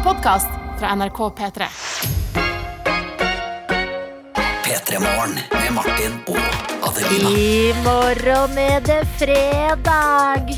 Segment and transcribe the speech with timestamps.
[0.00, 1.66] En podkast fra NRK P3.
[4.64, 6.38] P3 Morgen med Martin og
[6.88, 7.28] Adelina.
[7.28, 10.54] I morgen er det fredag.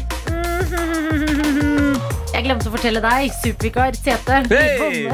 [2.36, 5.10] Jeg glemte å fortelle deg, supervikar Tete, Hey!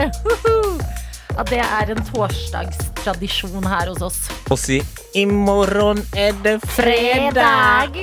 [1.39, 4.21] At det er en torsdagstradisjon her hos oss.
[4.53, 4.83] Og si
[5.17, 7.97] 'i morgen er det fredag'.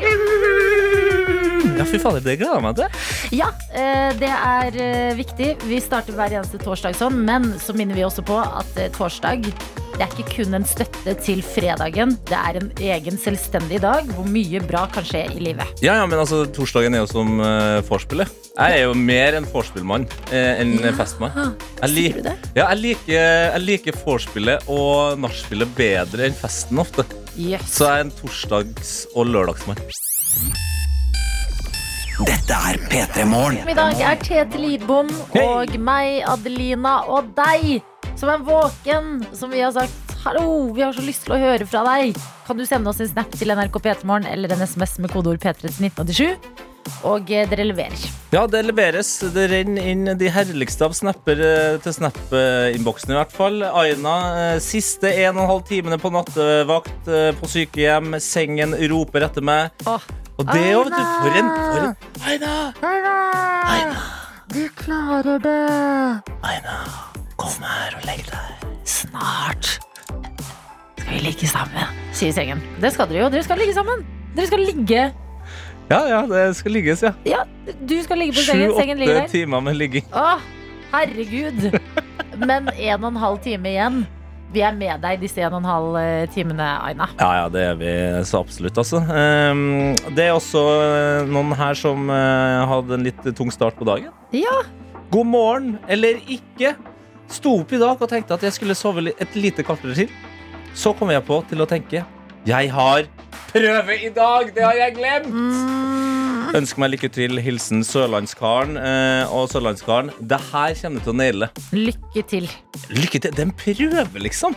[1.76, 2.88] Ja, fy fader, det gleder jeg meg til.
[3.36, 5.56] Ja, eh, det er eh, viktig.
[5.68, 9.50] Vi starter hver eneste torsdag sånn, men så minner vi også på at eh, torsdag
[9.96, 12.18] det er ikke kun en støtte til fredagen.
[12.28, 15.72] Det er en egen selvstendig dag hvor mye bra kan skje i livet.
[15.84, 18.28] Ja, ja, men altså, Torsdagen er jo som uh, vorspielet.
[18.58, 20.92] Jeg er jo mer en vorspielmann uh, enn Ja.
[21.00, 21.56] festmann.
[21.80, 22.36] Jeg, lik- du det?
[22.58, 23.16] ja, jeg liker,
[23.56, 27.08] jeg liker vorspielet og nachspielet bedre enn festen ofte.
[27.40, 27.64] Yes.
[27.80, 29.80] Så jeg er en torsdags- og lørdagsmann.
[32.24, 33.58] Dette er P3 Morgen.
[33.68, 35.10] I dag er Tete Lidbom
[35.42, 37.82] og meg, Adelina, og deg
[38.16, 41.68] som er våken, som vi har sagt Hallo, vi har så lyst til å høre
[41.68, 42.16] fra deg.
[42.48, 45.68] Kan du sende oss en snap til NRK P3morgen eller en SMS med kodeord P3
[45.68, 46.64] til 1987?
[47.06, 48.08] Og eh, dere leverer.
[48.32, 49.12] Ja, det leveres.
[49.36, 53.60] Det renner inn de herligste av snapper eh, til Snap-innboksen, i hvert fall.
[53.68, 57.10] Aina, eh, siste en og en halv timene på nattevakt
[57.42, 58.16] på sykehjem.
[58.24, 59.86] Sengen roper etter meg.
[59.90, 60.06] Åh,
[60.36, 61.04] Og det òg, vet du.
[61.22, 61.50] For en,
[62.28, 62.54] Aina!
[62.76, 63.14] for en Aina!
[63.72, 64.02] Aina,
[64.52, 65.60] du klarer det.
[66.44, 66.76] Aina,
[67.40, 68.66] kom her og legg deg.
[68.86, 69.76] Snart
[71.00, 72.64] skal vi ligge sammen, sier sengen.
[72.84, 73.30] Det skal dere jo.
[73.32, 74.04] Dere skal ligge sammen.
[74.36, 75.06] Dere skal ligge.
[75.92, 77.14] Ja, ja, det skal ligges, ja.
[77.30, 77.44] Ja,
[77.78, 78.74] du skal ligge på sengen.
[78.76, 80.08] Sengen ligger Sju-åtte timer med ligging.
[80.12, 80.36] Å,
[80.92, 81.68] herregud.
[82.42, 84.02] Men en og en halv time igjen.
[84.56, 87.10] Vi er med deg disse en og en halv eh, timene, Aina.
[87.20, 87.92] Ja, ja, det er vi
[88.28, 89.02] så absolutt, altså.
[89.12, 93.88] Ehm, det er også eh, noen her som eh, hadde en litt tung start på
[93.90, 94.14] dagen.
[94.36, 94.62] Ja,
[95.12, 96.72] God morgen, eller ikke.
[97.32, 100.16] Sto opp i dag og tenkte at jeg skulle sove et lite kvarter til.
[100.78, 102.04] Så kom jeg på til å tenke
[102.48, 103.08] Jeg har
[103.56, 104.52] prøve i dag!
[104.56, 105.32] Det har jeg glemt!
[105.32, 107.40] mm, Ønsker meg lykke til.
[107.42, 108.78] Hilsen Sørlandskaren.
[108.78, 111.50] Eh, og Sørlandskaren, det her kommer du til å naile.
[111.74, 112.50] lykke til.
[112.94, 113.32] Lykke til.
[113.32, 114.56] Det er en prøve, liksom.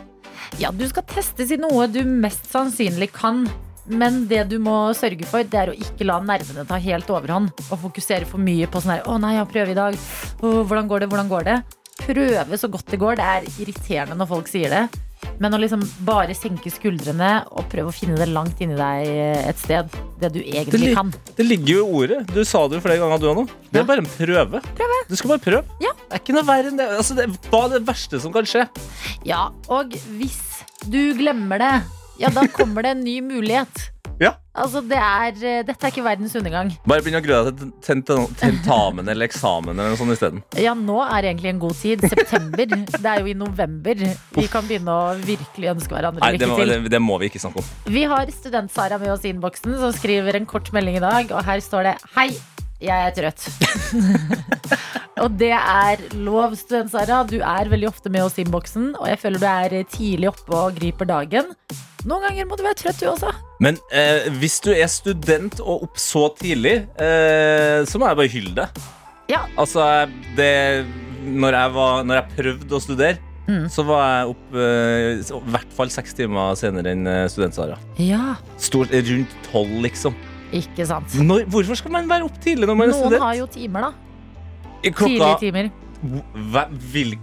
[0.61, 3.47] Ja, du skal testes i noe du mest sannsynlig kan.
[3.89, 7.53] Men det du må sørge for, det er å ikke la nervene ta helt overhånd.
[7.71, 9.99] Og fokusere for mye på sånn her Å nei, jeg har prøve i dag.
[10.45, 11.11] Å, hvordan går det?
[11.13, 11.59] Hvordan går det?
[11.99, 13.17] Prøve så godt det går.
[13.19, 14.85] Det er irriterende når folk sier det.
[15.39, 19.11] Men å liksom bare senke skuldrene og prøve å finne det langt inni deg
[19.49, 19.93] et sted.
[20.19, 21.13] Det du egentlig det kan.
[21.39, 22.21] det ligger jo i ordet.
[22.35, 23.45] Du sa det jo flere ganger, du òg nå.
[23.71, 24.63] Det er bare en prøve.
[25.09, 25.79] Du skal bare prøve.
[25.85, 25.93] Ja.
[26.09, 26.89] Det er ikke noe verre enn det.
[26.99, 28.65] Altså, det hva er det verste som kan skje?
[29.29, 30.41] Ja, og hvis
[30.89, 31.75] du glemmer det,
[32.19, 33.87] ja, da kommer det en ny mulighet.
[34.21, 34.33] Ja.
[34.59, 36.73] Altså, det er, eh, dette er ikke verdens undergang.
[36.91, 37.69] Bare begynn å grue deg til
[38.03, 40.41] tent- tentamen eller eksamen eller noe sånt isteden.
[40.59, 42.03] Ja, nå er egentlig en god tid.
[42.03, 42.65] September.
[42.99, 43.95] Det er jo i november.
[44.35, 46.75] Vi kan begynne å virkelig ønske hverandre Nei, det må, til.
[46.75, 47.71] det, det må vi ikke snakke om.
[47.95, 51.31] Vi har Student-Sara med oss i innboksen, som skriver en kort melding i dag.
[51.39, 52.33] Og her står det Hei,
[52.81, 53.49] jeg er trøtt.
[55.23, 57.25] og det er lov, Student-Sara.
[57.29, 60.55] Du er veldig ofte med oss i innboksen, og jeg føler du er tidlig oppe
[60.57, 61.51] og griper dagen.
[62.07, 63.33] Noen ganger må du være trøtt, du også.
[63.65, 68.35] Men eh, hvis du er student og opp så tidlig, eh, så må jeg bare
[68.37, 68.83] hylle deg.
[69.29, 69.43] Ja.
[69.61, 69.83] Altså,
[70.39, 70.87] det
[71.29, 73.19] Når jeg, var, når jeg prøvde å studere,
[73.49, 73.65] Mm.
[73.73, 77.79] så var jeg opp eh, i hvert fall seks timer senere enn eh, student-Sara.
[77.97, 80.13] Ja, Stort rundt tolv, liksom.
[80.53, 81.15] Ikke sant.
[81.15, 83.23] Når, hvorfor skal man være opp tidlig når man er Noen student?
[83.23, 83.93] har jo timer, da.
[84.85, 85.71] I Tidlige timer.
[86.53, 87.19] hva, vil,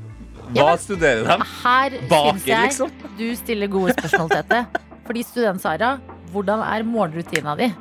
[0.53, 1.45] Ja, men- studerer de?
[1.63, 2.91] Her Baker, jeg liksom?
[3.17, 4.65] du stiller gode spørsmål, Tete.
[5.05, 5.99] Fordi Student-Sara,
[6.31, 7.71] hvordan er morgenrutina di?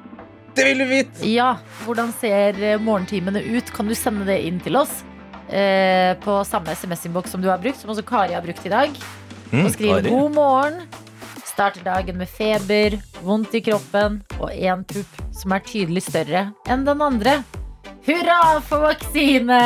[0.56, 1.27] Det vil du vite!
[1.33, 3.72] Ja, hvordan ser eh, morgentimene ut?
[3.75, 5.03] Kan du sende det inn til oss?
[5.50, 8.91] Eh, på samme SMS-innboks som du har brukt, som også Kari har brukt i dag.
[9.53, 10.87] Mm, Og skriver 'god morgen'.
[11.54, 16.82] Starter dagen med feber, vondt i kroppen og én pupp som er tydelig større enn
[16.87, 17.37] den andre.
[18.04, 19.60] Hurra for vaksine!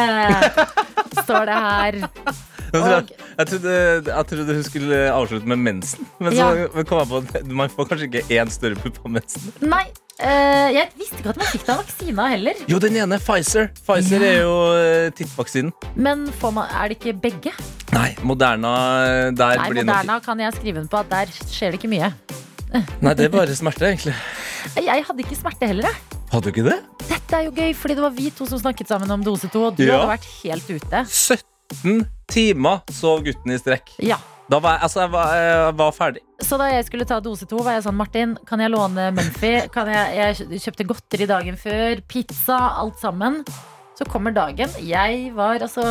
[1.25, 1.97] Står det her.
[2.69, 3.73] Jeg trodde, Og- jeg, trodde,
[4.13, 6.05] jeg trodde hun skulle avslutte med mensen.
[6.21, 6.67] Men så Ja.
[6.85, 9.49] kom jeg på at man får kanskje ikke én større pupp av mensen.
[9.65, 9.87] Nei,
[10.21, 12.61] eh, jeg visste ikke at man fikk det av vaksina heller.
[12.71, 13.19] Jo, den ene.
[13.23, 13.71] Pfizer.
[13.87, 15.73] Pfizer er jo eh, tittvaksinen.
[15.97, 17.53] Men får man, er det ikke begge?
[17.95, 18.73] Nei, Moderna
[19.33, 21.93] der Nei, blir nok Moderna kan jeg skrive under på at der skjer det ikke
[21.95, 22.13] mye.
[23.01, 24.15] Nei, det er bare smerte, egentlig.
[24.77, 25.89] Jeg hadde ikke smerte heller.
[25.89, 26.19] jeg.
[26.29, 26.79] Hadde du ikke det?
[27.09, 29.63] Dette er jo gøy, fordi det var vi to som snakket sammen om dose to,
[29.71, 30.03] og du Ja.
[30.03, 31.05] hadde vært helt ute.
[31.09, 33.95] 17 timer sov gutten i strekk.
[34.05, 34.19] Ja.
[34.49, 36.21] Da var jeg, altså, jeg, var, jeg var ferdig.
[36.41, 39.51] Så da jeg skulle ta dose to, var jeg sånn Martin, kan jeg låne Mumphy?
[39.69, 43.43] Jeg, jeg kjøpte godteri dagen før, pizza, alt sammen.
[43.99, 44.71] så kommer dagen.
[44.87, 45.85] Jeg var altså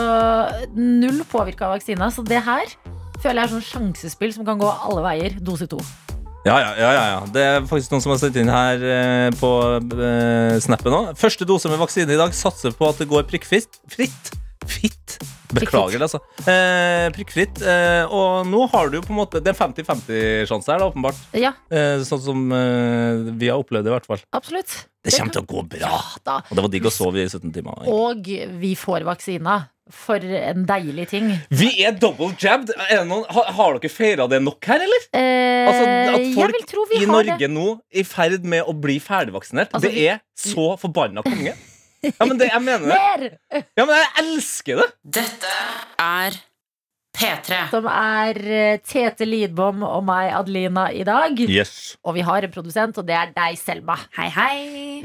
[0.74, 2.72] null påvirka av vaksina, så det her
[3.20, 5.38] føler jeg er sånn sjansespill som kan gå alle veier.
[5.44, 5.82] Dose to.
[6.48, 7.22] Ja, ja, ja, ja, ja.
[7.34, 9.52] Det er faktisk noen som har sendt inn her eh, på
[10.00, 11.14] eh, snappen òg.
[11.20, 13.82] Første dose med vaksine i dag satser på at det går prikkfritt.
[14.68, 15.18] Fitt.
[15.56, 16.20] Beklager, altså.
[16.44, 17.62] Eh, prikkfritt.
[17.64, 21.22] Eh, og nå har du jo på en måte Det er 50-50-sjanse her, da, åpenbart.
[21.40, 24.22] Ja, Eh, sånn som eh, vi har opplevd det, i hvert fall.
[24.36, 24.76] absolutt.
[25.08, 25.88] Det kommer til å gå bra.
[25.88, 26.38] Ja.
[26.50, 27.88] Og det var digg å sove i 17 timer.
[27.88, 28.28] Og
[28.60, 29.66] vi får vaksina.
[29.88, 31.30] For en deilig ting.
[31.48, 32.74] Vi er double jabbed.
[32.76, 35.06] Er det noen, har, har dere feira det nok her, eller?
[35.16, 37.48] Eh, Altså, at folk I Norge det.
[37.52, 39.72] nå i ferd med å bli ferdigvaksinert.
[39.76, 41.56] Altså, det er så forbanna konge.
[42.06, 42.98] Ja, men det, jeg mener det.
[42.98, 43.64] Mer!
[43.78, 44.88] Ja, men jeg elsker det.
[45.18, 45.56] Dette
[46.02, 46.38] er
[47.18, 47.62] P3.
[47.72, 51.40] Som er eh, Tete Lidbom og meg, Adelina, i dag.
[51.50, 51.96] Yes.
[52.06, 53.96] Og vi har en produsent, og det er deg, Selma.
[54.20, 54.58] Hei, hei.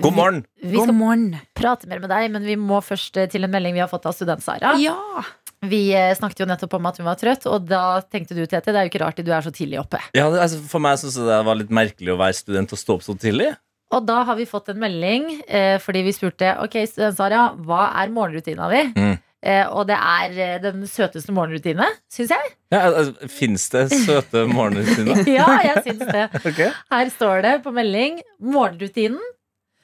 [0.02, 0.42] God morgen.
[0.60, 1.24] Vi God skal morgen.
[1.56, 4.10] prate mer med deg, men vi må først eh, til en melding vi har fått
[4.10, 4.74] av student-Sara.
[4.82, 5.24] Ja.
[5.64, 8.74] Vi eh, snakket jo nettopp om at hun var trøtt, og da tenkte du, Tete,
[8.74, 10.02] det er jo ikke rart du er så tidlig oppe.
[10.18, 12.98] Ja, altså, for meg synes jeg det var litt merkelig å være student og stå
[12.98, 13.54] opp så tidlig.
[13.92, 18.12] Og da har vi fått en melding eh, fordi vi spurte Ok, student-Sara, hva er
[18.14, 18.82] morgenrutina di?
[18.96, 19.12] Mm.
[19.42, 22.52] Eh, og det er eh, den søteste morgenrutine, syns jeg.
[22.70, 25.24] Ja, altså, Fins det søte morgenrutiner?
[25.26, 26.28] ja, jeg syns det.
[26.48, 26.70] okay.
[26.94, 29.20] Her står det på melding morgenrutinen.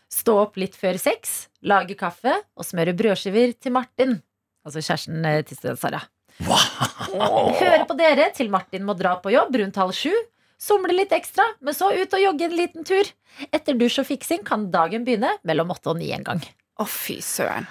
[0.08, 4.14] Stå opp litt før seks, lage kaffe og smøre brødskiver til Martin.
[4.64, 6.00] Altså kjæresten eh, til Sara.
[6.46, 7.50] Wow.
[7.58, 10.14] Høre på dere til Martin må dra på jobb rundt halv sju.
[10.58, 13.06] Somle litt ekstra, men så ut og jogge en liten tur.
[13.55, 16.40] Etter dusj og fiksing kan dagen begynne mellom åtte og ni en gang.
[16.78, 17.69] Å, fy søren.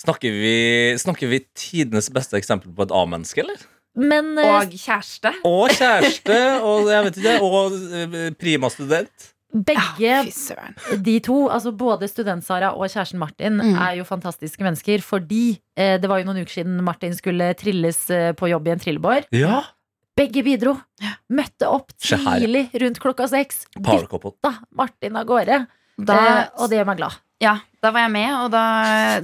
[0.00, 0.54] Snakker vi,
[1.00, 3.60] snakker vi tidenes beste eksempel på et A-menneske, eller?
[4.00, 5.32] Men eh, Og kjæreste.
[5.44, 9.26] Og kjæreste, og jeg vet ikke, og eh, prima student.
[9.50, 13.74] begge oh, de to, altså både student-Sara og kjæresten Martin, Mm.
[13.82, 15.02] er jo fantastiske mennesker.
[15.02, 18.74] Fordi eh, det var jo noen uker siden Martin skulle trilles eh, på jobb i
[18.76, 19.26] en trillebår.
[19.34, 19.64] Ja.
[20.20, 20.74] Begge bidro.
[21.32, 23.64] Møtte opp tidlig rundt klokka seks.
[23.72, 25.62] Dytta Martin av gårde.
[26.00, 27.18] Da, eh, og det gjør meg glad.
[27.40, 28.64] ja, da var jeg med, og da,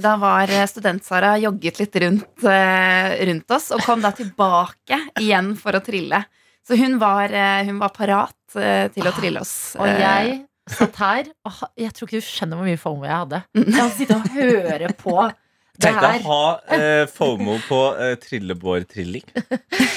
[0.01, 5.77] da var student-Sara jogget litt rundt, eh, rundt oss, og kom da tilbake igjen for
[5.77, 6.23] å trille.
[6.67, 9.75] Så hun var, eh, hun var parat eh, til å trille oss.
[9.79, 13.15] Og Eh, jeg satt her og Jeg tror ikke du skjønner hvor mye FOMO jeg
[13.21, 13.43] hadde.
[13.55, 13.67] Mm.
[13.67, 15.15] Jeg hadde sittet og høre på
[15.81, 16.43] Tenk å ha
[16.73, 19.25] eh, FOMO på eh, trillebår-trilling.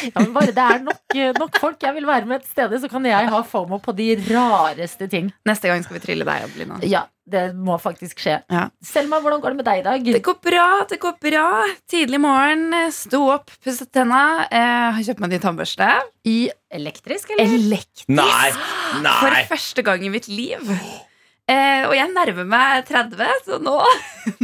[0.01, 2.73] Ja, men bare det er nok, eh, nok folk jeg vil være med et sted,
[2.81, 5.29] så kan jeg ha FOMO på de rareste ting.
[5.49, 6.79] Neste gang skal vi trille deg, Adelina.
[6.89, 8.39] Ja, det må faktisk skje.
[8.49, 8.65] Ja.
[8.85, 10.09] Selma, hvordan går det med deg i dag?
[10.17, 11.45] Det går bra, det går bra.
[11.91, 14.47] Tidlig morgen, sto opp, pusset tenna.
[14.49, 15.93] Eh, har kjøpt meg ny tannbørste.
[16.25, 16.39] I
[16.81, 17.61] elektrisk, eller?
[17.61, 18.09] Elektrisk.
[18.09, 18.51] Nei!
[19.05, 19.21] nei.
[19.21, 20.65] For første gang i mitt liv.
[21.51, 23.73] Eh, og jeg nærmer meg 30, så nå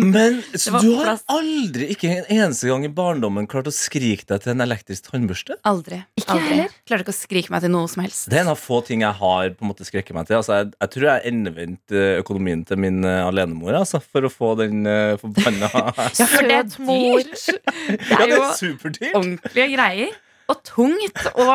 [0.01, 1.21] Men så du har plass.
[1.31, 5.55] aldri, ikke en eneste gang i barndommen, klart å skrike deg til en elektrisk tannbørste?
[5.71, 6.01] Aldri.
[6.19, 6.49] Ikke aldri.
[6.57, 6.75] heller.
[6.89, 8.27] Klarer ikke å skrike meg til noe som helst.
[8.33, 10.41] Det er en av få ting jeg har på en måte skrekket meg til.
[10.41, 14.33] Altså, jeg, jeg tror jeg endevendte eh, økonomien til min uh, alenemor altså, for å
[14.33, 15.71] få den uh, forbanna
[16.19, 17.49] Ja, for det er dyrt.
[17.87, 19.13] Det Ja, er det jo er superdyrt!
[19.15, 20.23] ordentlige greier.
[20.47, 21.23] Og tungt.
[21.43, 21.49] Og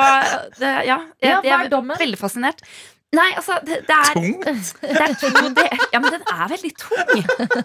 [0.60, 2.60] det, ja, jeg, Ja, er jeg er veldig fascinert.
[3.12, 4.70] Nei, altså, det, det er Tungt!
[4.82, 7.10] Det er to, det, ja, men den er veldig tung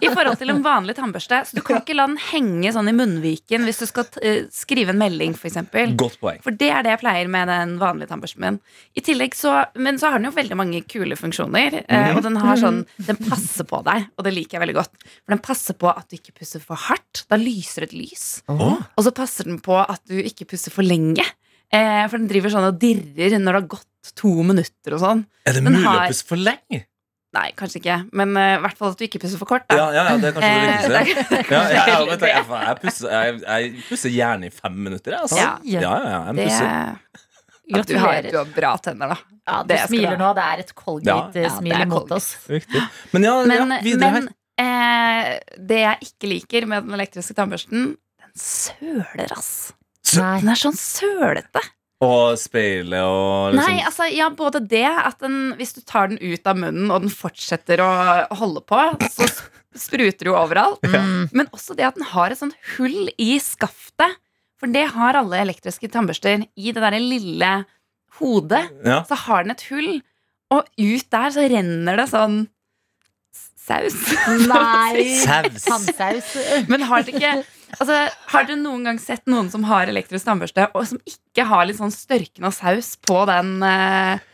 [0.03, 1.39] i forhold til en vanlig tannbørste.
[1.47, 4.91] Så du kan ikke la den henge sånn i munnviken hvis du skal eh, skrive
[4.91, 5.59] en melding, f.eks.
[5.99, 6.41] Godt poeng.
[6.43, 8.59] For det er det jeg pleier med den vanlige tannbørsten min.
[8.99, 11.79] I tillegg så, Men så har den jo veldig mange kule funksjoner.
[11.87, 12.17] Mm.
[12.17, 15.09] og den har sånn Den passer på deg, og det liker jeg veldig godt.
[15.15, 17.23] For den passer på at du ikke pusser for hardt.
[17.31, 18.41] Da lyser et lys.
[18.51, 18.81] Oh.
[18.97, 21.23] Og så passer den på at du ikke pusser for lenge.
[21.67, 25.25] Eh, for den driver sånn og dirrer når det har gått to minutter og sånn.
[25.45, 26.85] Er det Den mulig har- å pusse for lenge?
[27.35, 27.95] Nei, kanskje ikke.
[28.15, 29.65] Men eh, i hvert fall at du ikke pusser for kort.
[29.67, 29.75] Da.
[29.75, 31.29] Ja, ja, ja, det er kanskje det Eh, viktigste.
[31.29, 32.29] det er Ja, ja, ja, det.
[32.31, 35.11] jeg, jeg, pusser, jeg, jeg pusser gjerne i fem minutter.
[35.11, 35.35] jeg, Altså.
[35.37, 35.57] Ja.
[35.63, 37.79] ja, ja, ja, jeg Det, pusser.
[37.81, 39.17] at du, har, du har bra tenner, da.
[39.47, 40.31] Ja, du Det smiler nå.
[40.39, 40.81] Det er et Ja.
[40.81, 42.29] Colgate-smil Ja, det er mot oss.
[42.47, 42.81] Riktig.
[43.13, 45.35] Men ja, Men, ja videre men her.
[45.35, 49.73] eh, det jeg ikke liker med den elektriske tannbørsten, den søler, ass.
[50.15, 50.39] Nei.
[50.39, 51.61] Den er sånn sølete.
[52.05, 56.19] Og speilet og liksom Nei, altså, ja, både det at den, hvis du tar den
[56.21, 57.89] ut av munnen, og den fortsetter å
[58.37, 59.25] holde på, så
[59.77, 60.85] spruter jo overalt.
[60.85, 61.29] Mm.
[61.33, 64.19] Men også det at den har et sånn hull i skaftet.
[64.57, 66.45] For det har alle elektriske tannbørster.
[66.57, 67.51] I det derre lille
[68.17, 69.01] hodet ja.
[69.05, 69.99] så har den et hull,
[70.53, 72.45] og ut der så renner det sånn
[73.67, 73.97] saus.
[74.47, 75.03] Nei!
[75.27, 75.67] Saus.
[75.67, 76.31] Tannsaus.
[76.71, 77.33] Men har dere ikke
[77.77, 77.99] altså,
[78.31, 81.79] Har dere noen gang sett noen som har elektrisk tannbørste, og som ikke har litt
[81.81, 84.25] sånn størkna saus på den, eh,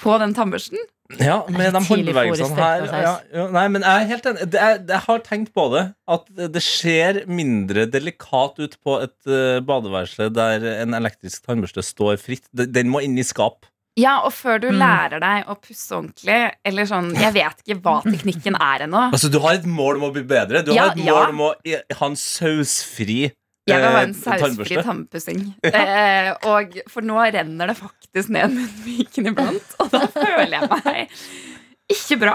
[0.00, 0.80] på den tannbørsten?
[1.20, 2.86] Ja, med de håndbevegelsene her.
[2.88, 4.46] Ja, ja, nei, men jeg er helt enig.
[4.54, 5.82] Det er, jeg har tenkt på det.
[6.10, 12.16] At det ser mindre delikat ut på et uh, badeværelse der en elektrisk tannbørste står
[12.22, 12.48] fritt.
[12.56, 13.68] Den den må inn i skap.
[13.96, 14.78] Ja, og før du Mm.
[14.82, 19.04] lærer deg å pusse ordentlig, eller sånn Jeg vet ikke hva teknikken er ennå.
[19.14, 20.64] Altså, Du har et mål om å bli bedre.
[20.66, 21.14] Du Ja, har et ja.
[21.14, 21.50] mål om å
[22.00, 23.30] ha en sausfri
[23.66, 25.44] Jeg vil ha en eh, sausfri tannpussing.
[25.64, 25.70] Ja.
[25.70, 31.08] Eh, og for nå renner det faktisk ned munnviken iblant, og da føler jeg meg
[31.94, 32.34] ikke bra.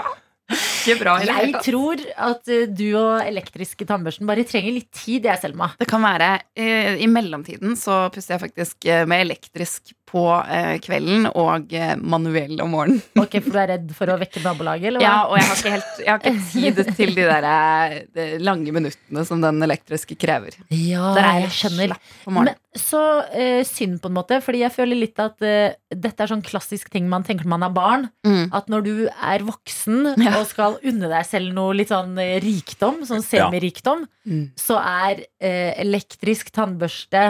[0.50, 5.38] Ikke bra Jeg tror at eh, du og elektriske tannbørsten bare trenger litt tid, jeg,
[5.44, 5.68] Selma.
[5.78, 10.76] Det kan være eh, I mellomtiden så pusser jeg faktisk eh, med elektrisk på eh,
[10.82, 13.02] kvelden og eh, manuell om morgenen.
[13.22, 15.06] Ok, For du er redd for å vekke nabolaget, eller hva?
[15.06, 18.26] Ja, og jeg har ikke, helt, jeg har ikke tid til de der eh, de
[18.42, 20.56] lange minuttene som den elektriske krever.
[20.74, 21.92] Ja, Der er jeg jeg skjønner.
[21.94, 22.58] slapp på morgenen.
[22.70, 23.00] Men så
[23.34, 26.90] eh, synd på en måte, fordi jeg føler litt at eh, dette er sånn klassisk
[26.94, 28.04] ting man tenker når man er barn.
[28.26, 28.44] Mm.
[28.54, 30.36] At når du er voksen Ja.
[30.38, 33.46] og skal unne deg selv noe litt sånn eh, rikdom, sånn Ja.
[33.50, 34.50] semirikdom, Mm.
[34.60, 37.22] så er eh, elektrisk tannbørste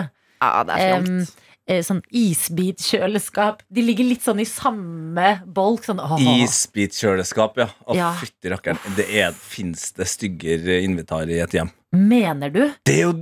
[0.43, 1.37] Ja, det er em, flamt.
[1.71, 5.85] Eh, sånn isbitkjøleskap De ligger litt sånn i samme bolk.
[5.87, 6.19] Sånn, åh.
[6.43, 7.69] Isbitkjøleskap, ja.
[7.87, 8.13] Å, Ja.
[8.19, 8.79] fytti rakkeren.
[8.97, 11.71] Det er, Fins det styggere invitar i et hjem?
[11.93, 12.63] Mener du?
[12.85, 13.13] Det er jo,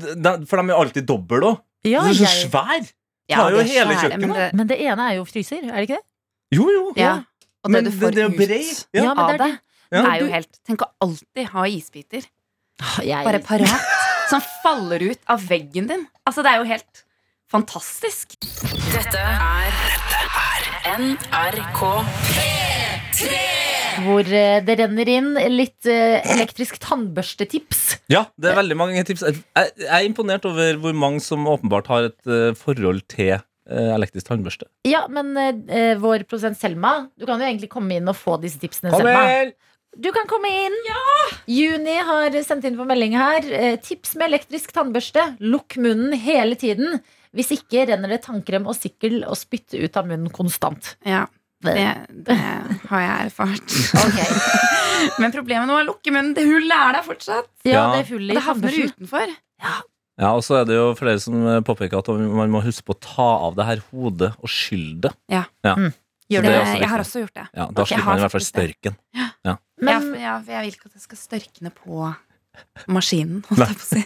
[0.47, 1.61] for de er jo alltid dobbel òg.
[1.85, 2.89] Ja, så jeg, svær!
[3.29, 4.21] Ja, tar jo er hele svære, kjøkkenet.
[4.21, 6.05] men det- men det ene er jo fryser, er det ikke det?
[6.53, 6.93] Jo, jo.
[6.97, 7.13] Ja.
[7.65, 8.87] Og det Men du det- får det er jo ut.
[8.95, 9.03] Ja.
[9.03, 9.61] Ja, men av det er det,
[9.93, 10.15] Ja.
[10.15, 12.25] er jo helt Tenk å alltid ha isbiter
[12.81, 13.81] Ah, Jeg, bare parat,
[14.31, 16.07] som faller ut av veggen din.
[16.25, 17.05] Altså, det er jo helt
[17.53, 18.37] fantastisk.
[18.93, 19.73] Dette er
[20.99, 21.83] NRK
[24.05, 27.83] hvor eh, det renner inn litt eh, elektrisk tannbørstetips.
[28.13, 29.25] Ja, det er veldig mange tips.
[29.27, 33.39] Jeg, er imponert over hvor mange som åpenbart har et eh, forhold til
[33.69, 34.65] elektrisk tannbørste.
[34.89, 35.35] Ja, men
[36.01, 38.89] vår prosent Selma, du kan jo egentlig komme inn og få disse tipsene.
[38.95, 39.51] Kom Selma.
[39.93, 40.77] Du kan komme inn.
[41.53, 43.45] Juni har sendt inn på melding her.
[43.85, 45.35] Tips med elektrisk tannbørste.
[45.45, 46.97] Lukk munnen hele tiden.
[47.37, 50.95] Hvis ikke renner det tannkrem og sikkel og spytt ut av munnen konstant.
[51.07, 51.27] Ja,
[51.65, 51.75] det,
[52.29, 53.77] det har jeg erfart.
[54.99, 56.33] Ok, Men problemet nå er å lukke munnen.
[56.35, 57.49] Det hullet er der fortsatt.
[57.67, 57.85] Ja, Ja.
[57.95, 59.35] det er hullet Og det havner utenfor.
[60.19, 62.97] Ja, og så er det jo flere som eh, påpeker at man må huske på
[62.97, 65.13] å ta av det her hodet og skylle det.
[65.31, 67.45] Gjør Så Det, det også jeg har også gjort det.
[67.55, 68.97] Ja, da okay, slipper man i hvert fall størken.
[69.15, 72.09] ja, Men, for, ja, for jeg vil ikke at det skal størkne på
[72.91, 73.45] maskinen.
[73.49, 74.03] Holdt jeg på å si.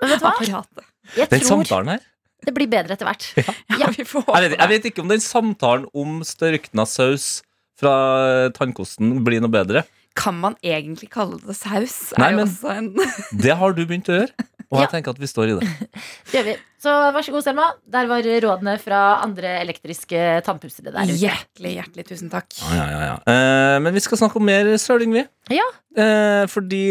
[0.00, 0.32] men vet du hva?
[0.36, 0.86] Apparatet.
[1.16, 2.06] Jeg Den tror samtalen her
[2.46, 3.26] det blir bedre etter hvert.
[3.36, 3.44] Ja,
[3.82, 3.90] Ja.
[3.90, 7.42] jeg vet, jeg vet ikke om den samtalen om størkna saus
[7.76, 9.82] fra tannkosten blir noe bedre.
[10.16, 12.12] Kan man egentlig kalle det saus?
[12.16, 12.86] Nei, er jo men- også en
[13.44, 14.32] Det har du begynt å gjøre,
[14.70, 14.92] og jeg Ja.
[14.94, 15.66] tenker at vi står i det.
[16.30, 16.54] Det gjør vi.
[16.86, 17.66] Så vær så god, Selma.
[17.90, 21.18] Der var rådene fra andre elektriske tannpussere der ute.
[21.20, 22.48] Hjertelig, hjertelig tusen takk.
[22.62, 23.16] Ja, ja, ja, ja.
[23.32, 25.24] Eh, men vi skal snakke om mer søling, vi.
[25.56, 25.66] Ja.
[25.98, 26.82] Eh, fordi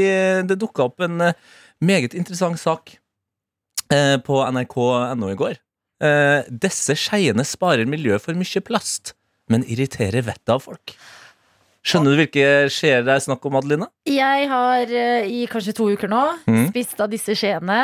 [0.50, 1.34] det dukka opp en eh,
[1.82, 2.98] meget interessant sak
[3.94, 5.60] eh, på nrk.no i går.
[6.04, 9.14] Eh, disse skeiene sparer miljøet for mye plast,
[9.52, 10.96] men irriterer vettet av folk.
[11.86, 13.88] Skjønner du hvilke skjeer det er snakk om, Adelina?
[14.10, 16.64] Jeg har eh, i kanskje to uker nå mm.
[16.72, 17.78] spist av disse skjeene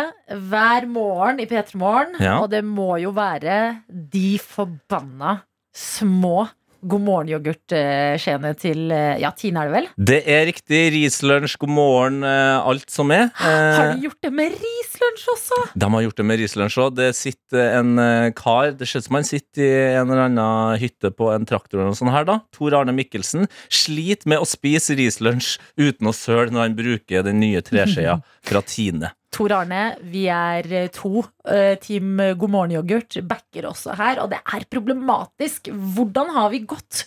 [0.50, 2.18] hver morgen i P3 Morgen.
[2.18, 2.40] Ja.
[2.42, 5.38] Og det må jo være de forbanna
[5.78, 6.48] små
[6.82, 9.88] God morgen-yoghurt-skjeene til eh, Ja, Tine er det vel?
[10.12, 10.80] Det er riktig.
[10.96, 13.30] Rislunsj, god morgen, eh, alt som er.
[13.38, 15.60] Har de du gjort det med rislunsj også?
[15.78, 16.98] De har gjort det med rislunsj òg.
[16.98, 19.72] Det sitter en eh, kar Det ser ut som han sitter i
[20.02, 21.80] en eller annen hytte på en traktor.
[21.80, 26.16] eller noe sånt her da Tor Arne Mikkelsen sliter med å spise rislunsj uten å
[26.16, 29.14] søle når han bruker den nye treskjea fra Tine.
[29.32, 31.24] Tor Arne, vi er eh, to.
[31.48, 35.72] Eh, Team God morgen-yoghurt backer også her, og det er problematisk.
[35.72, 37.06] Hvordan har vi gått?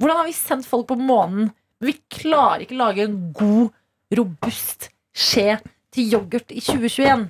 [0.00, 1.52] Hvordan har vi sendt folk på månen?
[1.82, 3.70] Vi klarer ikke lage en god,
[4.16, 5.58] robust skje
[5.92, 7.28] til yoghurt i 2021.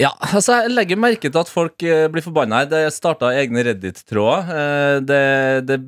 [0.00, 2.68] Ja, altså Jeg legger merke til at folk eh, blir forbanna her.
[2.70, 4.48] Det starta egne Reddit-tråder.
[4.48, 5.18] Eh, Det,
[5.68, 5.78] det,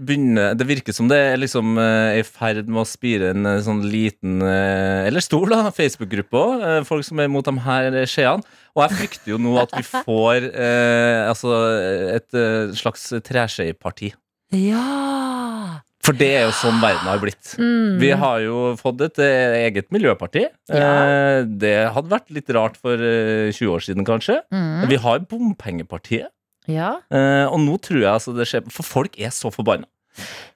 [0.60, 4.42] det virker som det er liksom eh, i ferd med å spire en sånn liten,
[4.44, 6.66] eller stor, da, Facebook-gruppe òg.
[6.88, 8.44] Folk som er imot de her skjeene.
[8.76, 11.56] Og jeg frykter jo nå at vi får eh, altså
[12.18, 12.40] et
[12.76, 14.12] slags treskjeparti.
[14.52, 15.23] Ja!
[16.04, 17.54] For det er jo sånn verden har blitt.
[17.56, 17.94] Mm.
[18.02, 20.44] Vi har jo fått et eh, eget miljøparti.
[20.68, 20.90] Ja.
[21.00, 24.40] Eh, Det hadde vært litt rart for eh, 20 år siden, kanskje.
[24.52, 24.84] Mm.
[24.90, 26.28] Vi har bompengepartiet.
[26.68, 26.94] Ja.
[27.12, 29.84] Eh, og nå tror jeg altså det skjer For folk er så forbanna.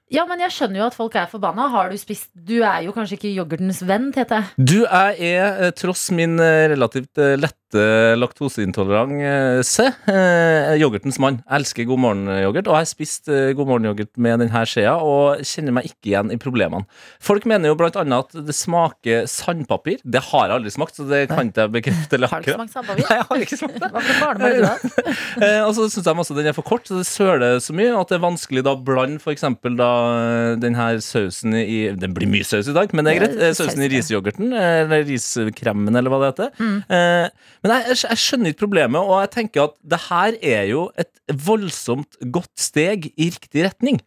[0.08, 1.66] ja, men jeg skjønner jo at folk er forbanna.
[1.68, 4.38] Har du spist Du er jo kanskje ikke yoghurtens venn, Tete?
[4.56, 7.34] Du, jeg er, eh, tross min eh, relativt eh,
[7.68, 9.86] lette laktoseintoleranse.
[10.08, 11.42] Eh, yoghurtens mann.
[11.44, 15.42] Jeg elsker god morgen-yoghurt, og jeg har spist eh, god morgen-yoghurt med denne skjea og
[15.44, 16.86] kjenner meg ikke igjen i problemene.
[17.20, 20.00] Folk mener jo blant annet at det smaker sandpapir.
[20.04, 22.70] Det har jeg aldri smakt, så det kan ikke jeg bekrefte eller Har du akkurat.
[22.70, 23.04] smakt sandpapir?
[23.04, 23.90] Nei, jeg har ikke smakt det.
[23.92, 25.14] Hva for barnebarn du?
[25.38, 27.92] Eh, og så syns jeg også den er for kort, så det søler så mye
[27.94, 29.44] at det er vanskelig da å blande f.eks.
[29.78, 33.20] da eh, den her sausen i Det blir mye saus i dag, men det er
[33.20, 33.36] greit.
[33.38, 36.50] Eh, Sausen i riseyoghurten, risyoghurten, eh, eller riskremen, eller hva det heter.
[36.58, 36.78] Mm.
[36.98, 37.28] Eh,
[37.64, 41.10] men jeg, jeg, skjønner ikke problemet, og jeg tenker at det her er jo et
[41.48, 44.00] voldsomt godt steg i riktig retning.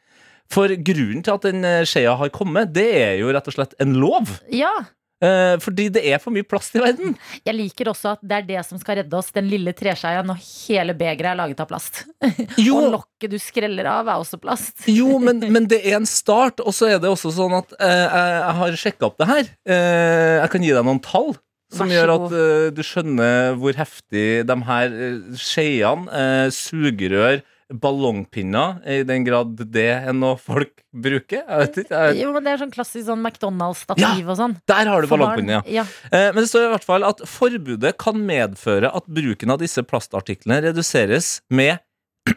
[0.52, 3.78] For grunnen til at den eh, skjea har kommet, det er jo rett og slett
[3.84, 4.34] en lov.
[4.52, 4.74] Ja.
[5.22, 7.14] Eh, fordi det er for mye plast i verden.
[7.46, 10.40] Jeg liker også at det er det som skal redde oss, den lille treskeia når
[10.42, 12.04] hele begeret er laget av plast.
[12.66, 14.82] Jo, Og lokket du skreller av, er også plast.
[14.90, 18.02] Jo, men, men det er en start, og så er det også sånn at eh,
[18.02, 19.54] jeg, jeg har sjekka opp det her.
[19.70, 21.34] Eh, jeg kan gi deg noen tall
[21.76, 28.82] som gjør at eh, du skjønner hvor heftig de her uh, skeiene, uh, sugerør, ballongpinner,
[28.84, 31.44] i den grad det er noe folk bruker.
[31.46, 32.02] Jeg vet ikke.
[32.04, 32.18] Jeg.
[32.20, 34.58] Jo, men Det er sånn klassisk sånn McDonald's-stativ og sånn.
[34.68, 35.82] Der har du ballongpinner, ja.
[35.82, 35.86] ja.
[36.12, 39.84] Eh, Men det står i hvert fall at forbudet kan medføre at bruken av disse
[39.88, 41.80] plastartiklene reduseres med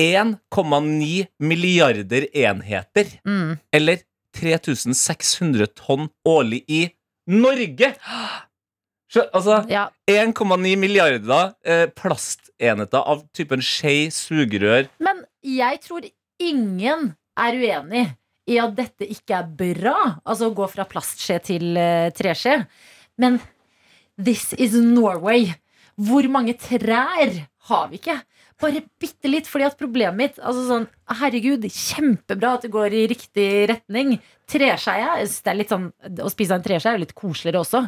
[0.00, 3.10] 1,9 milliarder enheter.
[3.26, 3.56] Mm.
[3.74, 6.84] Eller 3600 tonn årlig i
[7.30, 7.94] Norge!
[9.14, 9.86] Så, altså, ja.
[10.10, 16.08] 1,9 milliarder eh, plastenheter av typen skje, sugerør Men jeg tror
[16.42, 18.04] ingen er uenig
[18.50, 19.98] i at dette ikke er bra.
[20.26, 22.58] Altså å gå fra plastskje til eh, treskje.
[23.20, 23.38] Men
[24.18, 25.54] this is Norway.
[25.94, 27.38] Hvor mange trær
[27.70, 28.18] har vi ikke?
[28.62, 30.84] Bare bitte litt, fordi at problemet mitt altså sånn,
[31.18, 34.14] Herregud, kjempebra at det går i riktig retning.
[34.50, 35.16] Treskeia
[35.66, 35.88] sånn,
[36.22, 37.82] Å spise en treskje er jo litt koseligere også.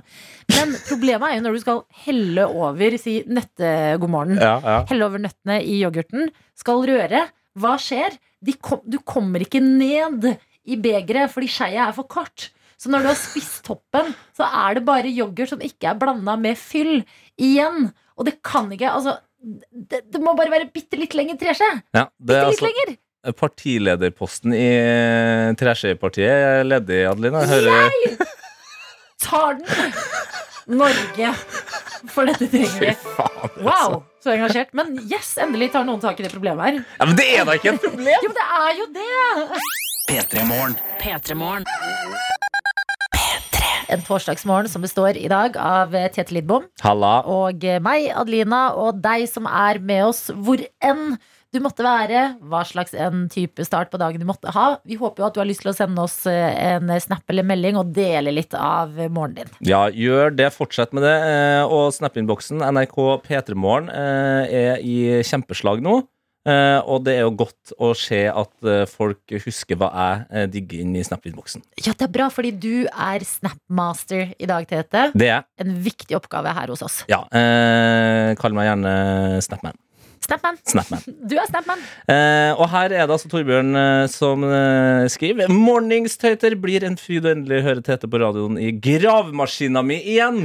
[0.57, 3.71] Men problemet er jo når du skal helle over si nøtte
[4.03, 4.43] god morgen.
[4.43, 4.81] Ja, ja.
[4.91, 6.33] Helle over nøttene i yoghurten.
[6.59, 7.23] Skal røre.
[7.57, 8.19] Hva skjer?
[8.45, 10.27] De kom, du kommer ikke ned
[10.67, 12.51] i begeret fordi skeia er for kort.
[12.77, 16.35] Så når du har spist toppen, så er det bare yoghurt som ikke er blanda
[16.41, 16.99] med fyll
[17.41, 17.89] igjen.
[18.17, 21.69] Og det kan ikke Altså, det, det må bare være bitte litt lenger treskje.
[21.95, 22.97] ja det Bitte er litt altså lenger.
[23.37, 27.41] Partilederposten i eh, Treskjepartiet er ledig, Adeline.
[27.43, 28.27] Jeg hører
[29.27, 29.97] Tar den!
[30.67, 31.33] Norge.
[32.11, 32.91] For dette trenger vi.
[32.91, 33.63] Altså.
[33.63, 34.73] Wow, så engasjert.
[34.77, 36.81] Men yes, endelig tar noen tak i det problemet her.
[36.99, 38.27] Ja, men det er da ikke et problem!
[38.27, 39.63] Jo, det er jo det!
[40.11, 41.67] P3 Morgen.
[43.87, 43.97] P3morgen.
[43.97, 47.23] En torsdagsmorgen som består i dag av eh, Tete Lidbom Halla.
[47.25, 51.19] og eh, meg, Adelina, og deg som er med oss hvor enn
[51.55, 54.79] du måtte være, hva slags en type start på dagen du måtte ha.
[54.85, 57.47] Vi håper jo at du har lyst til å sende oss eh, en snap eller
[57.47, 59.71] melding og dele litt av morgenen din.
[59.71, 60.51] Ja, gjør det.
[60.53, 61.15] Fortsett med det.
[61.71, 66.03] Og Snap-innboksen NRK P3morgen eh, er i kjempeslag nå.
[66.47, 70.45] Eh, Og det er jo godt å se at uh, folk husker hva jeg uh,
[70.51, 71.65] digger inn i Snap-innboksen.
[71.83, 75.09] Ja, det er bra, fordi du er Snapmaster i dag, Tete.
[75.19, 77.01] Det er En viktig oppgave her hos oss.
[77.11, 77.25] Ja.
[78.39, 78.95] Kall meg gjerne
[79.43, 79.77] Snapman.
[80.27, 80.59] Snapman.
[80.67, 81.03] Snapman.
[81.31, 81.83] Du er Snapman.
[82.59, 83.77] Og her er det altså Torbjørn
[84.11, 84.43] som
[85.13, 90.45] skriver Morningstøyter blir en fryd å endelig høre Tete på radioen i gravemaskina mi igjen.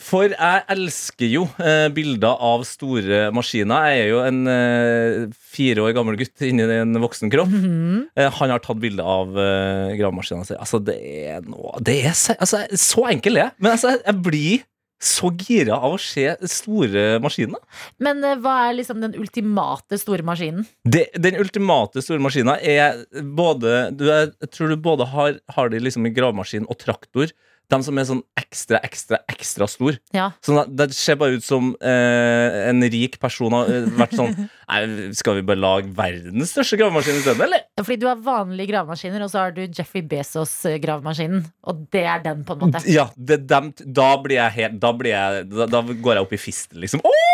[0.00, 3.90] For jeg elsker jo eh, bilder av store maskiner.
[3.90, 7.52] Jeg er jo en eh, fire år gammel gutt inni en voksen kropp.
[7.52, 10.56] Eh, han har tatt bilde av eh, gravemaskina si.
[10.56, 13.56] Altså, det er noe Det er altså, Så enkel er jeg.
[13.60, 14.66] Men altså, jeg blir
[15.00, 17.60] så gira av å se store maskiner.
[18.04, 20.66] Men eh, hva er liksom den ultimate store maskinen?
[20.84, 23.00] Det, den ultimate store maskina er
[23.36, 27.32] både du Jeg tror du både har, har de liksom i gravemaskin og traktor.
[27.70, 29.98] De som er sånn ekstra, ekstra, ekstra stor.
[30.16, 30.30] Ja.
[30.44, 34.34] Sånn det ser bare ut som eh, en rik person har eh, vært sånn
[34.70, 37.64] Nei, Skal vi bare lage verdens største gravemaskin isteden, eller?
[37.80, 41.42] Fordi du har vanlige gravemaskiner, og så har du Jeffrey Bezos-gravemaskinen.
[41.70, 42.84] Og det er den, på en måte.
[42.90, 46.38] Ja, det, dem, da blir jeg helt Da, blir jeg, da, da går jeg opp
[46.38, 47.02] i fisten, liksom.
[47.06, 47.29] Åh!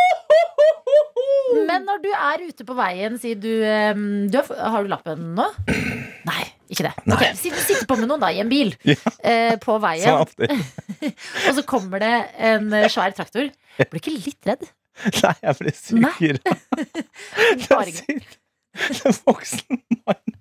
[1.77, 5.35] Men når du er ute på veien, sier du, ehm, du har, har du lappen
[5.37, 5.45] nå?
[6.31, 6.93] Nei, ikke det.
[7.05, 7.35] Okay.
[7.37, 10.55] Si du sitter på med noen da i en bil eh, på Sånn veien, alltid.
[11.51, 12.15] og så kommer det
[12.49, 13.53] en eh, svær traktor.
[13.77, 14.65] Blir du ikke litt redd?
[15.21, 16.01] Nei, jeg blir syk.
[17.67, 20.35] Der sitter en voksen mann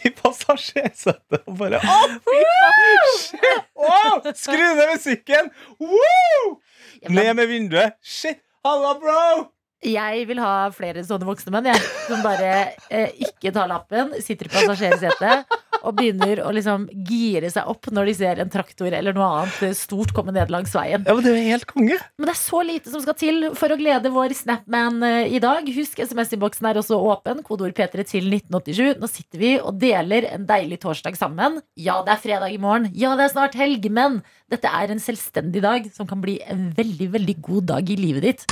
[0.00, 3.62] i passasjersetet og bare Å, fy faen!
[3.80, 5.52] Oh, Skru ned musikken!
[5.80, 6.58] Woo!
[7.00, 8.00] Ja, men Ned med vinduet.
[8.00, 8.40] Shit!
[8.64, 9.50] Halla, bro!
[9.80, 11.80] Jeg vil ha flere sånne voksne menn, jeg.
[12.04, 12.50] Som bare
[12.92, 18.10] eh, ikke tar lappen, sitter i passasjersetet og begynner å liksom gire seg opp når
[18.10, 21.04] de ser en traktor eller noe annet eh, stort komme ned langs veien.
[21.06, 21.98] Ja, men det er jo helt konge.
[22.18, 25.40] Men det er så lite som skal til for å glede vår Snapman eh, i
[25.42, 25.68] dag.
[25.76, 27.40] Husk SMS-innboksen er også åpen.
[27.46, 29.00] Kodeord P3 til 1987.
[29.00, 31.60] Nå sitter vi og deler en deilig torsdag sammen.
[31.80, 32.90] Ja, det er fredag i morgen.
[32.92, 33.88] Ja, det er snart helg.
[33.90, 37.98] Men dette er en selvstendig dag som kan bli en veldig, veldig god dag i
[37.98, 38.46] livet ditt.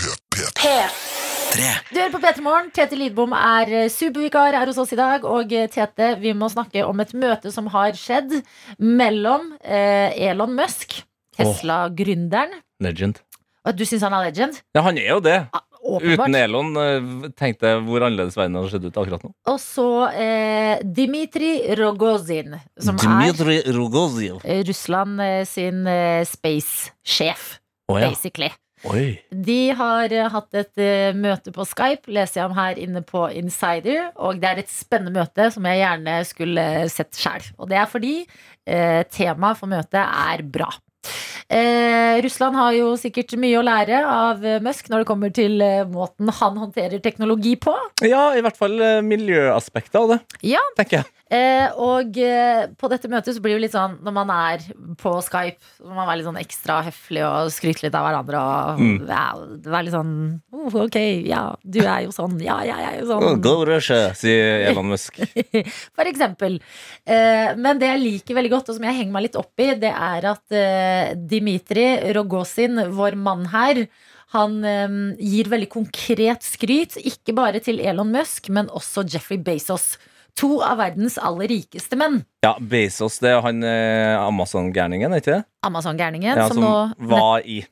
[0.58, 0.76] Tre.
[1.88, 2.68] Du hører på P3 Morgen.
[2.76, 5.24] Tete Lidbom er eh, supervikar her hos oss i dag.
[5.26, 8.36] Og eh, Tete, vi må snakke om et møte som har skjedd
[8.78, 11.00] mellom eh, Elon Musk,
[11.38, 12.52] Tesla-gründeren
[12.84, 13.22] Legend.
[13.66, 14.60] Og Du syns han er legend?
[14.76, 15.38] Ja, han er jo det.
[15.88, 16.28] Åpenbart.
[16.28, 16.70] Uten Elon,
[17.38, 19.32] tenkte jeg hvor annerledes verden hadde sett ut akkurat nå.
[19.48, 24.38] Og så eh, Dmitrij Rogozin, som Dmitrij Rogozin.
[24.44, 27.54] er Russland eh, sin eh, space-sjef,
[27.88, 28.10] oh, ja.
[28.10, 28.52] basically.
[28.86, 29.18] Oi.
[29.34, 33.24] De har eh, hatt et eh, møte på Skype, leser jeg om her inne på
[33.34, 34.12] Insider.
[34.22, 37.48] Og det er et spennende møte som jeg gjerne skulle sett sjæl.
[37.58, 40.70] Og det er fordi eh, temaet for møtet er bra.
[41.48, 45.62] Eh, Russland har jo sikkert mye å lære av eh, Musk når det kommer til
[45.64, 47.72] eh, måten han håndterer teknologi på.
[48.04, 51.10] Ja, i hvert fall eh, miljøaspektet av det, Ja, tenker jeg.
[51.28, 54.62] Eh, og eh, på dette møtet så blir det jo litt sånn når man er
[54.96, 58.40] på Skype, så må man være litt sånn ekstra høflig og skryte litt av hverandre.
[58.40, 58.94] Og Mm.
[59.10, 59.26] ja,
[59.68, 60.14] være litt sånn
[60.56, 60.96] oh, Ok,
[61.28, 62.38] ja, du er jo sånn.
[62.40, 63.42] Ja, jeg er jo sånn.
[63.44, 65.20] Go Russia, sier Elon Musk.
[65.98, 66.58] For eksempel.
[67.04, 69.72] Eh, men det jeg liker veldig godt, og som jeg henger meg litt opp i,
[69.84, 73.84] det er at eh, Dmitrij Rogozin, vår mann her,
[74.32, 79.96] han eh, gir veldig konkret skryt, ikke bare til Elon Musk, men også Jeffrey Bezos.
[80.38, 82.20] To av verdens aller rikeste menn.
[82.44, 85.42] Ja, Bezos, det er han eh, Amazon-gærningen, ikke det?
[85.66, 87.62] Amazon-gærningen, Ja, som, som nå, var i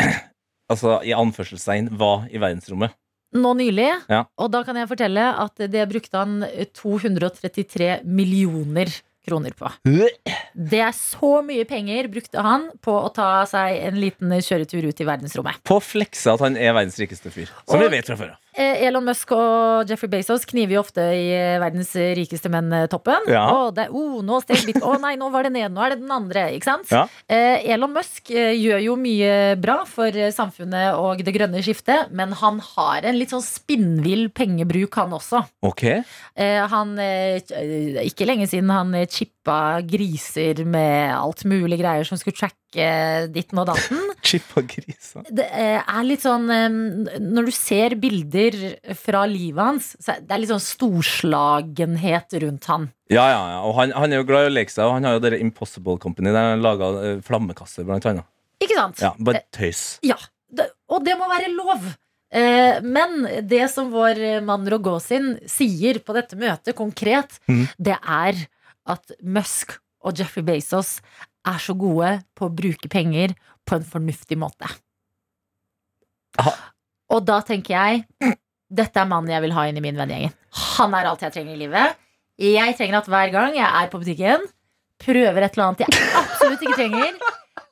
[0.70, 2.94] Altså, i anførselstegn, var i verdensrommet.
[3.34, 3.88] nå nylig.
[4.10, 4.24] Ja.
[4.38, 6.40] Og da kan jeg fortelle at det brukte han
[6.78, 8.90] 233 millioner
[9.26, 9.68] kroner på.
[10.54, 15.02] Det er så mye penger brukte han på å ta seg en liten kjøretur ut
[15.02, 15.60] i verdensrommet.
[15.68, 17.50] På å flekse at han er verdens rikeste fyr.
[17.68, 18.38] Som vi vet fra før av.
[18.60, 23.30] Eh, Elon Musk og Jeffrey Bezos kniver jo ofte i eh, verdens rikeste menn-toppen.
[23.32, 23.46] Ja.
[23.54, 26.02] Og det, oh, nå steg bit, å nei, nå var det ned, nå er det
[26.02, 26.48] den andre.
[26.56, 26.92] Ikke sant?
[26.92, 27.06] Ja.
[27.30, 32.12] Eh, Elon Musk eh, gjør jo mye bra for eh, samfunnet og det grønne skiftet,
[32.16, 35.42] men han har en litt sånn spinnvill pengebruk, han også.
[35.64, 35.86] Ok.
[35.90, 37.40] Eh, han, eh,
[38.04, 39.08] ikke lenge siden han eh,
[39.50, 43.98] chippa griser med alt mulig greier som skulle tracke ditten og datten.
[44.22, 45.24] Chip og griser.
[45.28, 48.56] Det eh, er litt sånn eh, Når du ser bilder
[48.94, 52.90] fra livet hans, så det er litt sånn storslagenhet rundt han.
[53.10, 53.62] Ja, ja, ja.
[53.66, 55.40] Og han, han er jo glad i å leke seg, og han har jo dere
[55.40, 58.28] Impossible Company der han laga uh, flammekasser, blant annet.
[58.60, 59.02] Ikke sant?
[59.02, 59.98] Ja, bare tøys.
[60.06, 60.18] Ja,
[60.52, 61.88] det, og det må være lov.
[62.30, 67.64] Eh, men det som vår mann Rogozin sier på dette møtet konkret, mm.
[67.80, 68.44] det er
[68.90, 70.98] at Musk og Jeffrey Bezos
[71.46, 73.34] er så gode på å bruke penger
[73.68, 74.68] på en fornuftig måte.
[76.40, 76.52] Aha.
[77.10, 78.36] Og da tenker jeg
[78.70, 80.34] dette er mannen jeg vil ha inn i min vennegjengen.
[80.76, 81.98] Han er alt jeg trenger i livet.
[82.40, 84.46] Jeg trenger at hver gang jeg er på butikken,
[85.00, 87.18] prøver et eller annet jeg absolutt ikke trenger.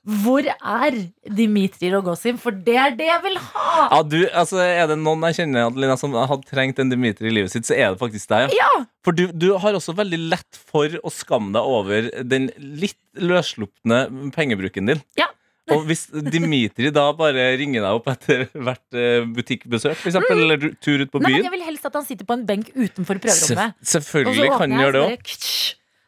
[0.08, 0.94] Hvor er
[1.36, 2.38] Dimitri Rogozin?
[2.40, 3.72] For det er det jeg vil ha!
[3.92, 7.34] Ja, du, altså, er det noen jeg kjenner Adelina, som hadde trengt en Dimitri i
[7.34, 8.54] livet sitt, så er det faktisk deg.
[8.56, 8.68] Ja.
[8.78, 12.98] Ja, For du, du har også veldig lett for å skamme deg over den litt
[13.18, 15.02] løsslupne pengebruken din.
[15.18, 15.28] Ja.
[15.74, 20.70] Og hvis Dimitri da bare ringer deg opp etter hvert eh, butikkbesøk, for eksempel, eller
[20.80, 22.70] tur ut på byen Nei, men jeg vil helst at han sitter på en benk
[22.72, 23.76] utenfor prøverommet.
[23.82, 25.34] Se Selvfølgelig kan han gjøre det òg.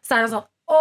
[0.08, 0.80] Så er han sånn Å,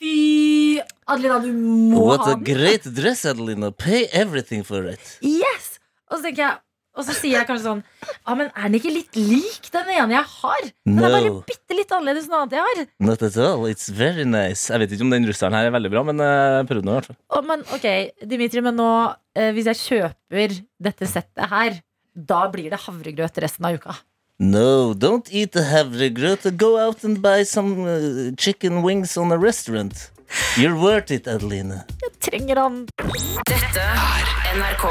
[0.00, 0.80] fy!
[1.06, 2.22] Adelina, du må ha den.
[2.22, 3.70] What a great dress, Adelina.
[3.72, 5.18] Pay everything for it.
[5.24, 5.76] Yes!
[6.10, 6.56] Og så tenker jeg
[6.96, 10.14] og så sier jeg kanskje sånn Ja, men er den ikke litt lik den ene
[10.16, 10.62] jeg har?
[10.88, 11.42] Den er bare No.
[11.44, 12.86] bitte litt annerledes enn den annet jeg har.
[13.04, 13.66] Not at all.
[13.68, 14.70] It's very nice.
[14.72, 16.94] Jeg vet ikke om den russeren her er veldig bra, men eh, jeg prøvde nå
[16.94, 17.18] i hvert fall.
[17.36, 17.86] Å, men ok,
[18.32, 18.88] Dimitri, men nå
[19.36, 20.56] eh, Hvis jeg kjøper
[20.88, 21.76] dette settet her,
[22.16, 23.98] da blir det havregrøt resten av uka.
[24.38, 26.56] No, don't eat the havregrøt.
[26.58, 30.10] Go out and buy some uh, chicken wings on a restaurant.
[30.58, 31.84] You're worth it, Adeline.
[32.02, 32.86] Jeg trenger han.
[33.48, 34.84] Dette er NRK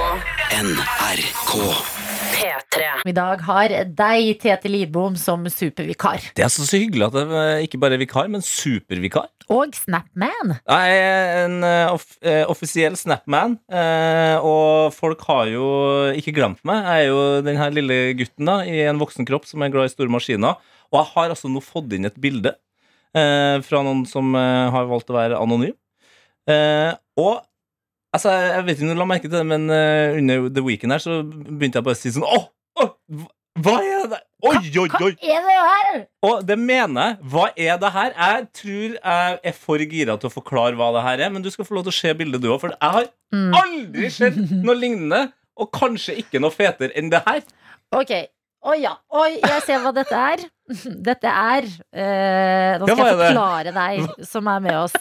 [0.63, 1.94] NRK.
[2.35, 2.87] P3.
[3.07, 6.23] I dag har deg, Tete Lidbom, som supervikar.
[6.35, 9.29] Det er så, så hyggelig at det er ikke bare er vikar, men supervikar.
[9.53, 10.55] Og Snapman.
[10.65, 15.69] Jeg er en eh, off eh, offisiell Snapman, eh, og folk har jo
[16.17, 16.83] ikke glemt meg.
[16.83, 19.89] Jeg er jo den her lille gutten da i en voksen kropp som er glad
[19.89, 20.59] i store maskiner.
[20.91, 22.55] Og jeg har altså nå fått inn et bilde
[23.15, 25.75] eh, fra noen som eh, har valgt å være anonym.
[26.49, 27.45] Eh, og
[28.15, 30.95] altså, jeg vet ikke om du la merke til det, men uh, under The Weekend
[30.95, 32.45] her så begynte jeg bare å si sånn Åh!
[32.83, 33.31] åh, hva-
[33.65, 34.17] hva er det?
[34.45, 34.89] Oi, oi, oi!
[34.91, 36.01] Hva Er det her?
[36.27, 37.29] Og det mener jeg.
[37.31, 38.09] Hva er det her?
[38.19, 41.47] Jeg tror jeg er for gira til å forklare hva det her er, men du
[41.53, 43.55] skal få lov til å se bildet du òg, for jeg har Mm.
[43.57, 45.21] aldri sett noe lignende,
[45.59, 47.41] og kanskje ikke noe fetere enn det her.
[47.95, 48.11] Ok.
[48.65, 48.95] Oi, ja.
[49.13, 50.41] Oi, jeg ser hva dette er.
[51.09, 54.95] Dette er eh, Nå skal jeg forklare deg som er med oss.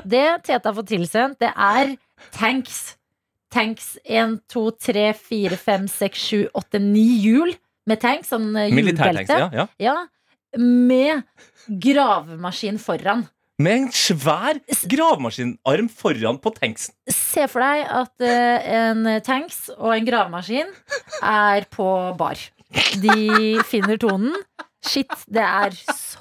[0.00, 1.92] Det Tete har fått tilsendt, det er
[2.38, 2.78] tanks.
[3.52, 7.52] Tanks 1, 2, 3, 4, 5, 6, 7, 8, 9 hjul
[7.90, 8.30] med tanks.
[8.32, 9.36] Sånn eh, hjulbelte.
[9.36, 9.66] ja, ja.
[9.82, 9.96] Ja,
[10.56, 11.26] med
[11.68, 13.26] gravemaskin foran.
[13.60, 14.56] Med en svær
[14.88, 16.94] gravemaskinarm foran på tanksen.
[17.12, 20.72] Se for deg at eh, en tanks og en gravemaskin
[21.20, 22.40] er på bar.
[23.02, 24.34] De finner tonen.
[24.86, 26.20] Shit, det er så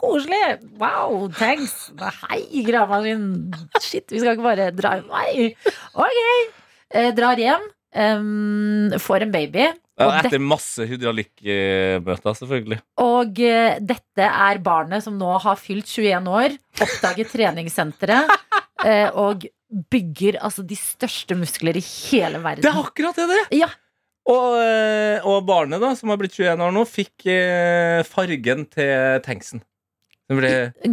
[0.00, 0.40] koselig!
[0.80, 1.90] Wow, thanks!
[2.24, 3.26] Hei, gravemaskin.
[3.82, 5.50] Shit, vi skal ikke bare dra Nei.
[5.94, 6.22] Ok.
[6.94, 7.68] Eh, drar hjem.
[7.94, 9.68] um, får en baby.
[10.00, 12.78] Ja, etter masse hydraulikkmøter, selvfølgelig.
[13.04, 18.32] og eh, dette er barnet som nå har fylt 21 år, oppdager treningssenteret
[18.86, 19.44] eh, og
[19.92, 22.64] bygger altså de største muskler i hele verden.
[22.64, 23.42] Det er akkurat det, det!
[23.60, 23.68] Ja.
[24.30, 29.20] Og, eh, og barnet, da, som har blitt 21 år nå, fikk eh, fargen til
[29.26, 29.62] tanksen.
[30.30, 30.50] Den ble,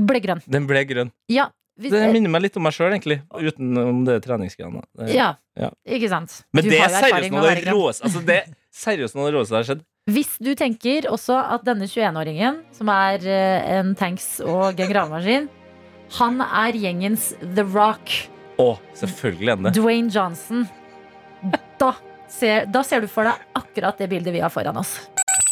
[0.10, 0.42] Ble grønn.
[0.50, 1.12] den ble grønn.
[1.30, 1.50] Ja.
[1.78, 3.20] Hvis, Det minner meg litt om meg sjøl, egentlig.
[3.38, 4.82] Utenom det treningsgreiene.
[5.14, 5.70] Ja, Ja.
[5.86, 6.40] ikke sant.
[6.54, 8.48] Men Du det er seriøst noe av det råeste altså, Det er
[8.86, 9.84] seriøst noe av det råeste som har skjedd.
[10.10, 15.48] Hvis du tenker også at denne 21-åringen, som er eh, en tanks og en gravemaskin,
[16.18, 18.10] han er gjengens The Rock,
[18.58, 19.74] Å, selvfølgelig er det.
[19.78, 20.64] Dwayne Johnson,
[21.78, 21.92] da
[22.38, 24.98] ser, da ser du for deg akkurat det bildet vi har foran oss.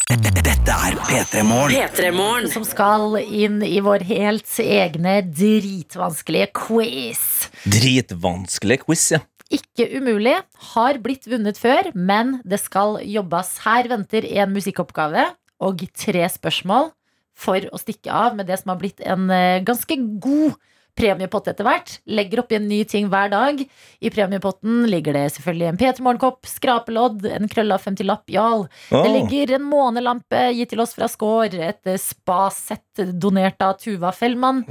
[0.06, 2.50] Dette er P3 Morgen.
[2.54, 7.24] Som skal inn i vår helt egne dritvanskelige quiz.
[7.66, 9.22] Dritvanskelig quiz, ja.
[9.54, 10.36] Ikke umulig.
[10.74, 13.58] Har blitt vunnet før, men det skal jobbes.
[13.66, 15.28] Her venter en musikkoppgave
[15.66, 16.92] og tre spørsmål
[17.36, 20.56] for å stikke av med det som har blitt en eh, ganske god
[20.96, 21.96] premiepott etter hvert.
[22.08, 23.62] Legger oppi en ny ting hver dag.
[24.00, 28.66] I premiepotten ligger det selvfølgelig en P3 Morgenkopp, skrapelodd, en krølla 50-lapp, jarl.
[28.92, 34.64] Det ligger en månelampe gitt til oss fra Skår, et spasett donert av Tuva Fellmann,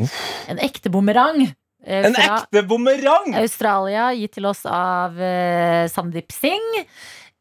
[0.51, 3.35] en ekte bumerang eh, En ekte bumerang!
[3.41, 6.87] Australia, gitt til oss av eh, Sandeep Singh.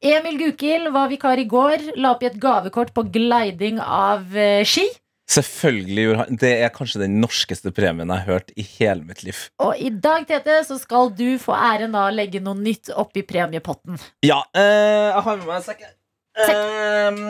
[0.04, 4.66] Emil Gukild var vikar i går, la opp i et gavekort på gliding av eh,
[4.68, 4.84] ski.
[5.32, 9.24] Selvfølgelig gjorde han Det er kanskje den norskeste premien jeg har hørt i hele mitt
[9.24, 9.40] liv.
[9.64, 13.24] Og i dag, Tete, så skal du få æren av å legge noe nytt oppi
[13.28, 14.00] premiepotten.
[14.26, 15.86] Ja, eh, jeg har med meg en sekk.
[16.34, 17.24] Eh,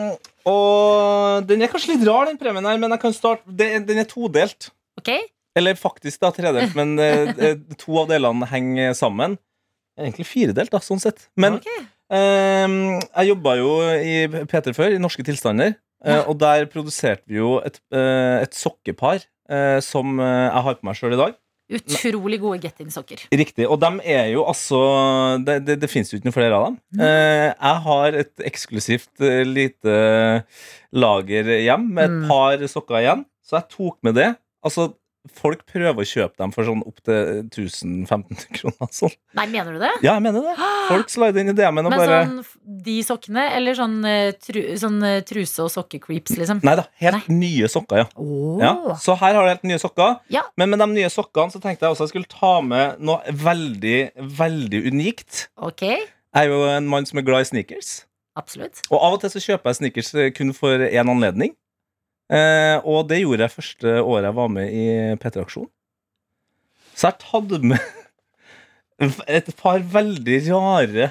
[0.48, 4.08] og den er kanskje litt rar, den premien her, men jeg kan starte Den er
[4.10, 4.72] todelt.
[4.98, 5.12] Ok?
[5.54, 9.38] Eller faktisk da tredelt, men eh, eh, to av delene henger sammen.
[9.94, 11.28] Egentlig firedelt, da, sånn sett.
[11.38, 11.84] Men okay.
[12.10, 12.66] eh,
[13.04, 14.16] jeg jobba jo i
[14.50, 15.76] P3 før, i Norske tilstander.
[16.04, 16.24] Ja.
[16.28, 20.98] Og der produserte vi jo et, uh, et sokkepar uh, som jeg har på meg
[21.00, 21.34] sjøl i dag.
[21.74, 23.22] Utrolig gode getting-sokker.
[23.32, 23.64] Riktig.
[23.72, 24.76] Og dem er jo altså
[25.46, 26.74] Det, det, det fins jo ikke noen flere av dem.
[27.00, 29.94] Eh, jeg har et eksklusivt lite
[30.92, 32.28] lager hjem med et Mm.
[32.28, 34.28] par sokker igjen, så jeg tok med det.
[34.64, 34.90] Altså,
[35.32, 38.90] folk prøver å kjøpe dem for sånn opptil 1000-1500 kroner.
[38.92, 39.14] Sånn.
[39.38, 39.90] Nei, mener du det?
[40.04, 40.54] Ja, jeg mener det.
[40.90, 44.60] Folk slider inn i DM-en og Men bare sånn de sokkene, eller sånn, eh, tru,
[44.80, 46.60] sånn eh, truse- og sokkecreeps, liksom?
[46.66, 48.08] Nei da, helt nye sokker, ja.
[48.20, 48.58] Oh.
[48.60, 48.74] ja.
[49.00, 50.18] Så her har du helt nye sokker.
[50.34, 50.44] Ja.
[50.60, 53.98] Men med de nye sokkene så tenkte jeg også jeg skulle ta med noe veldig,
[54.38, 55.46] veldig unikt.
[55.56, 58.02] Ok, Jeg er jo en mann som er glad i sneakers.
[58.36, 58.80] absolutt.
[58.90, 61.52] Og av og til så kjøper jeg sneakers eh, kun for én anledning.
[62.32, 64.84] Eh, og det gjorde jeg første året jeg var med i
[65.20, 65.68] P3-aksjon.
[66.94, 71.10] Så jeg hadde med et par veldig rare,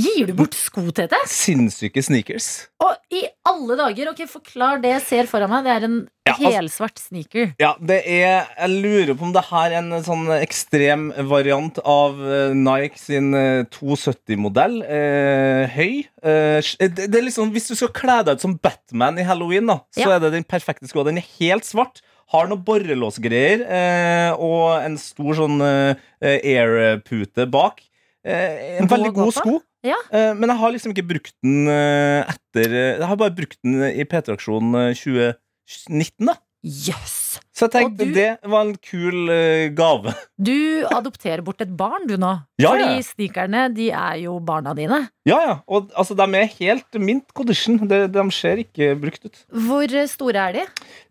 [0.00, 1.18] Gir du bort sko, Tete?
[1.28, 2.46] sinnssyke sneakers.
[2.80, 5.64] Og i alle dager, ok, forklar det jeg ser foran meg.
[5.66, 7.54] Det er en Ja, altså- helsvart sneaker.
[7.60, 12.14] Ja, det er Jeg lurer på om det her er en sånn ekstrem variant av
[12.24, 14.82] eh, Nike sin eh, 270-modell.
[14.82, 16.06] Eh, høy.
[16.22, 19.80] Eh, det, er liksom, Hvis du skal kle deg ut som Batman i halloween, da,
[19.94, 20.16] så Ja.
[20.16, 21.04] er det den perfekte skoa.
[21.04, 22.00] Den er helt svart.
[22.32, 27.82] Har noen borrelåsgreier eh, og en stor sånn eh, air-pute bak.
[28.24, 29.60] Eh, en veldig god sko.
[29.86, 29.98] Ja.
[30.14, 33.58] Eh, men jeg har liksom ikke brukt den eh, etter eh, Jeg har bare brukt
[33.66, 36.36] den i P3-aksjonen 2019, da.
[36.62, 37.18] Jøss!
[37.52, 40.12] Så jeg tenkte du- det var en kul uh, gave.
[40.42, 42.30] Du adopterer bort et barn, du nå.
[42.58, 43.02] Ja, Fordi ja.
[43.06, 45.00] sneakerne, de er jo barna dine.
[45.28, 45.56] Ja, ja.
[45.70, 47.76] Og altså, de er helt mint condition.
[47.88, 49.42] De, de ser ikke brukt ut.
[49.66, 50.64] Hvor eh, store er de?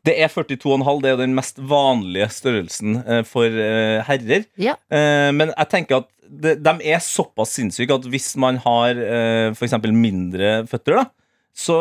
[0.07, 1.01] Det er 42,5.
[1.03, 3.47] Det er den mest vanlige størrelsen eh, for
[4.07, 4.47] herrer.
[4.59, 4.75] Ja.
[4.91, 9.75] Men jeg tenker at de, de er såpass sinnssyke at hvis man har uh, f.eks.
[9.91, 11.05] mindre føtter, da,
[11.53, 11.79] så,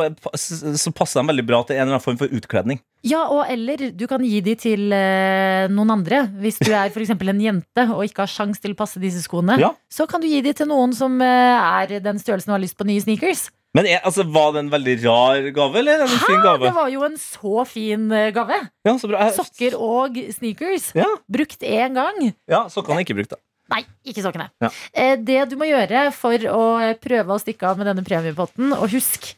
[0.76, 2.80] så passer de veldig bra til en eller annen form for utkledning.
[3.06, 6.24] Ja, og eller du kan gi de til eh, noen andre.
[6.42, 7.14] Hvis du er f.eks.
[7.14, 9.70] en jente og ikke har sjans til å passe disse skoene, Ja.
[9.90, 11.56] så kan du gi de til noen som eh,
[11.87, 13.48] er den størrelsen og har lyst på nye sneakers.
[13.72, 16.24] Men er, altså, Var det en veldig rar gave, eller en Hæ?
[16.26, 18.59] fin Det var jo en så fin eh, gave.
[18.85, 19.28] Ja, så bra.
[19.37, 20.90] Sokker og sneakers.
[20.98, 22.33] Ja, Brukt én gang.
[22.50, 23.40] ja sokkene ikke brukt, da.
[23.70, 24.48] Nei, ikke sokkene.
[24.61, 24.72] Ja.
[24.92, 28.74] Eh, Det du må gjøre for å eh, prøve å stikke av med denne premiepotten,
[28.74, 29.37] og husk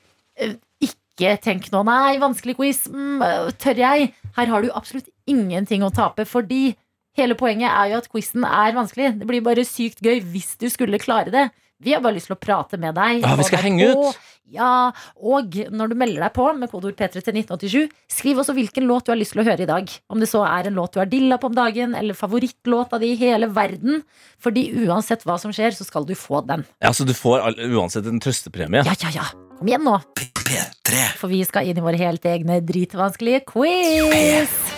[0.83, 4.12] ikke tenk nå nei, vanskelig quiz, mm, øh, tør jeg?
[4.37, 6.74] Her har du absolutt ingenting å tape, fordi
[7.18, 9.12] hele poenget er jo at quizen er vanskelig.
[9.20, 11.50] Det blir bare sykt gøy hvis du skulle klare det.
[11.83, 13.24] Vi har bare lyst til å prate med deg.
[13.24, 14.20] Ja, vi skal henge ut.
[14.52, 18.85] Ja, og når du melder deg på med kodeord P3 til 1987, skriv også hvilken
[18.88, 19.88] låt du har lyst til å høre i dag.
[20.12, 23.14] Om det så er en låt du har dilla på om dagen, eller favorittlåta di
[23.14, 24.02] i hele verden.
[24.42, 26.66] Fordi uansett hva som skjer, så skal du få den.
[26.83, 28.85] Ja, Så du får uansett en trøstepremie?
[28.85, 29.31] Ja, ja, ja.
[29.59, 31.09] Kom igjen nå, P3.
[31.20, 34.71] for vi skal inn i vår helt egne dritvanskelige quiz.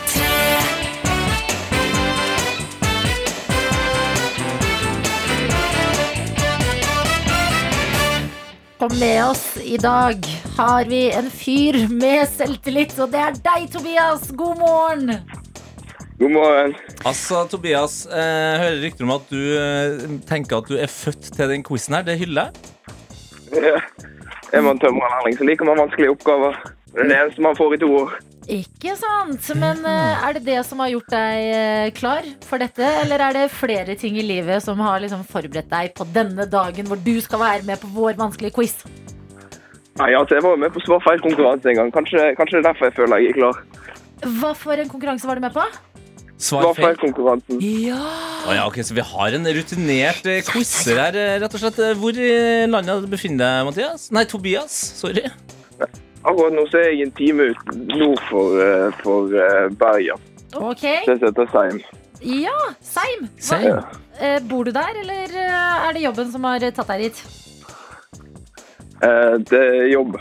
[8.84, 10.26] Og med oss i dag
[10.58, 14.26] har vi en fyr med selvtillit, og det er deg, Tobias.
[14.36, 15.14] God morgen.
[16.18, 16.74] God morgen.
[17.08, 21.54] Altså, Tobias, jeg hører rykter om at du eh, tenker at du er født til
[21.54, 22.04] den quizen her.
[22.04, 23.64] Det hyller jeg.
[23.70, 23.80] Ja.
[24.52, 26.60] Er man tømrerlærling, så liker man vanskelige oppgaver.
[26.92, 28.12] Det er det eneste man får i to år.
[28.50, 29.46] Ikke sant?
[29.56, 33.38] Men eh, er det det som har gjort deg eh, klar for dette, eller er
[33.38, 37.14] det flere ting i livet som har liksom forberedt deg på denne dagen hvor du
[37.24, 38.76] skal være med på vår vanskelige quiz?
[39.96, 41.90] Nei, altså, Jeg var med på svar feil konkurranse en gang.
[41.94, 43.60] Kanskje, kanskje det er derfor jeg føler jeg er klar.
[44.40, 45.64] Hva for en konkurranse var du med på?
[46.34, 46.74] Svar feil.
[46.74, 47.60] Svarfeilkonkurransen.
[47.62, 48.00] Ja
[48.44, 51.78] Å ja, ok, så vi har en rutinert eh, quizer her, eh, rett og slett.
[51.96, 52.32] Hvor i
[52.68, 54.08] landet befinner du deg, Mathias?
[54.12, 54.74] Nei, Tobias.
[54.98, 55.24] Sorry.
[56.24, 60.22] Akkurat nå så er jeg en time ut nord for, eh, for eh, Bergen.
[60.56, 60.84] Ok.
[61.06, 61.80] Det heter Seim.
[62.24, 63.26] Ja, Seim.
[63.36, 63.82] Hva, Same.
[64.20, 67.20] eh, bor du der, eller eh, er det jobben som har tatt deg dit?
[69.04, 70.16] Eh, det er jobb.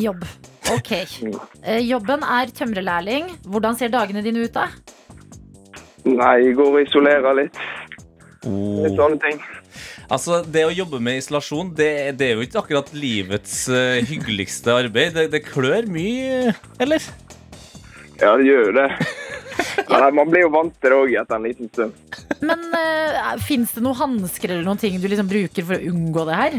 [0.00, 0.24] Jobb.
[0.72, 0.92] Ok.
[0.96, 3.28] Eh, jobben er tømrerlærling.
[3.44, 4.68] Hvordan ser dagene dine ut, da?
[6.04, 7.60] Nei, jeg går og isolerer litt.
[8.48, 8.80] Oh.
[8.84, 9.38] Litt sånne ting.
[10.12, 11.90] Altså, Det å jobbe med isolasjon, det,
[12.20, 15.14] det er jo ikke akkurat livets uh, hyggeligste arbeid.
[15.16, 17.04] Det, det klør mye, eller?
[18.20, 18.88] Ja, det gjør jo det.
[19.86, 22.16] Ja, man blir jo vant til det òg etter en liten stund.
[22.42, 26.24] Men uh, fins det noen hansker eller noen ting du liksom bruker for å unngå
[26.26, 26.56] det her?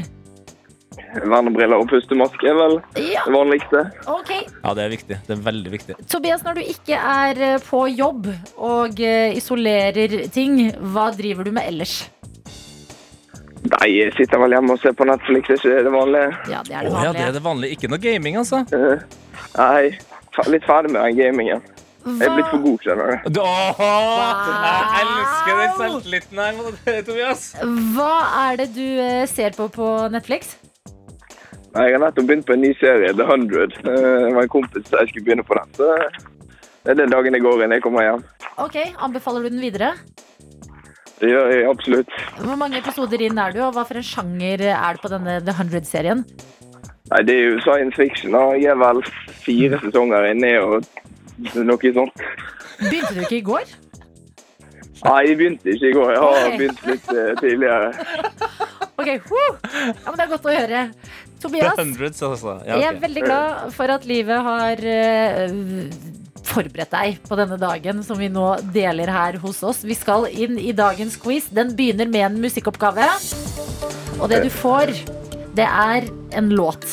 [1.16, 3.84] Vernebriller og pustemaske er vel Ja, det vanligste.
[4.12, 4.44] Okay.
[4.64, 5.20] Ja, det er viktig.
[5.28, 5.98] Det er veldig viktig.
[6.12, 10.60] Tobias, når du ikke er eh, på jobb og eh, isolerer ting,
[10.96, 11.98] hva driver du med ellers?
[13.66, 16.34] Nei, jeg sitter vel hjemme og ser på Netflix, det er det vanlige?
[16.52, 17.28] Ja, det er det ja, det vanlige.
[17.28, 17.78] er det vanlige.
[17.78, 18.60] Ikke noe gaming, altså.
[18.70, 19.00] Uh,
[19.58, 19.96] Nei,
[20.54, 21.64] litt ferdig med den gamingen.
[22.06, 23.40] Jeg er blitt for god, skjønner du.
[23.42, 23.80] Åh,
[24.94, 27.46] Jeg elsker den selvtilliten her, Tobias.
[27.96, 28.12] Hva
[28.44, 30.52] er det du eh, ser på på Netflix?
[31.74, 33.66] Nei, Jeg har nettopp begynt på en ny serie, The 100.
[33.82, 35.74] Eh, Det var en kompis som jeg skulle begynne på den.
[35.80, 35.90] Så
[36.86, 38.22] det er den dagen jeg går inn jeg kommer hjem.
[38.62, 39.96] Ok, Anbefaler du den videre?
[41.20, 42.18] Det gjør jeg absolutt.
[42.42, 45.38] Hvor mange episoder inn er du, og hva for en sjanger er det på denne
[45.46, 46.26] The 100-serien?
[47.12, 48.36] Nei, Det er jo science fiction.
[48.36, 49.02] og Jeg er vel
[49.46, 50.86] fire sesonger inne og
[51.56, 52.24] noe sånt.
[52.82, 53.76] Begynte du ikke i går?
[55.06, 56.12] Nei, jeg begynte ikke i går.
[56.16, 57.92] Jeg har begynt litt uh, tidligere.
[58.96, 59.48] Ok, woo!
[59.76, 60.84] Ja, men Det er godt å høre.
[61.36, 62.54] The Tobias, Hundreds, altså.
[62.66, 65.52] Ja, jeg er veldig glad for at livet har eh,
[66.56, 69.84] forberedt deg på denne dagen som vi nå deler her hos oss.
[69.86, 71.50] Vi skal inn i dagens quiz.
[71.54, 73.10] Den begynner med en musikkoppgave.
[74.20, 74.94] Og det du får,
[75.58, 76.08] det er
[76.40, 76.88] en låt.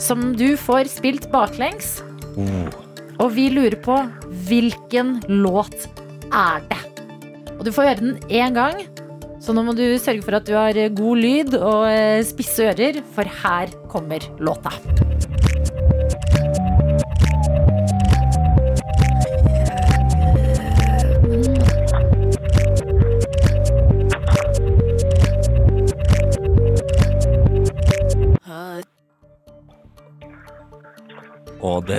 [0.00, 1.98] Som du får spilt baklengs.
[3.20, 3.98] Og vi lurer på
[4.48, 5.88] hvilken låt
[6.30, 6.80] er det?
[7.58, 8.80] Og du får høre den én gang.
[9.40, 13.00] Så nå må du sørge for at du har god lyd og eh, spisse ører,
[13.16, 14.72] for her kommer låta.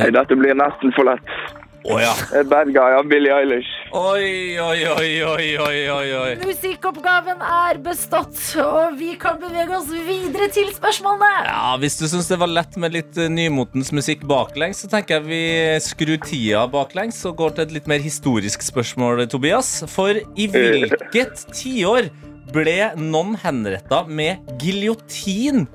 [0.02, 1.36] Nei, dette blir nesten for lett.
[1.82, 2.12] Oh, ja.
[2.46, 3.70] Bad Guy av Billie Eilish.
[3.98, 6.34] Oi, oi, oi, oi, oi, oi, oi.
[6.44, 11.32] Musikkoppgaven er bestått, og vi kan bevege oss videre til spørsmålene.
[11.50, 15.18] Ja, Hvis du syns det var lett med litt eh, nymotens musikk baklengs, så tenker
[15.18, 15.42] jeg vi
[15.82, 19.80] skrur tida baklengs og går til et litt mer historisk spørsmål, Tobias.
[19.90, 22.12] For i hvilket tiår
[22.54, 25.66] ble noen henretta med giljotin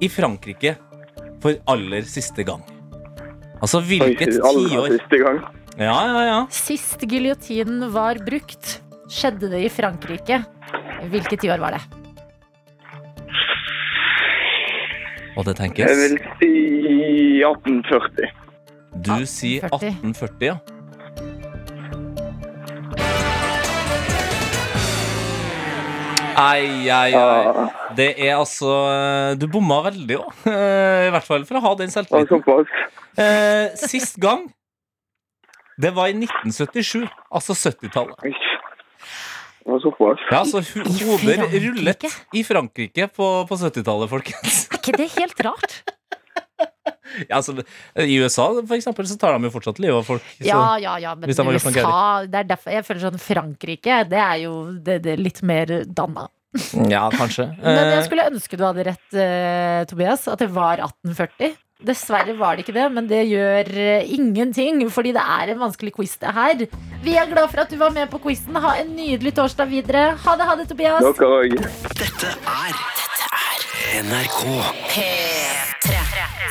[0.00, 0.76] i Frankrike?
[1.40, 2.62] for aller siste gang?
[3.60, 5.40] Altså hvilket tiår siste gang.
[5.80, 6.38] Ja, ja, ja.
[6.52, 8.80] Sist giljotinen var brukt,
[9.12, 10.42] skjedde det i Frankrike.
[11.12, 11.82] Hvilket tiår var det?
[15.38, 15.86] Og det tenkes?
[15.86, 16.50] Jeg vil si
[17.44, 18.32] 1840.
[19.06, 19.92] Du sier 1840.
[20.10, 20.56] 1840, ja.
[26.40, 27.66] Ai, ai, ai.
[27.98, 28.70] Det er altså
[29.40, 30.46] Du bomma veldig òg.
[31.08, 32.66] I hvert fall for å ha den selvtilliten.
[33.20, 34.46] Eh, sist gang,
[35.80, 37.06] det var i 1977.
[37.30, 38.24] Altså 70-tallet.
[39.60, 40.26] Det var såpass.
[40.32, 44.64] Ja, så hoder rullet i Frankrike på, på 70-tallet, folkens.
[44.70, 45.80] Er ikke det helt rart?
[47.28, 47.56] Ja, altså,
[47.98, 50.26] I USA for eksempel, så tar de jo fortsatt livet av folk.
[50.38, 50.46] Så.
[50.46, 54.36] Ja, ja, ja, men de USA Det er derfor jeg føler sånn Frankrike, det er
[54.44, 56.28] jo det, det er litt mer danna.
[56.90, 57.44] Ja, kanskje.
[57.62, 61.52] Men jeg Eh, skulle ønske du hadde rett, eh, Tobias, at det var 1840.
[61.86, 65.94] Dessverre var det ikke det, men det gjør eh, ingenting, fordi det er en vanskelig
[65.96, 66.64] quiz det her.
[67.06, 68.58] Vi er glad for at du var med på quizen.
[68.60, 70.02] Ha en nydelig torsdag videre.
[70.26, 71.00] Ha det, ha det, Tobias.
[71.06, 71.56] Dere òg.
[72.02, 74.42] Dette er Dette er NRK.
[74.92, 75.99] P3.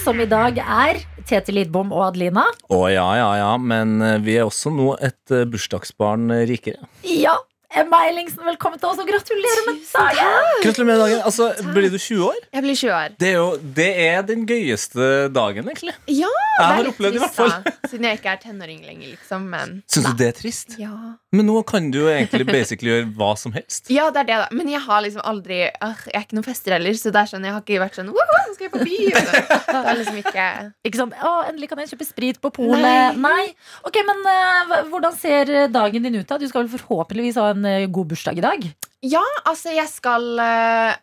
[0.03, 2.45] Som i dag er Tete Lidbom og Adelina.
[2.73, 6.89] Å ja, ja, ja, men eh, vi er også nå et eh, bursdagsbarn eh, rikere.
[7.05, 7.35] Ja,
[7.69, 10.47] Emma Ellingsen, velkommen til oss, og gratulerer med dagen!
[10.63, 11.19] Gratulerer med dagen.
[11.21, 12.39] Altså, blir du 20 år?
[12.55, 13.11] Jeg blir 20 år.
[13.21, 15.93] Det er jo det er den gøyeste dagen, egentlig.
[16.09, 17.53] Ja, Jeg har opplevd det i hvert fall.
[17.67, 19.45] da, Siden jeg ikke er tenåring lenger, liksom.
[19.53, 20.79] Men Syns du det er trist?
[20.81, 20.89] ja.
[21.29, 23.91] Men nå kan du jo egentlig basically gjøre hva som helst.
[23.93, 24.47] ja, det er det, da.
[24.57, 27.29] Men jeg har liksom aldri uh, Jeg er ikke noen fester heller, så det er
[27.29, 28.17] sånn, jeg har ikke vært sånn nå
[28.59, 29.27] skal jeg på byen!
[29.69, 30.45] Det er liksom ikke
[30.89, 31.13] Ikke sant?
[31.21, 33.15] Å, endelig kan jeg kjøpe sprit på polet.
[33.21, 33.45] Nei.
[33.87, 36.39] Ok, men uh, hvordan ser dagen din ut da?
[36.41, 38.65] Du skal vel forhåpentligvis ha en eh, god bursdag i dag?
[39.05, 40.95] Ja, altså, jeg skal øh,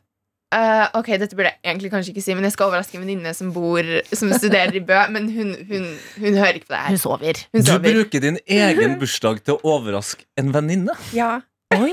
[0.94, 3.50] Ok, dette burde jeg egentlig kanskje ikke si, men jeg skal overraske en venninne som
[3.54, 3.82] bor
[4.12, 5.88] Som studerer i Bø, men hun, hun,
[6.20, 6.88] hun hører ikke på det her.
[6.94, 7.42] Hun sover.
[7.52, 10.94] Hun Du bruker din egen bursdag til å overraske en venninne.
[11.16, 11.40] Ja.
[11.74, 11.92] Oi!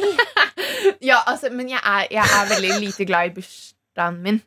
[1.10, 4.42] ja, altså, men jeg er, jeg er veldig lite glad i bursdagen min.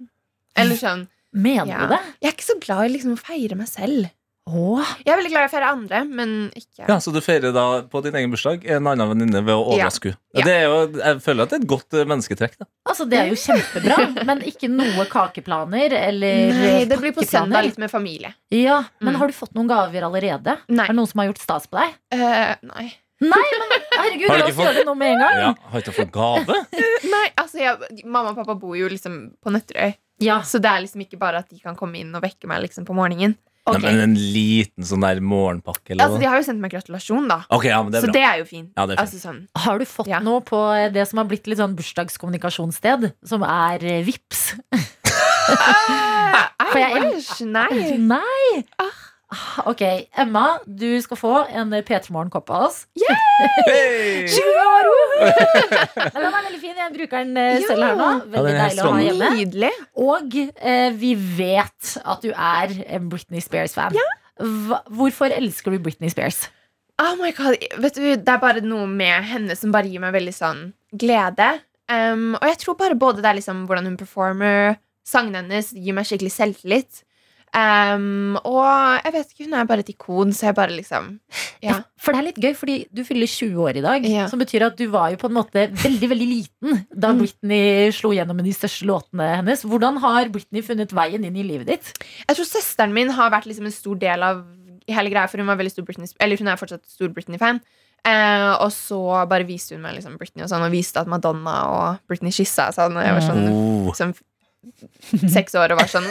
[0.56, 1.06] Eller sånn
[1.36, 1.80] Mener Ja.
[1.82, 1.98] du det?
[2.22, 4.06] Jeg er ikke så glad i liksom å feire meg selv.
[4.46, 4.90] Åh.
[5.02, 7.82] Jeg er veldig glad i å feire andre, men ikke Ja, Så du feirer da
[7.90, 10.20] på din egen bursdag en annen venninne ved å overraske henne.
[10.38, 10.44] Ja.
[10.46, 12.54] Det er jo, jeg føler at det er et godt eh, mennesketrekk.
[12.60, 13.96] da Altså, det er jo kjempebra,
[14.28, 17.32] men ikke noe kakeplaner eller Nei, det blir på pakkeplaner.
[17.32, 18.34] søndag litt med familie.
[18.54, 19.18] Ja, men Mm.
[19.18, 20.58] har du fått noen gaver allerede?
[20.68, 20.84] Nei.
[20.84, 21.94] Er det noen som har gjort stas på deg?
[22.12, 22.86] Eh, nei.
[23.18, 25.36] Nei, men herregud, Har du la ikke oss fått- gjøre det nå med en gang.
[25.40, 26.46] Ja, Har ikke fått gave?
[27.16, 30.82] nei altså, jeg, mamma og pappa bor jo liksom på Nøtterøy, Ja, så det er
[30.84, 33.34] liksom ikke bare at de kan komme inn og vekke meg liksom på morgenen.
[33.66, 33.80] Ok.
[33.82, 37.26] Nei, men En liten sånn der morgenpakke eller Altså, De har jo sendt meg gratulasjon,
[37.28, 37.40] da.
[37.50, 38.12] Okay, ja, men det så bra.
[38.16, 38.70] det er jo fint.
[38.76, 39.02] Ja, det er.
[39.04, 39.40] Altså, sånn.
[39.66, 40.20] Har du fått Ja.
[40.20, 40.60] noe på
[40.94, 44.54] det som har blitt litt sånn bursdagskommunikasjonssted, som er eh, Vips?
[45.48, 47.96] Ah, For jeg- Nei.
[47.98, 48.64] Nei!
[49.32, 49.80] Ah, Ok,
[50.14, 52.84] Emma, du skal få en P3 Morgen-kopp av oss.
[53.66, 54.26] Hey!
[54.30, 54.90] 20 år!
[56.14, 56.76] Den er veldig fin.
[56.78, 58.10] Jeg bruker den eh, selv her nå.
[58.36, 59.30] Veldig er deilig å ha hjemme.
[59.40, 59.72] Nydelig.
[60.06, 63.96] Og eh, vi vet at du er en Britney Spears-fan.
[63.98, 64.06] Ja.
[64.94, 66.44] Hvorfor elsker du Britney Spears?
[67.02, 70.14] Oh my god, vet du, Det er bare noe med henne som bare gir meg
[70.16, 70.62] veldig sånn
[70.96, 71.50] glede.
[71.90, 75.94] Um, og jeg tror bare både det er liksom hvordan hun performer, sangene hennes gir
[75.98, 77.02] meg skikkelig selvtillit.
[77.56, 81.06] Um, og jeg vet ikke, hun er bare et ikon, så jeg bare liksom
[81.64, 81.78] Ja.
[81.96, 84.04] For det er litt gøy, fordi du fyller 20 år i dag.
[84.04, 84.26] Ja.
[84.28, 87.22] Som betyr at du var jo på en måte veldig veldig liten da Mm.
[87.22, 89.64] Britney slo gjennom med de største låtene hennes.
[89.64, 91.92] Hvordan har Britney funnet veien inn i livet ditt?
[92.28, 94.44] Jeg tror søsteren min har vært liksom en stor del av
[94.86, 97.60] hele greia, for hun var veldig stor Britney Eller hun er fortsatt stor Britney-fan.
[98.06, 101.56] Eh, og så bare viste hun meg liksom Britney og sånn, og viste at Madonna
[101.72, 103.48] og Britney kyssa sånn, og jeg var sånn
[103.88, 103.92] Oh.
[103.94, 104.12] som
[105.36, 106.06] seks år og var sånn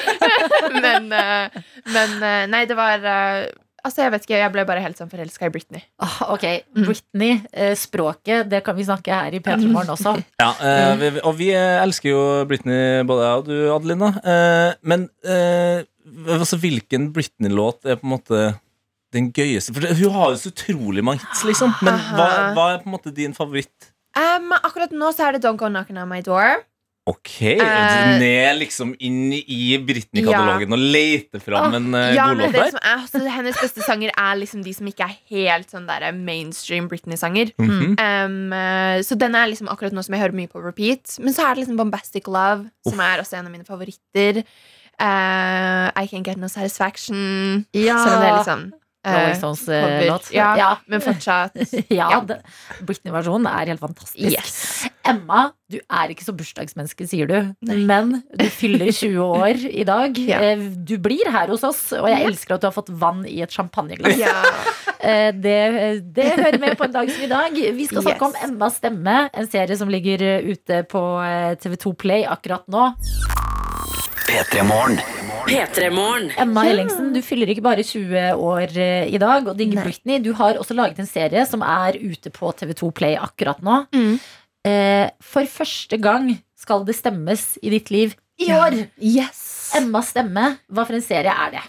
[0.84, 1.58] men, eh,
[1.94, 3.48] men eh, nei, det var eh,
[3.80, 5.80] Altså, jeg vet ikke, jeg ble bare helt sånn forelska i Britney.
[6.04, 6.42] Ah, ok,
[6.76, 6.82] Mm.
[6.84, 7.38] Britney,
[7.80, 10.12] språket, det kan vi snakke her i P3 Morgen også.
[10.36, 12.18] Ja, eh, vi, og vi elsker jo
[12.50, 14.10] Britney, både jeg og du, Adelina.
[14.20, 15.80] Eh, men eh,
[16.28, 18.42] altså, hvilken Britney-låt er på en måte
[19.16, 19.72] den gøyeste?
[19.72, 21.72] For hun har jo så utrolig mange hits, liksom.
[21.80, 23.88] Men hva, hva er på en måte din favoritt?
[24.12, 26.66] Um, akkurat nå så er det Don't Go Knocking On My Door.
[27.08, 32.44] Ok, uh, Ned liksom inn i Britney-katalogen og lete fram en uh, ja, god men
[32.44, 32.76] låt det der.
[32.76, 36.90] er, altså, Hennes beste sanger er liksom de som ikke er helt sånn der mainstream
[36.90, 37.54] Britney-sanger.
[37.58, 37.96] Mhm.
[37.96, 41.16] Um, eh, så den er liksom akkurat nå som jeg hører mye på repeat.
[41.24, 44.44] Men så er det liksom Bombastic Love, som er også en av mine favoritter.
[45.00, 47.64] Uh, I Can't Get No Satisfaction.
[47.72, 47.96] Ja.
[48.04, 48.68] Sånn det er sånn
[49.06, 50.30] Rolling eh, Stones-låt.
[50.36, 51.54] Ja, Ja, men fortsatt
[51.88, 52.20] ja, Ja.
[52.84, 54.34] Britney-versjonen er helt fantastisk.
[54.34, 54.88] Yes.
[55.08, 57.38] Emma, du er ikke så bursdagsmenneske, sier du.
[57.64, 60.18] Men du fyller 20 år i dag.
[60.30, 60.42] Ja.
[60.52, 63.40] Eh, Du blir her hos oss, og jeg elsker at du har fått vann i
[63.44, 64.18] et champagneglass.
[64.20, 64.36] Ja.
[65.00, 65.54] Eh, Det,
[66.12, 67.54] det hører med på en dag som i dag.
[67.56, 68.44] Vi skal snakke om Yes.
[68.50, 72.90] Emmas stemme, en serie som ligger eh, ute på eh, TV2 Play akkurat nå.
[74.28, 75.00] P3 Morgen.
[75.46, 76.30] P3morgen.
[76.40, 79.48] Emma Ellingsen, du fyller ikke bare 20 år eh, i dag.
[79.48, 83.18] Og Digge Britney, du har også laget en serie som er ute på TV2 Play
[83.20, 83.82] akkurat nå.
[83.94, 84.16] Mm.
[84.68, 88.76] Eh, for første gang skal det stemmes i ditt liv i år.
[89.00, 89.72] Yes.
[89.78, 91.64] Emmas stemme, hva for en serie er det?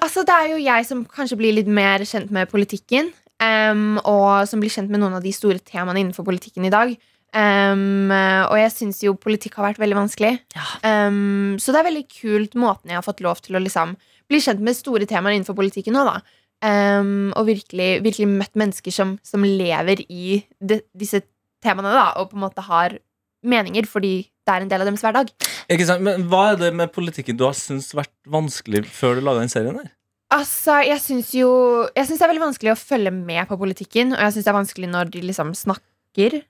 [0.00, 3.10] Altså, det er jo jeg som kanskje blir litt mer kjent med politikken.
[3.42, 6.94] Um, og som blir kjent med noen av de store temaene innenfor politikken i dag.
[7.34, 10.36] Em, og jeg syns jo politikk har vært veldig vanskelig.
[10.86, 13.96] Em, så det er veldig kult måten jeg har fått lov til å liksom
[14.30, 16.20] bli kjent med store temaer innenfor politikken nå, da.
[16.64, 21.20] Um, og virkelig, virkelig møtt mennesker som, som lever i de, disse
[21.64, 22.94] temaene, da, og på en måte har
[23.44, 24.14] meninger fordi
[24.44, 25.32] det er en del av deres hverdag.
[25.72, 26.04] Ikke sant?
[26.06, 29.52] Men hva er det med politikken du har syntes vært vanskelig før du laga den
[29.52, 29.76] serien?
[29.80, 29.92] der?
[30.34, 31.50] Altså, jeg syns jo
[31.94, 34.52] Jeg synes det er veldig vanskelig å følge med på politikken, og jeg syns det
[34.52, 36.40] er vanskelig når de liksom snakker.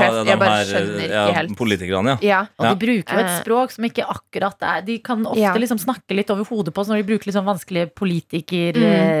[0.00, 1.56] Ja, Jeg- jeg bare her, skjønner ikke ja, helt.
[1.56, 2.16] Politikerne, ja.
[2.22, 2.40] Ja.
[2.58, 2.74] Og Ja.
[2.74, 3.40] de bruker jo et Eh.
[3.42, 5.54] språk som ikke akkurat er De kan ofte Ja.
[5.54, 7.94] liksom snakke litt over hodet på oss når de bruker litt sånn vanskelige Mm.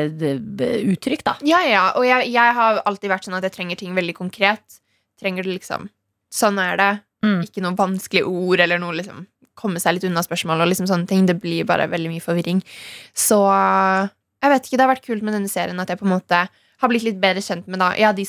[0.04, 1.36] politikeruttrykk, da.
[1.42, 1.92] ja, ja.
[1.96, 4.80] Og jeg, jeg har alltid vært sånn at jeg trenger ting veldig konkret.
[5.20, 5.88] Trenger det liksom
[6.34, 7.00] Sånn er det.
[7.24, 7.42] Mm.
[7.46, 11.06] Ikke noe vanskelige ord eller noe liksom komme seg litt unna spørsmål og liksom sånne
[11.06, 11.26] ting.
[11.26, 12.60] Det blir bare veldig mye forvirring.
[13.14, 13.38] Så
[14.42, 16.48] jeg vet ikke, det har vært kult med denne serien at jeg på en måte
[16.80, 18.26] har blitt litt bedre kjent med da, ja, de,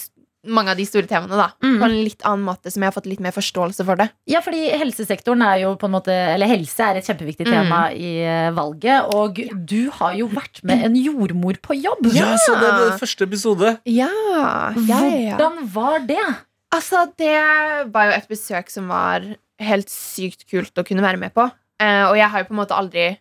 [0.47, 1.35] mange av de store temaene.
[1.37, 1.79] da Mm.
[1.79, 4.09] På en litt annen måte som jeg har fått litt mer forståelse for det.
[4.27, 7.53] Ja, fordi helsesektoren er jo på en måte Eller helse er et kjempeviktig Mm.
[7.53, 9.13] tema i eh, valget.
[9.13, 12.05] Og du har jo vært med en jordmor på jobb.
[12.13, 13.79] Ja, så det er det første episode.
[13.85, 15.37] Ja, ja, ja, ja.
[15.37, 16.25] Hvordan var det?
[16.73, 19.21] Altså, det var jo et besøk som var
[19.59, 21.49] helt sykt kult å kunne være med på.
[21.79, 23.17] Eh, og jeg har jo på en måte aldri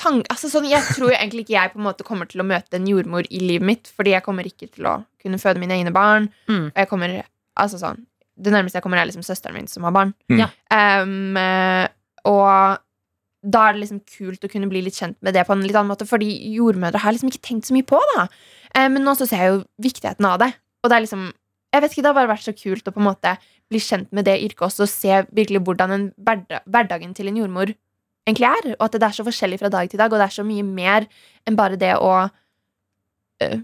[0.00, 0.28] tank...
[0.32, 2.88] Altså, sånn, jeg tror egentlig ikke jeg på en måte kommer til å møte en
[2.88, 6.30] jordmor i livet mitt, fordi jeg kommer ikke til å kunne føde mine egne barn.
[6.50, 6.68] Mm.
[6.72, 7.18] Og jeg kommer
[7.56, 8.02] Altså sånn
[8.36, 10.10] Det nærmeste jeg kommer, er liksom søsteren min som har barn.
[10.28, 10.42] Mm.
[10.42, 10.48] Ja.
[10.76, 11.86] Eh,
[12.28, 12.82] og
[13.46, 15.76] da er det liksom kult å kunne bli litt kjent med det på en litt
[15.76, 18.26] annen måte, fordi jordmødre har liksom ikke tenkt så mye på, da.
[18.74, 20.50] Um, men nå så ser jeg jo viktigheten av det.
[20.82, 21.28] Og det er liksom
[21.74, 23.32] Jeg vet ikke, det har bare vært så kult å på en måte
[23.68, 27.40] bli kjent med det yrket også, og se virkelig hvordan en hverdag, hverdagen til en
[27.40, 27.72] jordmor
[28.26, 28.68] egentlig er.
[28.76, 30.66] Og at det er så forskjellig fra dag til dag, og det er så mye
[30.66, 31.08] mer
[31.46, 33.58] enn bare det å uh,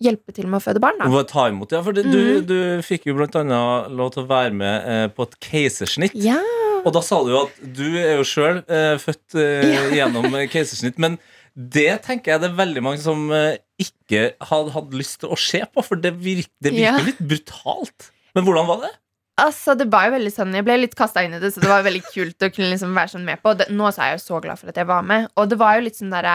[0.00, 1.24] hjelpe til med å føde barn, da.
[1.28, 2.46] Ta imot, ja, for du, mm.
[2.48, 2.56] du,
[2.86, 6.16] fikk jo blant annet lov til å være med eh, på et keisersnitt.
[6.16, 6.38] Ja.
[6.80, 9.82] Og da sa du jo at du er jo sjøl eh, født eh, Ja.
[10.00, 10.96] gjennom keisersnitt.
[11.02, 11.18] Men
[11.54, 15.38] det tenker jeg det er veldig mange som eh, ikke hadde hadde lyst til å
[15.40, 17.06] se på, for det, virker, det virker Ja.
[17.10, 18.10] litt brutalt.
[18.36, 18.94] Men hvordan var det?
[19.40, 21.70] Altså, det var jo veldig sånn Jeg ble litt kasta inn i det, så det
[21.70, 23.54] var veldig kult å kunne liksom være sånn med på.
[23.58, 25.30] Det, nå så er jeg jo så glad for at jeg var med.
[25.40, 26.30] Og det var jo litt sånn der,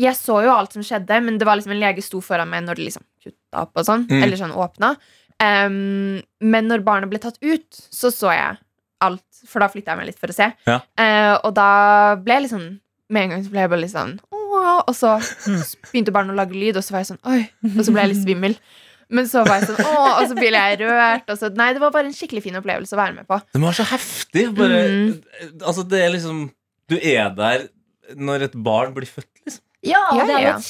[0.00, 2.64] Jeg så jo alt som skjedde, men det var liksom en lege sto foran meg
[2.64, 4.06] når det liksom kutta opp og sånn.
[4.10, 4.22] Mm.
[4.22, 4.94] Eller sånn åpna.
[5.40, 8.60] Um, men når barnet ble tatt ut, så så jeg
[9.00, 9.24] alt.
[9.48, 10.50] For da flytta jeg meg litt for å se.
[10.68, 10.80] Ja.
[11.00, 11.70] Uh, og da
[12.20, 12.64] ble jeg liksom
[13.10, 15.14] Med en gang så ble jeg bare litt sånn Åh, Og så
[15.90, 17.40] begynte barnet å lage lyd, og så var jeg sånn Oi.
[17.72, 18.58] Og så ble jeg litt svimmel.
[19.10, 21.30] Men så var jeg sånn Åh, og så ble jeg rørt.
[21.38, 23.40] Så, nei, det var bare en skikkelig fin opplevelse å være med på.
[23.54, 24.46] Det var så heftig.
[24.58, 25.10] Bare, Mm.
[25.66, 26.44] Altså, det er liksom
[26.90, 27.68] Du er der
[28.18, 29.62] når et barn blir født, liksom.
[29.82, 30.66] Ja, og Ja, det er jo et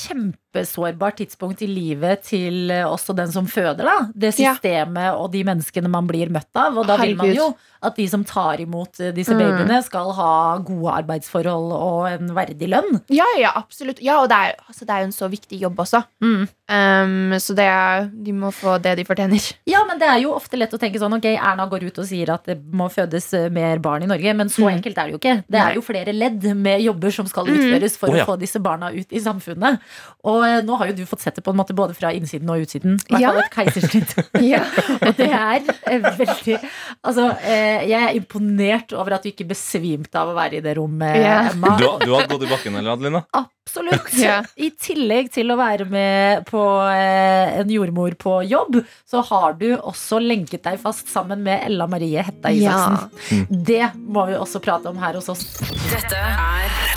[0.55, 3.97] kjempesårbart tidspunkt i livet til eh, også den som føder, da.
[4.15, 4.55] Det Ja.
[4.55, 6.79] systemet og de menneskene man blir møtt av.
[6.79, 9.39] Og da vil man jo at de som tar imot eh, disse Mm.
[9.41, 13.01] babyene, skal ha gode arbeidsforhold og en verdig lønn.
[13.09, 14.01] Ja, ja, absolutt.
[14.03, 16.05] Ja, og det er, altså, det er jo en så viktig jobb også.
[16.23, 16.49] Mm.
[16.71, 19.55] Um, så det er, de må få det de fortjener.
[19.67, 22.05] Ja, men det er jo ofte lett å tenke sånn Ok, Erna går ut og
[22.07, 24.77] sier at det må fødes eh, mer barn i Norge, men så Mm.
[24.79, 25.45] enkelt er det jo ikke.
[25.51, 27.57] Det er jo flere ledd med jobber som skal Mm.
[27.59, 28.25] utføres for Å, ja.
[28.25, 29.81] å få disse barna ut i samfunnet.
[30.29, 32.49] Og eh, nå har jo du fått sett det på en måte både fra innsiden
[32.53, 32.99] og utsiden.
[33.09, 33.31] I hvert Ja.
[33.33, 34.15] fall et keisersnitt.
[34.51, 34.63] Ja.
[35.07, 36.59] Og det er eh, veldig
[37.05, 40.77] Altså, eh, jeg er imponert over at du ikke besvimte av å være i det
[40.79, 41.39] rommet, Ja.
[41.53, 41.77] Emma.
[41.81, 43.25] Du, har- du har gått i bakken, eller Adelina?
[43.33, 44.11] Absolutt.
[44.21, 44.41] Ja.
[44.61, 50.19] I tillegg til å være med på en jordmor på jobb, så har du også
[50.21, 53.47] lenket deg fast sammen med Ella Marie Hetta Isaksen.
[53.51, 55.47] Det må vi også prate om her hos oss.
[55.91, 56.90] Dette er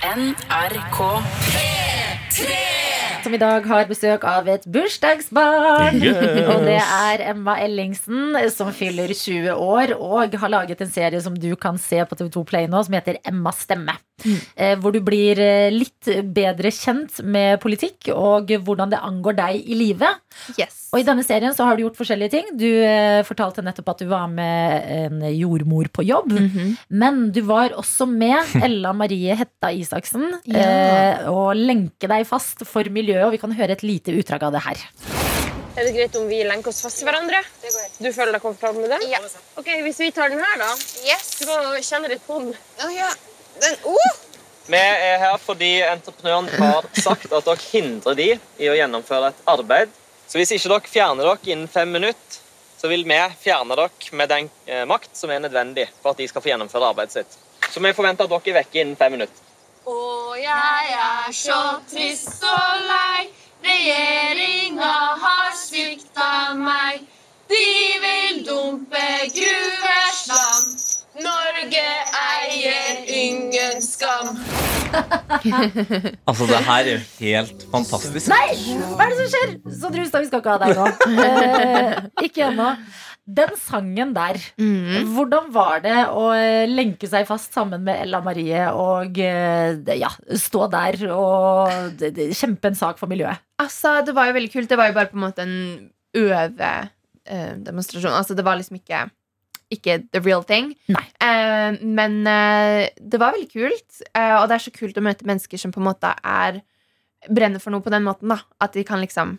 [0.00, 0.98] NRK
[3.22, 5.98] Som i dag har besøk av et bursdagsbarn.
[6.00, 6.38] Yes.
[6.48, 11.36] Og det er Emma Ellingsen, som fyller 20 år og har laget en serie som
[11.36, 13.98] du kan se på TV2 Play nå, som heter Emmas stemme.
[14.26, 19.60] Eh, hvor du blir eh, litt bedre kjent med politikk og hvordan det angår deg
[19.70, 20.20] i livet.
[20.58, 20.76] Yes.
[20.90, 22.48] Og i denne serien så har du gjort forskjellige ting.
[22.58, 26.32] Du eh, fortalte nettopp at du var med en jordmor på jobb.
[26.34, 26.72] Mhm.
[26.90, 30.64] Men du var også med Ella Marie Hetta Isaksen Ja.
[30.66, 33.26] eh, og lenke deg fast for miljøet.
[33.28, 34.86] Og vi kan høre et lite utdrag av det her.
[35.78, 37.38] Er det greit om vi lenker oss fast til hverandre?
[38.02, 38.98] Du føler deg komfortabel med det?
[39.12, 39.20] Ja.
[39.56, 40.70] Ok, Hvis vi tar den her, da.
[41.06, 41.28] Yes.
[41.38, 42.50] Du kan kjenne litt på den.
[42.82, 43.06] Oh, ja.
[43.60, 44.12] Den, oh!
[44.70, 48.28] Vi er her fordi entreprenøren har sagt at dere hindrer de
[48.62, 49.90] i å gjennomføre et arbeid.
[50.30, 52.38] Så hvis ikke dere fjerner dere innen fem minutter,
[52.80, 56.28] så vil vi fjerne dere med den eh, makt som er nødvendig for at de
[56.30, 57.38] skal få gjennomføre arbeidet sitt.
[57.70, 59.46] Så vi forventer at dere er vekke innen fem minutter.
[59.90, 59.98] Å,
[60.38, 63.26] jeg er så trist og lei.
[63.66, 67.02] Regjeringa har svikta meg.
[67.50, 67.66] De
[68.06, 70.69] vil dumpe gruveslam.
[71.24, 71.86] Norge
[72.20, 74.36] eier ingen skam.
[76.26, 78.30] Altså, det her er jo helt fantastisk.
[78.32, 78.54] Nei!
[78.96, 79.52] Hva er det som skjer?
[79.82, 80.86] Så Drustad, vi skal ikke ha deg nå.
[81.20, 81.90] Eh,
[82.26, 82.68] ikke ennå.
[83.30, 85.12] Den sangen der, mm.
[85.14, 90.10] hvordan var det å eh, lenke seg fast sammen med Ella Marie og eh, ja,
[90.40, 91.68] stå der og
[92.34, 93.38] kjempe en sak for miljøet?
[93.62, 94.70] Altså, det var jo veldig kult.
[94.70, 95.58] Det var jo bare på en måte en
[96.18, 98.16] øvedemonstrasjon.
[98.16, 98.98] altså, det var liksom ikke
[99.70, 100.72] ikke the real thing.
[100.90, 104.00] Eh, men uh, det var veldig kult.
[104.16, 106.60] uh, og det er så kult å møte mennesker som på en måte er
[107.30, 108.28] brenner for noe på den måten.
[108.32, 109.38] da At de kan liksom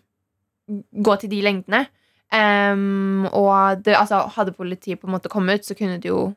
[1.04, 1.86] gå til de lengdene.
[2.32, 6.30] Um, og det, altså, hadde politiet på en måte kommet ut, så kunne det jo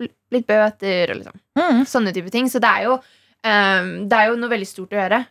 [0.00, 1.84] bl- blitt bøter og liksom Mm.
[1.84, 2.48] sånne type ting.
[2.48, 5.26] Så det er jo um, Det er jo noe veldig stort å gjøre.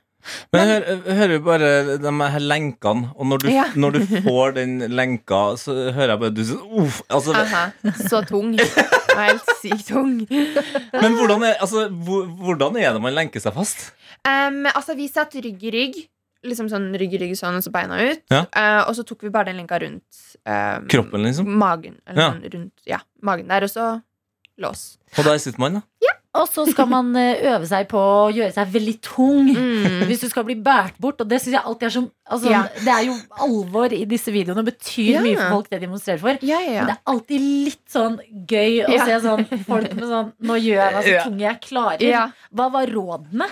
[0.54, 0.86] Men hør,
[1.20, 1.70] hører jo bare
[2.02, 3.66] de her lenkene, og når du, Ja.
[3.76, 6.42] når du får den lenka, så hører jeg bare du
[6.82, 7.02] uff.
[7.10, 7.36] Altså,
[8.10, 8.56] så tung.
[9.16, 10.16] Helt sykt tung.
[10.28, 13.92] men hvordan er, altså, hvordan er det man lenker seg fast?
[14.28, 16.02] Um, altså, vi satt rygg i rygg.
[16.46, 18.20] Liksom sånn rygg i rygg sånn, og så beina ut.
[18.30, 18.44] Ja.
[18.54, 21.48] Uh, og så tok vi bare den lenka rundt um, Kroppen, liksom?
[21.58, 21.96] magen.
[22.06, 22.28] Eller Ja.
[22.36, 23.88] sånn rundt ja, magen der, og så
[24.62, 24.84] lås.
[25.18, 25.82] Og der sitter man, da.
[26.36, 29.50] Og så skal man eh, øve seg på å gjøre seg veldig tung.
[29.56, 30.06] Mm.
[30.10, 32.62] Hvis du skal bli båret bort, og det synes jeg alltid er som altså, Ja.
[32.76, 33.18] Det er jo
[33.48, 35.24] alvor i disse videoene, betyr Ja.
[35.24, 36.40] mye for folk det de demonstrerer for.
[36.46, 38.18] Ja, Men det er alltid litt sånn
[38.52, 42.34] gøy å se sånn folk med sånn Nå gjør jeg meg så tung jeg klarer.
[42.52, 43.48] Hva var rådene?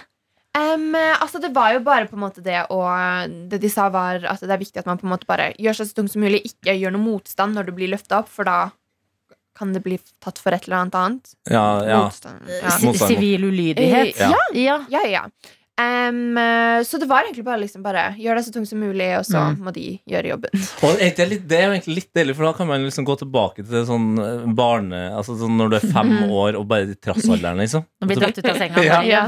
[0.53, 4.21] Um, altså Det var jo bare på en måte det og Det de sa var
[4.21, 6.21] at det er viktig at man på en måte bare gjør seg så tung som
[6.21, 6.43] mulig.
[6.45, 8.69] Ikke gjør noe motstand når du blir løfta opp, for da
[9.58, 11.34] kan det bli tatt for et eller annet annet.
[11.49, 12.04] Ja, ja.
[12.06, 12.47] Motstand.
[12.62, 12.78] Ja.
[13.08, 14.16] Sivil ulydighet.
[14.20, 14.34] Ja.
[14.54, 14.80] Ja.
[14.89, 15.26] Ja, ja.
[15.82, 19.08] Em, eh, så det var egentlig bare liksom bare gjør det så tungt som mulig,
[19.18, 19.56] og så Mm.
[19.66, 20.51] må de gjøre jobben.
[20.86, 23.06] Og det er, litt, det er jo egentlig litt deilig, for da kan man liksom
[23.08, 24.99] gå tilbake til sånn eh, barne...
[25.18, 26.12] Altså sånn når du er fem
[26.43, 27.88] år og bare i trassalderen, liksom.
[28.01, 28.84] Nå blir dratt ut av senga.
[28.91, 29.01] Ja.
[29.01, 29.24] Ja.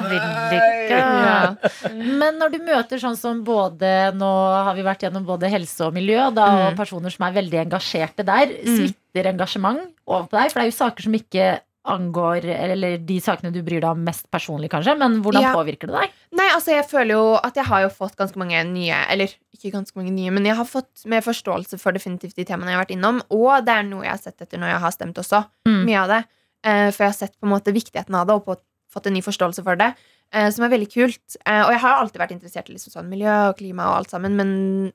[0.86, 1.56] Ja.
[1.90, 4.30] Men når du møter sånn som både Nå
[4.68, 6.78] har vi vært gjennom både helse og miljø, da, og Mm.
[6.78, 8.54] personer som er veldig engasjerte der.
[8.62, 10.52] Smitter engasjement over på deg?
[10.52, 14.04] For det er jo saker som ikke angår Eller de sakene du bryr deg om
[14.04, 14.98] mest personlig, kanskje.
[14.98, 15.54] Men hvordan Ja.
[15.54, 16.10] påvirker det deg?
[16.34, 19.72] Nei, altså jeg føler jo at jeg har jo fått ganske mange nye Eller ikke
[19.72, 22.86] ganske mange nye, men jeg har fått mer forståelse for definitivt de temaene jeg har
[22.86, 23.22] vært innom.
[23.30, 25.46] Og det er noe jeg har sett etter når jeg har stemt også.
[25.68, 25.86] Mm.
[25.86, 26.26] Mye av det.
[26.66, 28.58] Eh, for jeg har sett på en måte viktigheten av det og på,
[28.92, 29.94] fått en ny forståelse for det.
[30.34, 31.38] eh, som er veldig kult.
[31.46, 34.10] Eh, og jeg har alltid vært interessert i liksom sånn miljø og klima og alt
[34.10, 34.92] sammen, men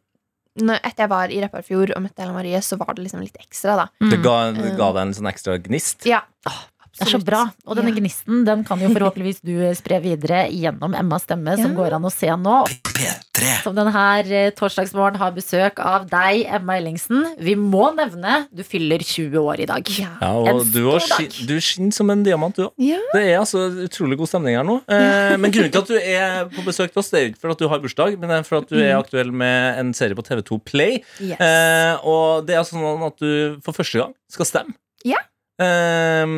[0.59, 3.39] når, etter jeg var i Repparfjord og møtte Ella Marie, så var det liksom litt
[3.39, 3.87] ekstra, da.
[4.03, 4.11] Mm.
[4.11, 6.07] Det ga, det ga deg en sånn ekstra gnist.
[6.09, 6.25] Ja.
[6.99, 7.45] Det er så bra.
[7.67, 8.01] Og denne Ja.
[8.01, 11.77] gnisten den kan jo forhåpentligvis du spre videre gjennom Emmas stemme, som Ja.
[11.79, 12.57] går an å se nå.
[12.91, 13.63] P3.
[13.63, 13.93] Som denne
[14.27, 17.23] eh, torsdagsmorgen har besøk av deg, Emma Ellingsen.
[17.41, 19.87] Vi må nevne du fyller 20 år i dag.
[19.97, 20.11] Ja.
[20.21, 21.47] Ja, og du, har stor skin, dag.
[21.49, 22.73] du skinner som en diamant, du òg.
[22.83, 22.99] Ja.
[23.15, 24.81] Det er altså utrolig god stemning her nå.
[24.91, 27.55] Eh, men grunnen til at du er på besøk til oss, det er ikke for
[27.55, 30.15] at du har bursdag, men det er for at du er aktuell med en serie
[30.19, 31.01] på TV2 Play.
[31.23, 31.41] Yes.
[31.41, 34.75] Eh, og det er sånn at du for første gang skal stemme.
[35.07, 35.23] Ja.
[35.61, 36.31] Eh,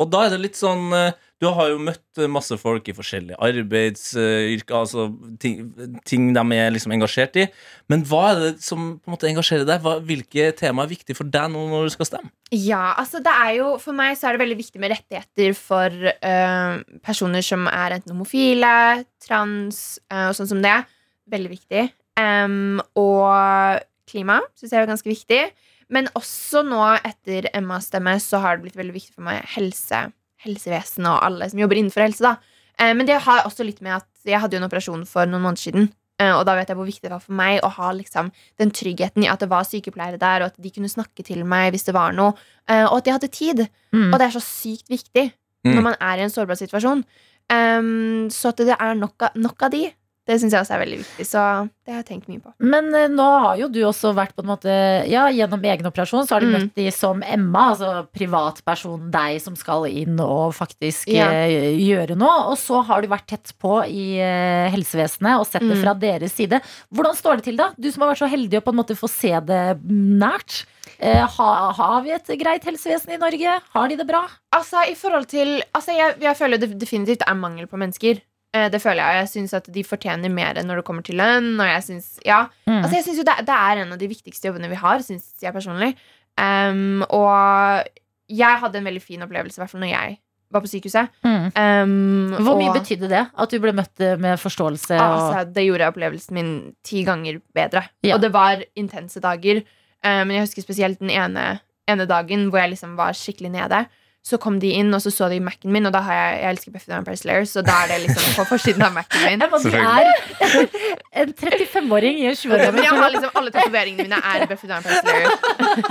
[0.00, 3.38] og da er det litt sånn eh, Du har jo møtt masse folk i forskjellige
[3.38, 5.04] arbeidsyrker, altså
[5.42, 5.68] ting,
[6.08, 7.44] ting de er liksom engasjert i.
[7.92, 9.82] Men hva er det som på en måte engasjerer deg?
[9.84, 12.32] Hva, hvilke tema er viktig for deg nå når du skal stemme?
[12.54, 16.08] Ja, altså det er jo For meg så er det veldig viktig med rettigheter for
[16.14, 20.78] øh, personer som er enten homofile, trans øh, og sånn som det.
[21.34, 21.86] Veldig viktig.
[22.14, 25.44] Um, og klima syns jeg er ganske viktig.
[25.90, 30.12] Men også nå etter Emmas stemme så har det blitt veldig viktig for meg helse,
[30.44, 32.20] helsevesenet og alle som jobber innenfor helse.
[32.22, 32.36] da
[32.78, 35.42] Eh, Men det har også litt med at jeg hadde jo en operasjon for noen
[35.42, 35.92] måneder siden.
[36.18, 38.70] eh, Og da vet jeg hvor viktig det var for meg å ha liksom den
[38.72, 41.84] tryggheten i at det var sykepleiere der, og at de kunne snakke til meg hvis
[41.84, 42.34] det var noe.
[42.68, 43.68] eh, Og at de hadde tid.
[43.92, 44.12] Mm.
[44.12, 45.32] Og det er så sykt viktig
[45.64, 45.74] Mm.
[45.76, 47.04] når man er i en sårbar situasjon.
[47.50, 49.92] Um, så at det er nok av, nok av de,
[50.26, 51.24] det syns jeg også er veldig viktig.
[51.28, 51.40] Så
[51.84, 52.52] det har jeg tenkt mye på.
[52.64, 54.72] Men eh, nå har jo du også vært på en måte
[55.10, 56.54] Ja, gjennom egen operasjon så har du Mm.
[56.56, 61.28] møtt de som Emma, altså privatpersonen deg som skal inn og faktisk Ja.
[61.30, 62.50] eh, gjøre noe.
[62.52, 65.82] Og så har du vært tett på i eh, helsevesenet og sett det Mm.
[65.82, 66.60] fra deres side.
[66.94, 67.70] Hvordan står det til, da?
[67.78, 70.64] Du som har vært så heldig å på en måte få se det nært.
[71.00, 73.60] Eh, ha, har vi et greit helsevesen i Norge?
[73.74, 74.26] Har de det bra?
[74.54, 78.20] Altså, i forhold til Altså, jeg, jeg føler det definitivt er mangel på mennesker.
[78.54, 79.22] Eh, det føler jeg.
[79.24, 81.54] Jeg syns at de fortjener mer når det kommer til lønn.
[81.58, 82.80] Og jeg synes, ja Mm.
[82.82, 85.26] Altså, jeg synes jo det, det er en av de viktigste jobbene vi har, syns
[85.42, 85.94] jeg personlig.
[86.40, 87.84] Um, og
[88.28, 90.16] jeg hadde en veldig fin opplevelse, i hvert fall når jeg
[90.54, 91.10] var på sykehuset.
[91.24, 91.50] Mm.
[91.54, 93.26] Um, Hvor mye og- betydde det?
[93.36, 94.94] At du ble møtt eh, med forståelse?
[94.96, 95.18] Og...
[95.18, 96.50] Altså, det gjorde opplevelsen min
[96.86, 97.84] ti ganger bedre.
[98.02, 98.14] Ja.
[98.16, 99.62] Og det var intense dager.
[100.04, 103.86] Men men jeg husker spesielt den ene, ene dagen hvor jeg liksom var skikkelig nede.
[104.24, 106.50] Så kom de inn, og så så de Mac-en min, og da har jeg, jeg
[106.54, 109.42] elsker Buffy the Vampire Slayer, så da er det liksom på forsiden av Mac-en min.
[109.44, 110.08] Du er
[111.20, 114.46] en 35-åring i en 20 år Men gammel jeg har liksom Alle tatoveringene mine er
[114.48, 115.28] Buffy the Vampire Slayer.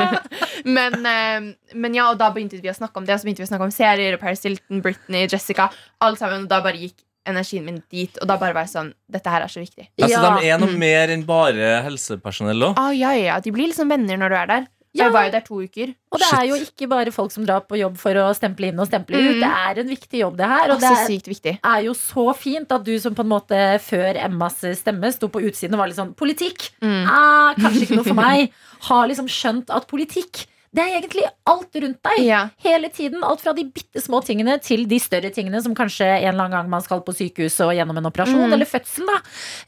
[0.77, 3.43] men, eh, men ja, og da begynte vi å snakke om det, og så begynte
[3.43, 5.69] vi å snakke om serier, Paris Hilton, Britney, Jessica,
[6.03, 6.97] alt sammen, og da bare gikk
[7.29, 9.85] energien min dit, og da bare var jeg sånn Dette her er så viktig.
[10.01, 10.33] Altså, Ja.
[10.41, 10.79] De er noe Mm.
[10.81, 12.73] mer enn bare helsepersonell òg.
[12.81, 14.65] Ah, ja, ja, De blir liksom venner når du er der.
[14.93, 15.05] Ja.
[15.07, 15.93] Jeg var jo der to uker.
[16.13, 16.39] Og det Shit.
[16.39, 19.17] er jo ikke bare folk som drar på jobb for å stemple inn og stemple
[19.17, 19.35] ut.
[19.35, 19.39] Mhm.
[19.41, 20.67] Det er en viktig jobb, det her.
[20.69, 21.53] Og altså, det er, sykt viktig.
[21.63, 25.41] er jo så fint at du som på en måte før Emmas stemme sto på
[25.41, 27.07] utsiden og var litt sånn Politikk Mm.
[27.09, 28.51] Ah, kanskje ikke noe for meg.
[28.89, 32.23] Har liksom skjønt at politikk det er egentlig alt rundt deg.
[32.25, 32.49] Ja.
[32.63, 33.21] Hele tiden.
[33.23, 36.51] Alt fra de bitte små tingene til de større tingene som kanskje en eller annen
[36.57, 38.53] gang man skal på sykehuset og gjennom en operasjon Mm.
[38.53, 39.05] eller fødsel.
[39.05, 39.19] Da.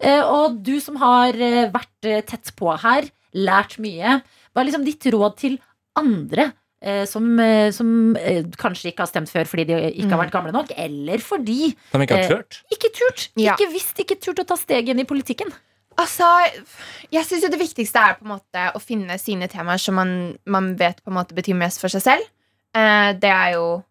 [0.02, 3.06] Eh, Og du som har eh, vært eh, tett på her,
[3.36, 4.22] lært mye.
[4.56, 5.60] Hva er liksom ditt råd til
[6.00, 6.54] andre?
[6.82, 10.24] eh, Som, eh, som eh, kanskje ikke har stemt før fordi de ikke har Mm.
[10.26, 13.30] vært gamle nok, eller fordi De ikke har Eh, ikke turt.
[13.36, 13.56] Ja.
[13.56, 15.52] Ikke visst, ikke turt å ta steget inn i politikken.
[15.98, 16.28] Altså,
[17.10, 20.38] jeg syns jo det viktigste er på en måte å finne sine temaer som man,
[20.46, 22.24] man vet på en måte betyr mest for seg selv.
[22.76, 23.84] Eh, det er jo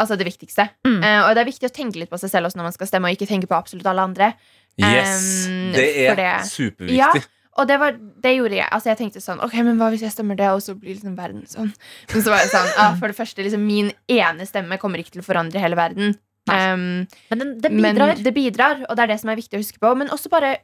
[0.00, 0.70] altså det viktigste.
[0.86, 1.02] Mm.
[1.02, 2.86] Eh, og det er viktig å tenke litt på seg selv også når man skal
[2.86, 4.34] stemme, og ikke tenke på absolutt alle andre.
[4.78, 6.96] Yes, Um, det er det- superviktig.
[6.96, 7.12] Ja.
[7.60, 7.94] Og det, var,
[8.24, 8.66] det gjorde jeg.
[8.74, 11.14] Altså jeg tenkte sånn Ok, men hva hvis jeg stemmer det, og så blir liksom
[11.18, 11.70] verden sånn?
[12.10, 15.14] Men så var jeg sånn ah, For det første, liksom, min ene stemme kommer ikke
[15.14, 16.16] til å forandre hele verden.
[16.50, 18.10] Um, Men det, det bidrar.
[18.10, 19.94] men det bidrar, og det er det som er viktig å huske på.
[20.00, 20.56] Men også bare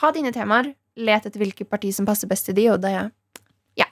[0.00, 0.72] ha dine temaer.
[0.98, 2.96] Let etter hvilket parti som passer best til de, og det
[3.78, 3.86] ja.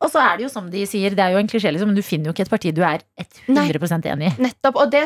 [0.00, 1.98] Og så er det jo som de sier, det er jo en klisjé, liksom, men
[1.98, 3.02] du finner jo ikke et parti du er
[3.48, 4.34] 100% enig i.
[4.46, 4.78] Nettopp.
[4.80, 5.04] Og det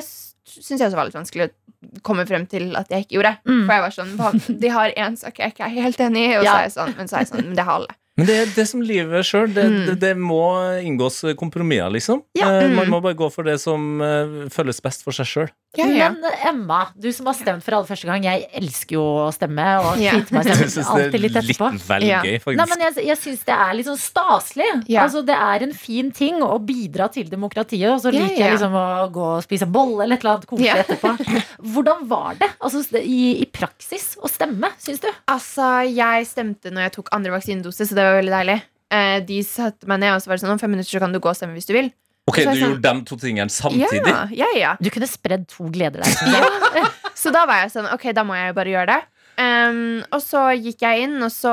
[0.48, 3.34] syns jeg også var litt vanskelig å komme frem til at jeg ikke gjorde.
[3.48, 3.64] Mm.
[3.64, 6.44] For jeg var sånn De har én sak jeg ikke er helt enig i, og
[6.44, 7.96] så er jeg sånn, men så er jeg sånn Men det har alle.
[8.20, 9.48] Men det er det som livet sjøl.
[9.56, 9.86] Det, Mm.
[9.88, 10.40] det, det må
[10.84, 12.22] inngås kompromisser, liksom.
[12.36, 12.76] Ja, Eh, mm.
[12.76, 15.50] Man må bare gå for det som eh, føles best for seg sjøl.
[15.78, 16.08] Ja, ja.
[16.10, 18.24] Men Emma, du som har stemt for aller første gang.
[18.26, 20.16] Jeg elsker jo å stemme og Ja.
[20.34, 21.68] meg Jeg synes alltid litt litt etterpå.
[21.86, 22.22] vel Ja.
[22.26, 24.66] gøy, Nei, men Jeg, jeg syns det er litt sånn staselig.
[24.90, 25.04] Ja.
[25.06, 27.86] Altså, det er en fin ting å bidra til demokratiet.
[27.94, 28.48] Og så Ja, liker ja.
[28.50, 30.82] jeg liksom å gå og spise bolle eller et eller annet koselig Ja.
[30.82, 31.14] etterpå.
[31.72, 35.08] Hvordan var det altså, i, i praksis å stemme, syns du?
[35.30, 38.58] Altså, jeg stemte når jeg tok andre vaksinedose, så det var veldig deilig.
[38.90, 41.12] Eh, de satte meg ned, og så var det sånn om fem minutter så kan
[41.14, 41.92] du gå og stemme hvis du vil.
[42.30, 44.02] Ok, du sånn- gjorde de to tingene samtidig?
[44.06, 44.72] Ja, ja, ja.
[44.80, 46.10] Du kunne spredd to gleder der.
[46.10, 46.90] synes.
[47.20, 49.00] Så da var jeg sånn, ok, da må jeg jo bare gjøre det.
[49.40, 51.50] Um, og så gikk jeg inn, og så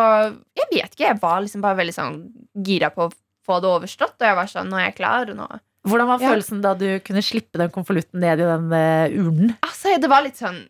[0.58, 2.18] Jeg vet ikke, jeg var liksom bare veldig sånn
[2.66, 3.14] gira på å
[3.48, 4.18] få det overstått.
[4.20, 5.30] Og jeg var sånn, nå er jeg klar.
[5.32, 5.48] Og nå
[5.88, 6.34] Hvordan var Ja.
[6.34, 9.54] følelsen da du kunne slippe den konvolutten ned i den eh, urnen?
[9.64, 10.66] Altså, det var litt sånn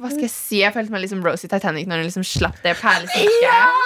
[0.00, 0.60] Hva skal jeg si?
[0.62, 3.82] Jeg følte meg liksom Rosie Titanic når hun liksom slapp det perlestikket.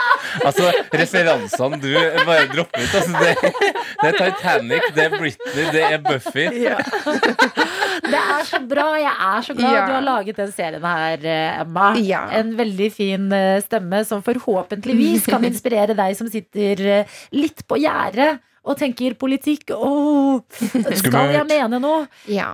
[0.47, 1.91] Altså, referansene du
[2.27, 2.95] bare dropper ut.
[3.01, 3.63] Altså, det,
[4.03, 6.47] det er Titanic, det er Britney, det er Buffy.
[8.11, 8.87] Det er så bra.
[9.01, 9.87] Jeg er så glad Ja.
[9.87, 11.27] du har laget den serien her,
[11.63, 11.91] Emma.
[12.01, 12.23] Ja.
[12.41, 17.79] En veldig fin eh, stemme som forhåpentligvis kan inspirere deg som sitter eh, litt på
[17.81, 19.73] gjerdet og tenker politikk.
[19.73, 20.41] Åh,
[21.01, 22.03] skal jeg mene noe?
[22.29, 22.53] Ja.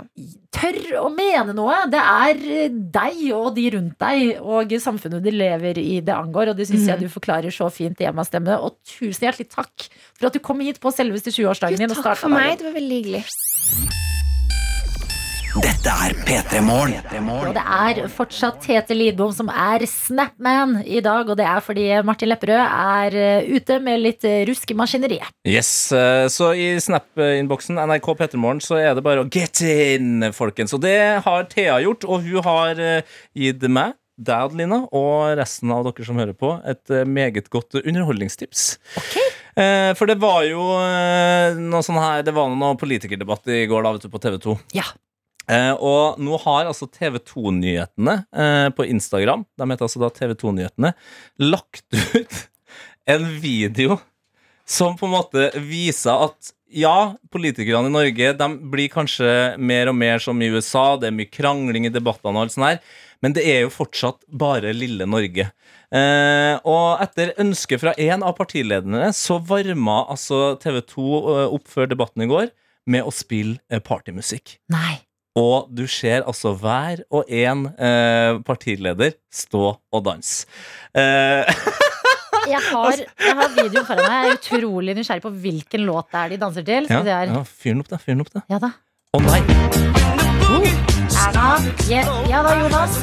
[0.54, 1.80] Tør å mene noe.
[1.92, 6.52] Det er eh, deg og de rundt deg og samfunnet du lever i det angår.
[6.52, 8.54] Og det syns jeg du forklarer så fint i Emmas stemme.
[8.62, 11.90] Og tusen hjertelig takk for at du kom hit på selveste 20-årsdagen din.
[11.92, 12.54] og Takk for meg.
[12.54, 12.62] dagen.
[12.62, 14.06] Det var veldig hyggelig.
[15.56, 17.28] Dette er P3 Morgen.
[17.48, 21.86] Og det er fortsatt Tete Lidbom som er Snapman i dag, og det er fordi
[22.04, 25.30] Martin Lepperød er eh, ute med litt eh, rusk i maskineriet.
[25.48, 30.76] Yes, eh, Så i Snap-innboksen NRK Petermorgen så er det bare å get in, folkens.
[30.76, 32.82] Og det har Thea gjort, og hun har
[33.32, 38.68] gitt meg, deg, Adelina, og resten av dere som hører på, et meget godt underholdningstips.
[39.00, 39.32] Okay.
[39.96, 40.60] For det var jo
[41.56, 44.60] noe sånn her Det var noe politikerdebatt i går da, vet du, på TV 2.
[44.76, 44.84] Ja.
[45.50, 50.34] Eh, og nå har altså TV 2-nyhetene eh, på Instagram, de heter altså da TV
[50.40, 50.92] 2-nyhetene,
[51.44, 52.40] lagt ut
[53.14, 54.00] en video
[54.66, 59.28] som på en måte viser at ja, politikerne i Norge de blir kanskje
[59.62, 60.96] mer og mer som i USA.
[60.98, 62.80] Det er mye krangling i debattene, og alt sånt her,
[63.24, 65.46] men det er jo fortsatt bare lille Norge.
[65.94, 71.70] Eh, og etter ønske fra en av partilederne så varma altså TV 2 eh, opp
[71.70, 72.50] før debatten i går
[72.90, 74.58] med å spille eh, partymusikk.
[74.74, 75.05] Nei.
[75.36, 80.46] Og du ser altså hver og en eh, partileder stå og danse.
[80.96, 81.44] Eh,
[82.46, 84.12] Jeg har, jeg har videoen foran meg.
[84.14, 86.86] Jeg er utrolig nysgjerrig på hvilken låt det er de danser til.
[86.86, 87.98] ja, ja, fyr den opp, da.
[87.98, 88.44] Fyr den opp, da.
[88.52, 88.70] ja da.
[89.16, 89.40] Å nei!
[90.46, 90.70] Uh.
[91.90, 93.00] Ja, ja da, Jonas.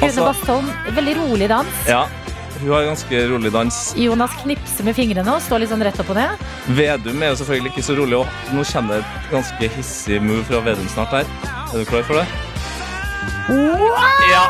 [0.00, 0.54] Rune Altså.
[0.96, 1.80] Veldig rolig dans.
[1.86, 2.02] ja,
[2.60, 3.78] hun har ganske rolig dans.
[3.96, 6.44] Jonas knipser med fingrene og står litt sånn rett opp og ned.
[6.76, 8.20] Vedum er jo selvfølgelig ikke så rolig.
[8.20, 11.30] Og nå kommer det et ganske hissig move fra Vedum snart her.
[11.70, 12.26] Er du klar for det?
[14.30, 14.44] Ja!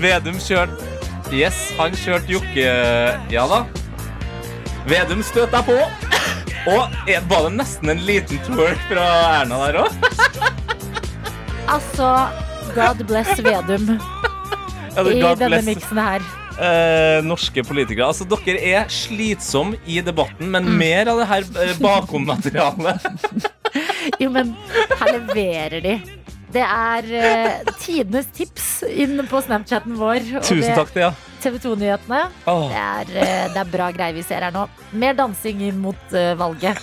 [0.00, 0.88] Vedum kjørte
[1.30, 2.64] Yes, han kjørte Jokke
[3.30, 3.60] Ja da.
[4.90, 5.76] Vedum støt deg på.
[6.70, 6.96] Og
[7.30, 9.06] var det nesten en liten twerk fra
[9.40, 10.08] Erna der òg?
[11.70, 12.08] Altså,
[12.74, 13.94] God bless Vedum
[15.06, 16.24] i denne miksen her.
[16.60, 18.10] Eh, norske politikere.
[18.12, 23.08] Altså, Dere er slitsomme i debatten, men mer av det her eh, bakommaterialet.
[24.22, 24.54] Jo, men
[24.98, 25.98] her leverer de.
[26.50, 30.24] Det er eh, tidenes tips inne på Snapchaten vår.
[30.40, 31.12] og Tusen det- takk, ja.
[31.40, 32.24] TV 2-nyhetene.
[32.50, 32.66] Oh.
[32.68, 34.66] Det, er, eh, det er bra greier vi ser her nå.
[34.98, 36.80] Mer dansing inn mot eh, valget.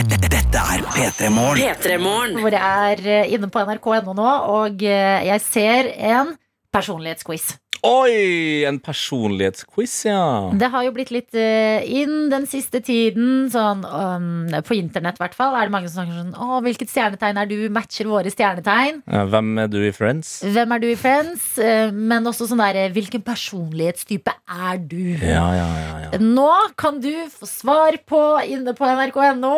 [0.00, 1.60] Dette er P3 Morgen.
[1.60, 2.40] P3morgen.
[2.40, 6.32] Hvor jeg er eh, inne på nrk.no nå, og eh, jeg ser en
[6.74, 7.52] personlighetsquiz.
[7.86, 8.64] Oi!
[8.68, 10.22] En personlighetsquiz, ja.
[10.60, 15.22] Det har jo blitt litt uh, inn den siste tiden, sånn um, på internett i
[15.24, 17.56] hvert fall, er det mange som snakker sånn Å, hvilket stjernetegn er du?
[17.72, 19.00] Matcher våre stjernetegn?
[19.08, 20.34] Ja, Hvem er du i Friends?
[20.44, 21.46] Hvem er du i Friends?
[21.60, 25.14] Uh, Men også sånn derre Hvilken personlighetstype er du?
[25.16, 26.20] Ja, ja, ja, ja.
[26.20, 26.50] Nå
[26.80, 28.20] kan du få svar på
[28.50, 29.54] inne på nrk.no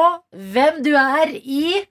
[0.52, 1.82] hvem du er i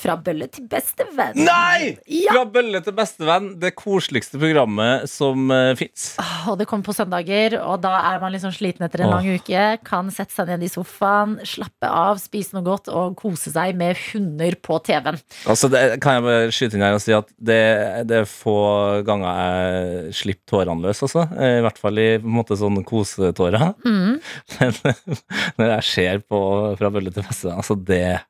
[0.00, 1.36] Fra bølle til beste venn.
[1.44, 1.96] Nei!
[2.08, 2.32] Ja!
[2.32, 6.14] Fra bølle til bestevenn, det koseligste programmet som uh, fins.
[6.48, 9.16] Og det kommer på søndager, og da er man liksom sliten etter en Åh.
[9.18, 9.66] lang uke.
[9.86, 13.98] Kan sette seg ned i sofaen, slappe av, spise noe godt og kose seg med
[14.08, 15.20] hunder på TV-en.
[15.50, 17.60] Altså, det, kan jeg bare skyte inn her og si at det,
[18.08, 18.56] det er få
[19.06, 21.26] ganger jeg slipper tårene løs, altså.
[21.36, 23.70] Eh, I hvert fall i på en måte sånn kosetårer.
[23.84, 24.18] Mm.
[24.58, 24.74] Men
[25.60, 26.40] når jeg ser på
[26.80, 28.20] Fra bølle til bestevenn, altså det.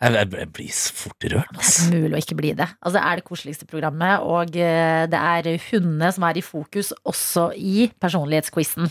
[0.00, 1.50] Jeg, jeg, jeg blir så fort rørt.
[1.56, 2.66] Det er mulig å ikke bli det.
[2.80, 6.92] Altså, det er det koseligste programmet, og eh, det er hundene som er i fokus
[7.04, 8.88] også i personlighetsquizen.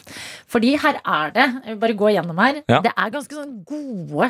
[0.50, 2.82] Fordi her er det, jeg vil bare gå gjennom her, Ja.
[2.86, 4.30] det er ganske sånn gode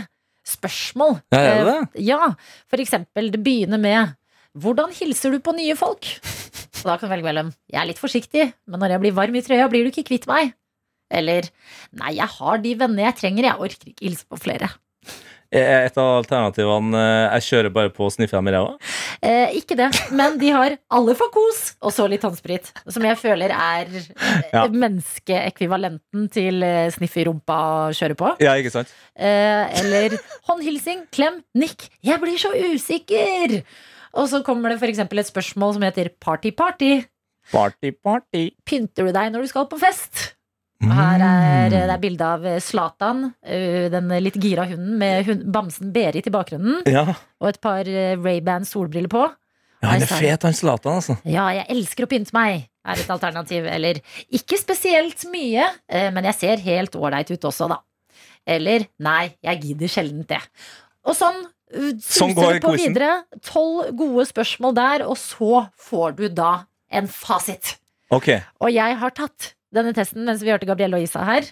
[0.50, 1.20] spørsmål.
[1.36, 2.32] Ja, er det Eh, Ja,
[2.72, 4.16] for eksempel, det begynner med
[4.58, 6.08] hvordan hilser du på nye folk?
[6.80, 9.36] Og da kan du velge mellom jeg er litt forsiktig, men når jeg blir varm
[9.36, 10.54] i trøya, blir du ikke kvitt meg.
[11.12, 11.50] Eller
[11.92, 14.70] nei, jeg har de vennene jeg trenger, jeg orker ikke hilse på flere.
[15.52, 18.76] Er Et av alternativene eh, jeg kjører bare på å sniffe dem i ræva.
[19.26, 22.70] Eh, ikke det, men de har alle for kos, og så litt håndsprit.
[22.86, 24.68] Som jeg føler er eh, Ja.
[24.70, 27.58] menneskeekvivalenten til eh, sniff i rumpa
[27.90, 28.32] og kjøre på.
[28.46, 28.94] Ja, ikke sant?
[29.18, 30.18] Eh, eller
[30.50, 31.90] håndhilsing, klem, nikk.
[32.06, 33.62] Jeg blir så usikker!
[34.20, 35.02] Og så kommer det f.eks.
[35.06, 36.94] et spørsmål som heter party party.
[37.52, 38.50] Party, party.
[38.66, 40.36] Pynter du deg når du skal på fest?
[40.80, 45.26] Og Her er det er bilde av Slatan Zlatan, eh, den litt gira hunden med
[45.28, 47.04] hund, bamsen Berit i bakgrunnen, Ja,
[47.42, 49.26] og et par eh, Ray-Ban solbriller på.
[49.84, 51.18] ja han er fet, han Zlatan, altså.
[51.28, 53.66] Ja, jeg elsker å pynte meg, er et alternativ.
[53.68, 54.00] Eller
[54.32, 57.82] ikke spesielt mye, eh, men jeg ser helt ålreit ut også, da.
[58.48, 60.42] Eller nei, jeg gidder sjelden det.
[61.06, 62.94] Og sånn Sånn suser går det på quizen.
[62.96, 63.24] videre.
[63.46, 67.76] Tolv gode spørsmål der, og så får du da en fasit.
[68.10, 68.40] Okay.
[68.60, 71.48] Og jeg har tatt denne testen mens vi hørte Gabrielle og Isa her.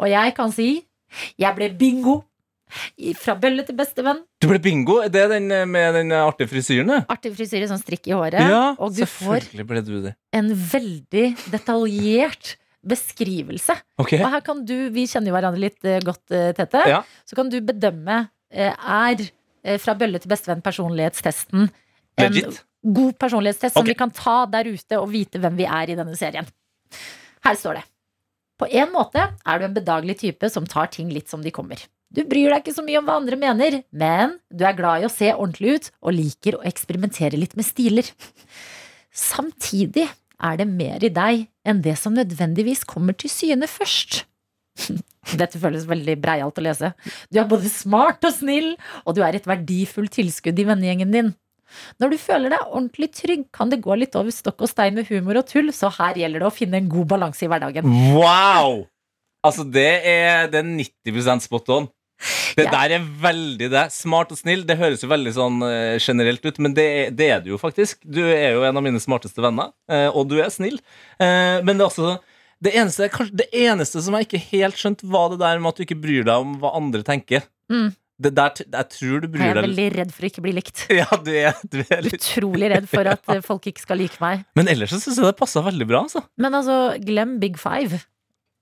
[0.00, 0.70] Og jeg kan si
[1.40, 2.22] jeg ble bingo.
[3.20, 4.22] Fra bølle til bestevenn.
[4.42, 4.96] Du ble bingo?
[5.12, 7.00] Det er den eh, med den artige frisyren, det?
[7.12, 8.40] Artig frisyre, sånn strikk i håret.
[8.40, 10.14] Ja, og du får du det.
[10.34, 12.54] en veldig detaljert
[12.84, 13.76] beskrivelse.
[14.00, 14.18] Okay.
[14.24, 16.82] Og her kan du, vi kjenner jo hverandre litt eh, godt, eh, Tete.
[16.90, 17.02] Ja.
[17.28, 19.22] Så kan du bedømme er
[19.82, 22.60] fra bølle til bestevenn personlighetstesten en Legit?
[22.84, 26.14] god personlighetstest som vi kan ta der ute og vite hvem vi er i denne
[26.18, 26.46] serien.
[27.44, 27.84] Her står det.
[28.60, 31.80] På en måte er du en bedagelig type som tar ting litt som de kommer.
[32.14, 35.08] Du bryr deg ikke så mye om hva andre mener, men du er glad i
[35.08, 38.06] å se ordentlig ut og liker å eksperimentere litt med stiler.
[39.10, 44.22] Samtidig er det mer i deg enn det som nødvendigvis kommer til syne først.
[45.40, 46.92] Dette føles veldig breialt å lese.
[47.32, 51.34] Du er både smart og snill, og du er et verdifullt tilskudd i vennegjengen din.
[52.02, 55.08] Når du føler deg ordentlig trygg, kan det gå litt over stokk og stein med
[55.10, 57.88] humor og tull, så her gjelder det å finne en god balanse i hverdagen.
[58.16, 58.84] Wow!
[59.44, 61.90] Altså, det er, det er 90 spot on.
[62.56, 62.70] Det Ja.
[62.70, 63.92] der er veldig det.
[63.92, 64.62] Smart og snill.
[64.64, 66.86] Det høres jo veldig sånn eh, generelt ut, men det,
[67.18, 67.98] det er du jo faktisk.
[68.06, 70.78] Du er jo en av mine smarteste venner, eh, og du er snill.
[71.18, 72.14] Eh, men det er også
[72.64, 75.84] det eneste, det eneste som jeg ikke helt skjønte, var det der med at du
[75.84, 77.44] ikke bryr deg om hva andre tenker.
[77.68, 77.90] Mm.
[78.14, 80.84] Det der, jeg tror du Jeg er veldig redd for å ikke bli likt.
[81.00, 83.40] Ja, du er, du er litt Utrolig redd for at ja.
[83.42, 84.44] folk ikke skal like meg.
[84.58, 86.22] Men ellers så syns jeg det passa veldig bra, altså.
[86.38, 88.04] Men altså, glem Big Five.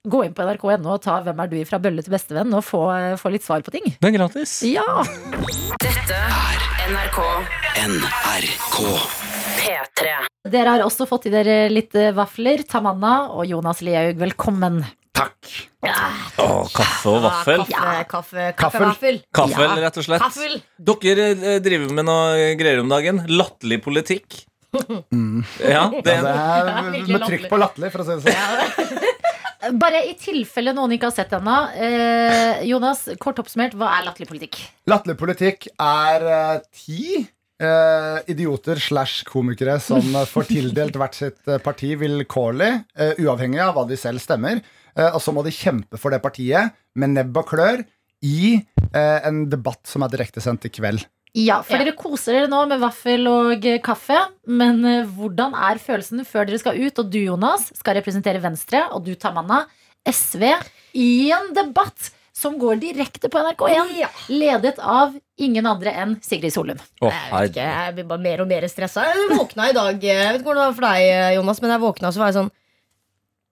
[0.09, 2.81] Gå inn på nrk.no og ta Hvem er du fra bølle til bestevenn, og få,
[2.91, 3.85] eh, få litt svar på ting.
[3.93, 4.57] Det er gratis.
[4.67, 4.83] Ja!
[5.83, 7.21] Dette er NRK
[7.83, 8.81] NRK.
[9.63, 10.17] P3.
[10.51, 12.65] Dere har også fått i dere litt eh, vafler.
[12.67, 14.81] Tamanna og Jonas Lihaug, velkommen.
[15.13, 15.49] Takk.
[15.83, 17.61] Åh, kaffe og vaffel.
[17.67, 18.55] Kaffe, kaffe, Kaffel.
[18.57, 19.19] kaffevaffel.
[19.35, 19.75] Kaffel, Ja.
[19.85, 20.23] rett og slett.
[20.23, 20.55] Kaffel.
[20.79, 23.21] Dere eh, driver med noe greier om dagen.
[23.29, 24.41] Latterlig politikk.
[24.73, 26.31] Ja, det Ja, det
[26.73, 29.09] er virkelig med trykk på latterlig, for å si det sånn.
[29.79, 31.57] Bare i tilfelle noen ikke har sett ennå.
[31.77, 34.57] Eh, Jonas, kort oppsummert, hva er latterlig politikk?
[34.91, 37.21] Latterlig politikk er eh, ti
[37.65, 40.03] eh, idioter slash komikere som
[40.33, 44.61] får tildelt hvert sitt eh, parti vilkårlig, eh, uavhengig av hva de selv stemmer.
[44.93, 47.83] Eh, og så må de kjempe for det partiet med nebb og klør
[48.23, 51.05] i eh, en debatt som er direktesendt i kveld.
[51.33, 54.19] Ja, for dere koser dere nå med vaffel og eh, kaffe.
[54.45, 54.83] Men
[55.15, 56.99] hvordan er følelsen før dere skal ut?
[57.01, 59.63] Og du, Jonas, skal representere Venstre, og du, Tamanna,
[60.05, 60.45] SV,
[60.99, 62.11] i en debatt
[62.43, 63.93] som går direkte på NRK1.
[63.97, 64.09] Ja.
[64.29, 66.81] Ledet av ingen andre enn Sigrid Solund.
[67.01, 69.07] Oh, Jeg ikke, jeg blir bare mer og mer stressa.
[69.09, 71.83] Jeg våkna i dag Jeg vet ikke hvordan det var for deg, Jonas, men jeg
[71.87, 72.51] våkna så var jeg sånn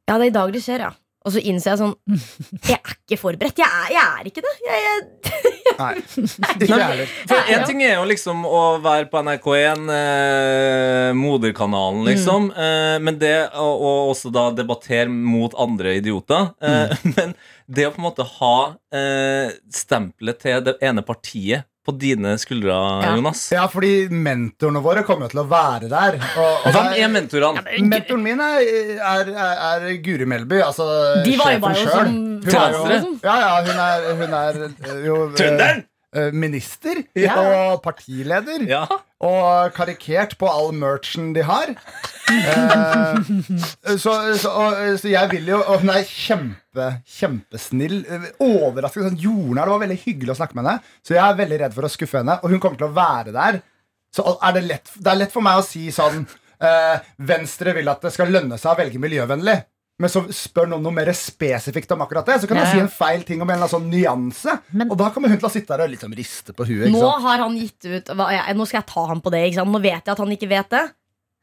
[0.09, 0.91] Ja, det er i dag det skjer, ja.
[1.21, 1.95] Og så innser jeg sånn
[2.71, 3.59] Jeg er ikke forberedt.
[3.61, 4.53] Jeg er, jeg er ikke det.
[4.65, 5.91] Jeg, jeg, Nei,
[6.65, 7.11] ikke heller.
[7.29, 12.49] For En ting er jo liksom å være på NRK1, eh, moderkanalen, liksom.
[12.53, 16.51] Eh, men det å og, også da debattere mot andre idioter.
[16.61, 17.35] Eh, Men
[17.71, 18.55] det å på en måte ha
[18.93, 22.69] eh, stempelet til det ene partiet på dine skuldre,
[23.01, 23.15] Ja.
[23.15, 23.39] Jonas.
[23.55, 26.17] Ja, fordi mentorene våre kommer jo til å være der.
[26.37, 27.63] Og, og Hvem er mentorene?
[27.89, 28.59] Mentoren min er,
[29.01, 30.85] er, er, er Guri Melby, altså
[31.25, 31.95] De var jo sjefen sjøl.
[31.95, 33.31] som Hun er jo, Venstre?
[33.31, 35.81] ja, ja, hun er, hun er eh, jo eh, Trønderen!
[36.13, 37.39] eh, minister Ja.
[37.41, 38.67] og partileder.
[38.69, 38.83] Ja.
[39.21, 41.75] Og karikert på all merchen de har.
[42.31, 43.17] Eh,
[43.99, 46.87] så, så, og, så jeg vil jo Og hun er kjempe,
[47.19, 47.99] kjempesnill.
[48.41, 49.67] Overraskende sånn jordnær.
[49.67, 50.93] Det var veldig hyggelig å snakke med henne.
[51.05, 52.39] Så jeg er veldig redd for å skuffe henne.
[52.41, 53.59] Og hun kommer til å være der.
[54.15, 56.97] Så er det, lett, det er lett for meg å si sånn eh,
[57.29, 59.59] Venstre vil at det skal lønne seg å velge miljøvennlig.
[60.01, 62.39] Men så spør noen noe mer spesifikt om akkurat det.
[62.41, 62.79] Så kan Ja, jeg ja.
[62.79, 64.57] si en feil ting om en eller annen sånn nyanse.
[64.73, 66.89] Men- og da kommer hun til å sitte der og liksom riste på huet.
[66.91, 69.45] Nå har han gitt ut hva, jeg, Nå skal jeg ta ham på det.
[69.51, 69.71] Ikke sant?
[69.71, 70.83] Nå vet jeg at han ikke vet det.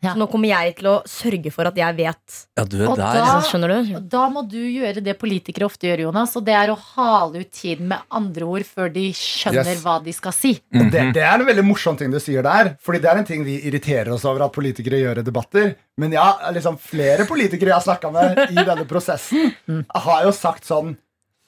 [0.01, 0.13] Ja.
[0.15, 2.35] Så nå kommer jeg til å sørge for at jeg vet.
[2.57, 3.15] Ja, du er Og der.
[3.19, 4.01] da- Så skjønner du?
[4.01, 7.51] Da må du gjøre det politikere ofte gjør, Jonas, og det er å hale ut
[7.51, 9.83] tiden med andre ord før de skjønner Yes.
[9.83, 10.61] hva de skal si.
[10.73, 10.91] Mm -hmm.
[10.93, 12.77] det, det er en veldig morsom ting du sier der.
[12.81, 15.75] Fordi det er en ting vi irriterer oss over at politikere gjør i debatter.
[15.97, 19.53] Men ja, liksom flere politikere jeg har snakka med i denne prosessen,
[19.95, 20.97] har jo sagt sånn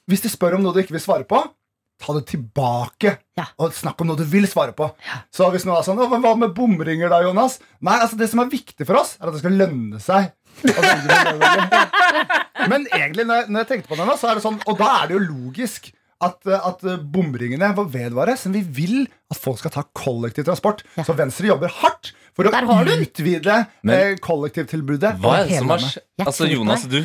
[0.09, 1.41] Hvis de spør om noe du ikke vil svare på,
[2.01, 3.15] ta det tilbake.
[3.39, 3.47] Ja.
[3.61, 4.89] Og snakk om noe du vil svare på.
[5.33, 7.59] Så hvis noen er sånn Hva med bomringer, da, Jonas?
[7.85, 10.33] Nei, altså Det som er viktig for oss, er at det skal lønne seg.
[12.71, 14.75] Men egentlig, når jeg, når jeg tenkte på det nå, så er det sånn Og
[14.77, 15.87] da er det jo logisk
[16.21, 18.37] at, eh, at eh, bomringene må vedvare.
[18.39, 20.83] Som vi vil at folk skal ta kollektivtransport.
[21.07, 25.16] Så Venstre jobber hardt for å utvide Men- eh, kollektivtilbudet.
[25.21, 26.07] Hva er det som hele har skjedd?
[26.21, 26.99] Altså, Jonas, du,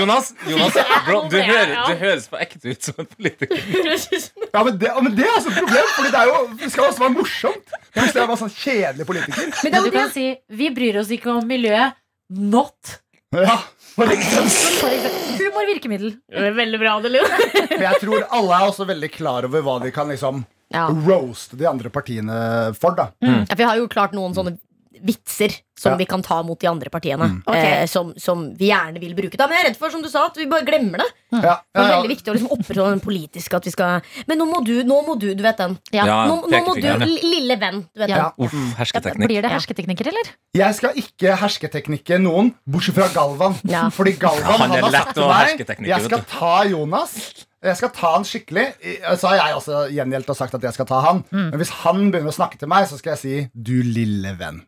[0.00, 0.74] Jonas, Jonas
[1.06, 3.60] bro, du, hører, du høres på ekte ut som en politiker.
[4.54, 7.02] Ja, men det, men det er altså et problem, for det, jo, det skal også
[7.02, 7.72] være morsomt.
[7.96, 9.48] Hvis jeg var sånn kjedelig politiker.
[9.50, 11.96] Men det Men er du jo det kan si 'vi bryr oss ikke om miljøet'.
[12.30, 13.00] Not.
[13.34, 13.58] Ja,
[13.94, 14.50] for eksempel.
[14.80, 15.38] For eksempel.
[15.44, 16.16] Humorvirkemiddel.
[16.56, 17.28] Veldig bra, Adelin.
[17.70, 20.88] Men jeg tror alle er også veldig klar over hva de kan liksom Ja.
[20.90, 22.36] roaste de andre partiene
[22.74, 22.96] for.
[22.98, 24.56] da Ja, for vi har jo klart noen sånne
[25.04, 25.96] vitser som Ja.
[25.98, 27.26] vi kan ta mot de andre partiene.
[27.46, 27.54] Ok.
[27.56, 29.36] Eh, som, som vi gjerne vil bruke.
[29.36, 29.46] Da.
[29.50, 31.08] Men jeg er redd for, som du sa, at vi bare glemmer det.
[31.42, 34.00] ja, Det er veldig viktig å liksom opprettholde den politiske at vi skal
[34.30, 35.76] Men nå må du, nå må du, du vet den.
[35.92, 36.06] Ja.
[36.06, 37.82] Ja, Nå, nå må du, lille venn.
[37.92, 38.30] Du vet Ja.
[38.38, 38.46] den.
[38.46, 39.28] Uff, hersketeknikk.
[39.28, 40.30] Blir det hersketeknikker, eller?
[40.54, 43.58] Jeg skal ikke hersketeknikke noen, bortsett fra Galvan.
[43.68, 43.88] Ja.
[43.90, 47.16] Fordi Galvan Ja, han han er har sagt til meg Jeg skal ta Jonas.
[47.64, 48.66] Jeg skal ta han skikkelig.
[49.18, 51.24] Så har jeg også gjengjeldt og sagt at jeg skal ta han.
[51.32, 51.50] Mm.
[51.50, 54.62] Men hvis han begynner å snakke til meg, så skal jeg si 'du lille venn'.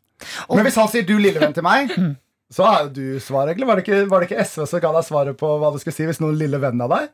[0.52, 1.92] Men hvis han sier 'du lille venn' til meg,
[2.56, 3.68] så har jo du svaret, egentlig.
[3.68, 5.96] Var det ikke, var det ikke SV som ga deg svaret på hva du skulle
[5.96, 7.10] si hvis noen lille venn av deg?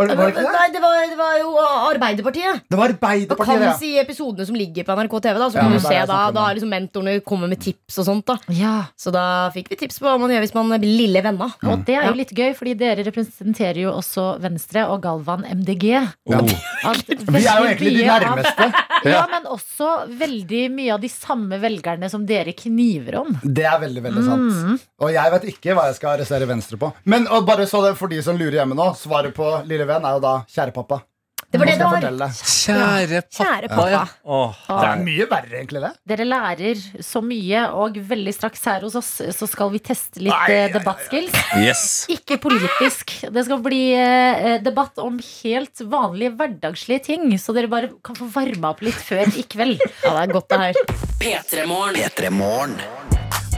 [0.00, 0.52] Var det, var det ikke det?
[0.56, 1.50] Nei, det var, det var jo
[1.90, 2.62] Arbeiderpartiet.
[2.72, 3.72] Det var Og kan Arbeiderpartiet, ja.
[3.76, 5.36] si episodene som ligger på NRK TV.
[5.36, 8.00] Da, så Ja, kan men du se da, da er liksom mentorene kommer med tips
[8.00, 8.24] og sånt.
[8.30, 8.74] da Ja.
[8.96, 11.50] Så da fikk vi tips på hva man gjør hvis man blir lille venna.
[11.68, 15.86] Og det er jo litt gøy, fordi dere representerer jo også Venstre og Galvan MDG.
[16.32, 16.48] Oh.
[16.88, 17.04] At
[17.36, 18.70] Vi er jo egentlig de nærmeste.
[19.00, 19.86] Ja, men også
[20.20, 23.30] veldig mye av de samme velgerne som dere kniver om.
[23.40, 24.82] Det er veldig, veldig sant.
[25.00, 26.90] Og jeg vet ikke hva jeg skal arrestere Venstre på.
[27.08, 30.06] Men og bare så det for de som lurer hjemme nå, svaret på lille venn
[30.10, 31.02] er jo da kjære pappa.
[31.50, 32.04] Det var det det var.
[32.30, 33.86] Kjære Kjære Kjære pappa.
[33.90, 34.02] Ja.
[34.22, 35.90] Åh, Det er mye verre, egentlig, det.
[36.12, 40.36] Dere lærer så mye, og veldig straks her hos oss så skal vi teste litt
[40.36, 41.34] Ai, eh, debattskills.
[41.58, 41.82] Yes.
[42.14, 43.16] Ikke politisk.
[43.34, 48.30] Det skal bli eh, debatt om helt vanlige hverdagslige ting, så dere bare kan få
[48.30, 49.82] varma opp litt før i kveld.
[50.04, 50.84] Ja, det er godt det her.
[51.18, 51.98] P3morgen.
[51.98, 52.78] P3 Morgen.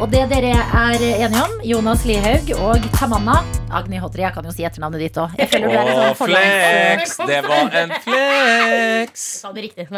[0.03, 3.37] Og det dere er enige om, Jonas Lihaug og Tamanna
[3.71, 5.37] Agni Hotri, jeg kan jo si etternavnet ditt òg.
[5.39, 7.13] Er sånn flex!
[7.29, 9.27] Det var en flex!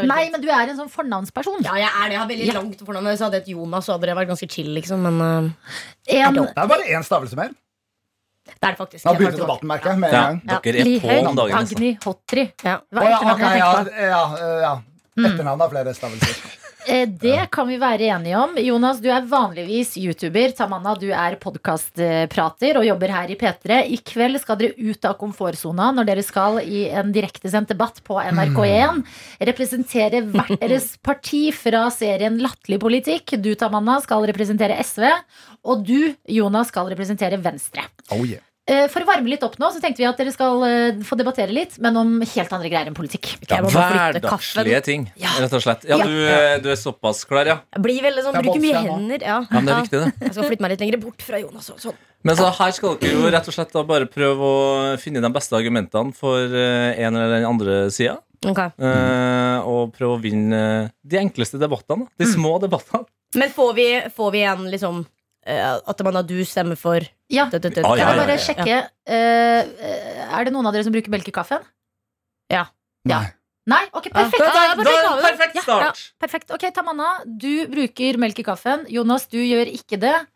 [0.05, 1.65] Nei, men du er en sånn fornavnsperson.
[1.65, 2.17] Ja, jeg er det.
[2.19, 2.57] Jeg har veldig Ja.
[2.59, 3.09] langt fornavn.
[3.09, 5.01] Hvis jeg hadde hett Jonas, så hadde det vært ganske chill, liksom.
[5.09, 5.51] Men uh,
[6.13, 7.55] En, Det er bare én stavelse mer.
[8.45, 9.05] det er det faktisk.
[9.05, 10.01] Da begynner begynte debatten, merker jeg.
[10.13, 11.57] Ja, ja, dere er på om dagen.
[11.63, 11.79] Altså.
[11.81, 12.45] Agni Hotri.
[12.63, 12.77] Ja.
[12.93, 14.05] Var ja, etternavnet jeg ja, tenkte på.
[14.13, 14.75] ja, eh, ja.
[15.31, 16.61] Etternavnet har flere stavelser.
[16.87, 18.57] Eh, Det kan vi være enige om.
[18.61, 20.53] Jonas, du er vanligvis YouTuber.
[20.57, 23.81] Tamanna, du er podkastprater og jobber her i P3.
[23.89, 28.19] I kveld skal dere ut av komfortsona når dere skal i en direktesendt debatt på
[28.21, 29.03] NRK1.
[29.51, 33.37] Representere hvert deres parti fra serien Latterlig politikk.
[33.41, 35.09] Du, Tamanna, skal representere SV.
[35.65, 37.87] Og du, Jonas, skal representere Venstre.
[38.11, 38.43] Oh, yeah.
[38.65, 41.19] Eh, For å varme litt opp nå, så tenkte vi at dere skal eh, få
[41.21, 43.35] debattere litt, men om helt andre greier enn politikk.
[43.61, 45.85] Må Hverdagslige ting, ting, rett og slett.
[45.85, 46.07] Ja, Ja.
[46.09, 47.59] du, eh, du er såpass klar, ja.
[47.77, 49.21] Jeg blir veldig sånn, er bruker mye hender.
[49.21, 49.37] Ja.
[49.45, 50.13] ja men det er viktig, det.
[50.25, 51.69] Jeg skal flytte meg litt lenger bort fra Jonas.
[51.75, 51.99] Og sånn.
[52.25, 54.63] Men så her skal dere jo rett og slett da bare prøve å
[55.03, 58.17] finne de beste argumentene for en eller den andre sida.
[58.45, 58.73] Okay.
[58.81, 60.63] Uh, og prøve å vinne
[61.05, 62.09] de enkleste debattene.
[62.21, 63.05] De små debattene.
[63.37, 65.05] Men får vi, får vi en liksom
[65.45, 67.47] At man har du stemmer for Ja.
[67.51, 67.85] død, død, død.
[67.85, 68.45] Ah, Jeg ja, vil ja, bare ja.
[68.45, 71.63] sjekke eh, Er det noen av dere som bruker melkekaffen?
[72.53, 72.67] Ja.
[73.09, 73.25] Nei.
[73.67, 73.81] Nei?
[73.97, 74.39] Ok, Ja, perfekt.
[74.45, 75.23] da- da- da- perfekt.
[75.23, 75.83] da- perfekt Ja, start.
[75.83, 75.93] ja,
[76.27, 76.51] perfekt.
[76.51, 78.85] Ok, Tamanna, du bruker melk i kaffen.
[78.93, 80.27] Jonas, du gjør ikke det.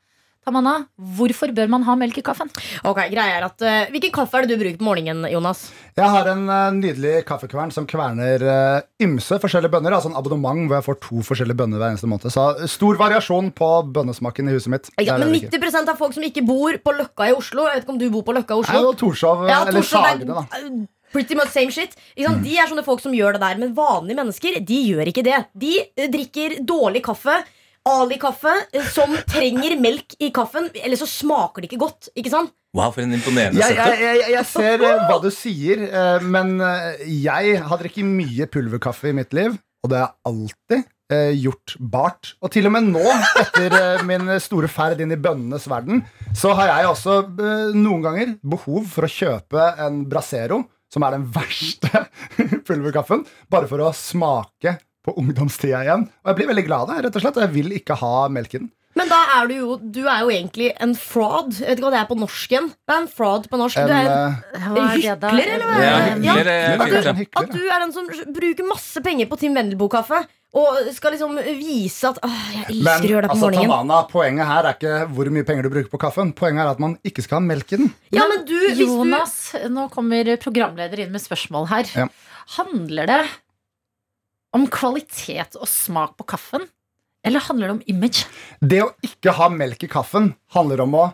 [0.49, 0.75] Tamanna,
[1.17, 2.49] hvorfor bør man ha melk i kaffen?
[2.89, 5.67] Ok, greia er at uh, Hvilken kaffe er det du bruker på morgenen, Jonas?
[5.99, 9.97] Jeg har en uh, nydelig kaffekvern som kverner uh, ymse forskjellige bønner.
[9.97, 12.33] Altså en abonnement hvor jeg får to forskjellige bønner hver eneste måned.
[12.33, 14.93] Så stor variasjon på bønnesmaken i huset mitt.
[14.97, 15.65] Ja, men det det ikke.
[15.69, 18.09] 90% av folk som ikke bor på Løkka i Oslo Jeg vet ikke om du
[18.15, 18.85] bor på Løkka i Oslo?
[18.89, 20.89] Nei, Torshov, Ja, eller er- Sagene, da.
[21.13, 21.95] Pretty much same shit.
[22.21, 22.43] Sant?
[22.45, 25.39] De er sånne folk som gjør det der, men vanlige mennesker de gjør ikke det.
[25.57, 27.39] De drikker dårlig kaffe.
[27.89, 32.11] Ali-kaffe eh, som trenger melk i kaffen, eller så smaker det ikke godt.
[32.19, 32.53] Ikke sant?
[32.77, 36.59] Wow, for en imponerende Jeg, jeg, jeg, jeg ser eh, hva du sier, eh, men
[37.09, 39.59] jeg har drukket mye pulverkaffe i mitt liv.
[39.85, 40.89] Og det har jeg alltid
[41.39, 42.33] gjort bart.
[42.45, 43.05] Og til og med nå,
[43.41, 46.03] etter min store ferd inn i bønnenes verden,
[46.37, 47.15] så har jeg også
[47.73, 50.59] noen ganger behov for å kjøpe en Brasero,
[50.93, 52.05] som er den verste
[52.69, 54.75] pulverkaffen, bare for å smake
[55.09, 56.09] på ungdomstida igjen.
[56.23, 57.41] Og jeg blir veldig glad av det, rett og slett.
[57.41, 58.69] og Jeg vil ikke ha melk i den.
[58.99, 61.53] Men da er du jo Du er jo egentlig en fraud.
[61.59, 62.71] Jeg vet ikke hva det er på norsk igjen.
[62.89, 63.79] Hva er en fraud på norsk?
[63.79, 65.77] Du En, er en eh, er hykler, eller hva?
[65.85, 65.93] Ja,
[66.25, 67.45] Ja, hykler hykler, fint, ja.
[67.45, 70.25] At du er den som bruker masse penger på Tim Wendelboe-kaffe
[70.59, 73.69] og skal liksom vise at åh, jeg elsker Men å gjøre det på altså, morgenen.
[73.69, 76.31] Tamana, poenget her er ikke hvor mye penger du bruker på kaffen.
[76.39, 77.91] Poenget er at man ikke skal ha melk i den.
[78.17, 79.35] Ja, men du, hvis du Jonas,
[79.69, 81.93] nå kommer programleder inn med spørsmål her.
[81.93, 82.09] Ja.
[82.57, 83.21] Handler det
[84.57, 86.67] om kvalitet og smak på kaffen?
[87.27, 88.27] Eller handler det om image?
[88.61, 91.07] Det å ikke ha melk i kaffen handler om å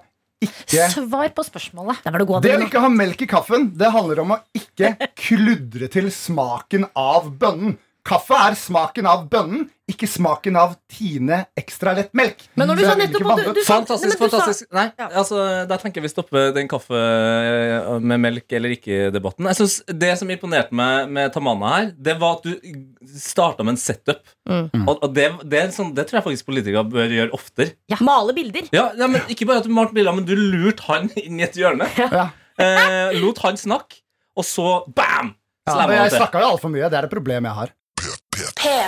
[0.45, 2.03] ikke Svar på spørsmålet.
[2.27, 6.11] God, Det å ikke ha melk i kaffen, det handler om å ikke kludre til
[6.13, 7.79] smaken av bønnen.
[8.05, 12.43] Kaffe er smaken av bønnen, ikke smaken av Tine ekstra lett melk.
[12.57, 14.67] Men når du sa nettopp du, du Fantastisk, Nei, du sa- fantastisk.
[14.77, 15.07] Nei, Ja.
[15.23, 19.49] altså, Der tenker jeg vi stopper den kaffe eh, med melk eller ikke-debatten.
[19.49, 22.53] Jeg synes Det som imponerte meg med Tamanna her, det var at du
[23.09, 24.21] starta med en setup.
[24.49, 24.85] Mm.
[24.87, 27.73] Og, og det, det, er sånn, det tror jeg faktisk politikere bør gjøre oftere.
[28.05, 28.69] Male bilder.
[28.75, 31.47] Ja, ja, men Ikke bare at du malte bilder, men du lurte han inn i
[31.49, 31.89] et hjørne.
[31.97, 32.29] Ja.
[32.61, 34.03] Eh, lot han snakke,
[34.37, 35.33] og så bam!
[35.67, 36.91] Ja, jeg snakka jo altfor mye.
[36.93, 37.73] Det er et problem jeg har.
[38.65, 38.85] Tre.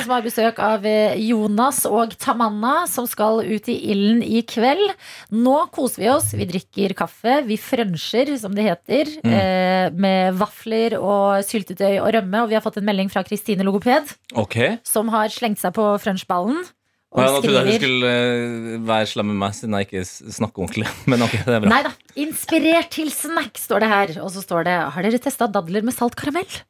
[0.00, 4.94] Som har besøk av eh, Jonas og Tamanna, som skal ut i ilden i kveld.
[5.34, 6.30] Nå koser vi oss.
[6.34, 7.42] Vi drikker kaffe.
[7.46, 9.12] Vi frønsjer, som det heter.
[9.20, 9.34] Mm.
[9.36, 12.42] Eh, med vafler og syltetøy og rømme.
[12.42, 14.80] Og vi har fått en melding fra Kristine Logoped, okay.
[14.88, 16.64] som har slengt seg på frønsjballen.
[17.12, 20.06] og Ja, nå trodde jeg skriver skulle eh, være slem med meg, siden jeg ikke
[20.40, 20.88] snakker ordentlig.
[21.12, 21.74] Men ok, det er bra.
[21.76, 21.94] Nei da.
[22.24, 24.18] Inspirert til snack, står det her.
[24.24, 26.62] Og så står det Har dere testa dadler med salt karamell?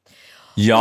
[0.59, 0.79] Ja!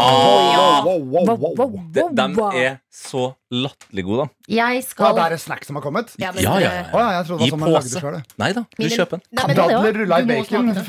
[0.85, 1.73] Wow, wow, wow, wow.
[1.93, 4.55] De, de er så latterlig gode, da.
[4.57, 6.13] Jeg skal det er en snack som har kommet?
[6.17, 6.85] Ja, Ja, ja, ja.
[6.91, 8.37] Oh, ja, jeg trodde det var sånn man lagde det selv.
[8.41, 9.55] Nei da, du kjøper den.
[9.61, 10.71] Dadler rulla i bacon.
[10.73, 10.85] det.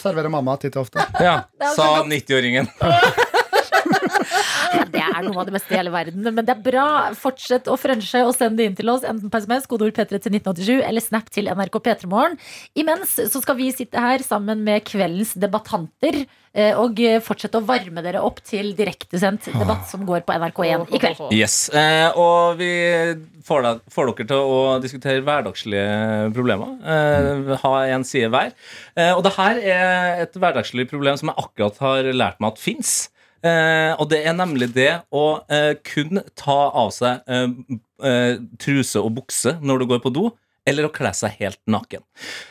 [0.00, 1.04] Serverer mamma titt og ofte.
[1.20, 1.36] Ja,
[1.76, 2.70] Sa 90-åringen.
[5.20, 6.26] Er noe av det beste i hele verden.
[6.26, 6.86] Men det er bra.
[7.20, 9.04] Fortsett å frønsje og send det inn til oss.
[9.06, 12.38] Enten på SMS, kodeord P3 til 1987, eller Snap til NRK P3morgen.
[12.80, 16.24] Imens så skal vi sitte her sammen med kveldens debattanter.
[16.54, 20.98] eh, Og fortsette å varme dere opp til direktesendt debatt som går på NRK1 i
[20.98, 21.20] kveld.
[21.36, 22.70] Yes, eh, Og vi
[23.46, 26.74] får, da, får dere til å diskutere hverdagslige problemer.
[26.82, 28.52] Eh, ha en side hver.
[28.96, 32.58] Eh, og det her er et hverdagslig problem som jeg akkurat har lært meg at
[32.58, 33.10] fins.
[33.46, 37.46] Eh, og det er nemlig det å eh, kun ta av seg eh,
[38.04, 40.28] eh, truse og bukse når du går på do,
[40.68, 42.04] eller å kle seg helt naken.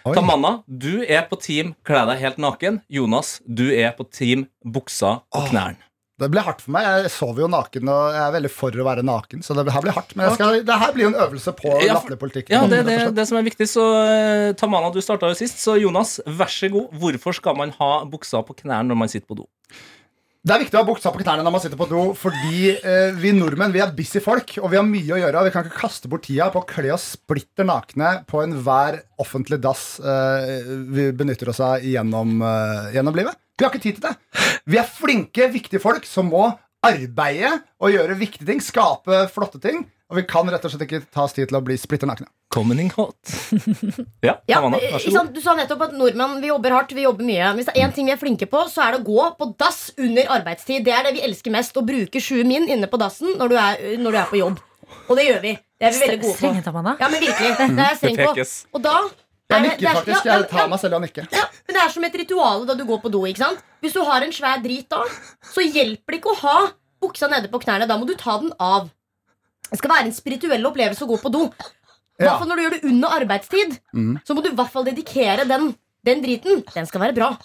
[0.10, 0.16] Oi.
[0.18, 2.82] Tamanna, du er på team kle deg helt naken.
[2.90, 5.86] Jonas, du er på team buksa og knærne.
[6.20, 6.84] Det ble hardt for meg.
[7.06, 9.44] Jeg sover jo naken, og jeg er veldig for å være naken.
[9.45, 10.11] Så det her blir hardt.
[10.20, 12.52] Men skal, det her blir jo en øvelse på Ja, politikk.
[12.52, 13.70] Ja, det er det, det som er viktig.
[13.72, 15.61] Så eh, Tamana, du starta jo sist.
[15.64, 16.91] Så Jonas, vær så god.
[16.99, 19.48] Hvorfor skal man ha buksa på knærne når man sitter på do?
[20.40, 23.10] Det er viktig å ha buksa på knærne når man sitter på do, fordi eh,
[23.20, 25.41] vi nordmenn vi er busy folk, og vi har mye å gjøre.
[25.41, 29.02] og Vi kan ikke kaste bort tida på å kle oss splitter nakne på enhver
[29.20, 30.64] offentlig dass eh,
[30.95, 33.36] vi benytter oss av gjennom, eh, gjennom livet.
[33.60, 34.16] Vi har ikke tid til det.
[34.72, 36.45] Vi er flinke, viktige folk som må
[36.85, 39.85] arbeide og gjøre viktige ting, skape flotte ting.
[40.10, 42.26] Og vi kan rett og slett ikke ta oss tid til å bli splitter nakne.
[42.49, 43.30] Coming hot.
[44.26, 45.27] ja, Ja, eh, vær så god.
[45.35, 46.95] Du sa nettopp at nordmenn vi jobber hardt.
[46.97, 49.03] vi jobber mye Hvis det er én ting vi er flinke på, så er det
[49.03, 50.81] å gå på dass under arbeidstid.
[50.88, 51.77] Det er det vi elsker mest.
[51.77, 54.57] Å bruke sju min inne på dassen når du er, når du er på jobb.
[55.06, 55.53] Og det gjør vi.
[55.77, 56.38] Det er vi veldig gode på.
[56.41, 56.95] Strenge, Tamanna.
[56.97, 57.51] Ja, men virkelig.
[57.60, 58.47] Det er jeg streng på.
[58.73, 58.95] Og da
[59.49, 60.26] Jeg er det- nikker er- faktisk.
[60.26, 61.23] Jeg tar meg selv i å nikke.
[61.31, 63.21] ja, men det er som et ritual da du går på do.
[63.26, 63.59] ikke sant?
[63.81, 65.03] Hvis du har en svær drit da,
[65.43, 66.71] så hjelper det ikke å ha
[67.01, 67.88] buksa nede på knærne.
[67.88, 68.89] Da må du ta den av.
[69.71, 71.45] Det skal være en spirituell opplevelse å gå på do.
[72.19, 73.80] I hvert fall når du gjør det under arbeidstid.
[73.95, 74.21] Mm.
[74.26, 76.63] Så må du i hvert fall dedikere den, den driten.
[76.73, 77.38] Den skal være bra.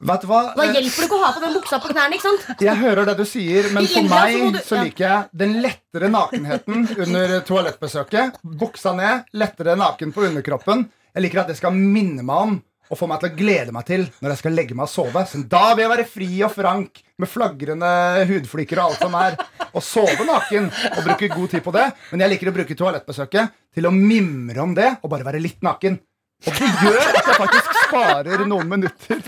[0.00, 0.54] Vet du hva?
[0.56, 2.14] Da hjelper det ikke å ha på den buksa på knærne.
[2.14, 2.60] ikke sant?
[2.60, 6.08] Jeg hører det du sier, men for meg så du- så liker jeg den lettere
[6.08, 8.38] nakenheten under toalettbesøket.
[8.44, 10.88] Buksa ned, lettere naken på underkroppen.
[11.14, 12.58] Jeg liker at det skal minne meg om
[12.90, 15.22] og få meg til å glede meg til når jeg skal legge meg og sove.
[15.30, 17.90] Så da vil jeg være fri og frank med flagrende
[18.30, 19.36] hudflikker og alt som er.
[19.70, 21.86] Og sove naken og bruke god tid på det.
[22.10, 25.62] Men jeg liker å bruke toalettbesøket til å mimre om det og bare være litt
[25.66, 26.00] naken.
[26.48, 29.22] Og det gjør at jeg faktisk sparer noen minutter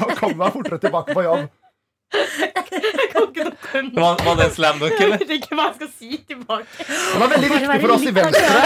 [0.00, 1.46] og kommer meg fortere tilbake på jobb.
[3.94, 5.18] Var, var det en slam dunk, eller?
[5.18, 6.84] vet ikke hva jeg skal si tilbake.
[6.86, 8.60] Det var veldig viktig for oss i Venstre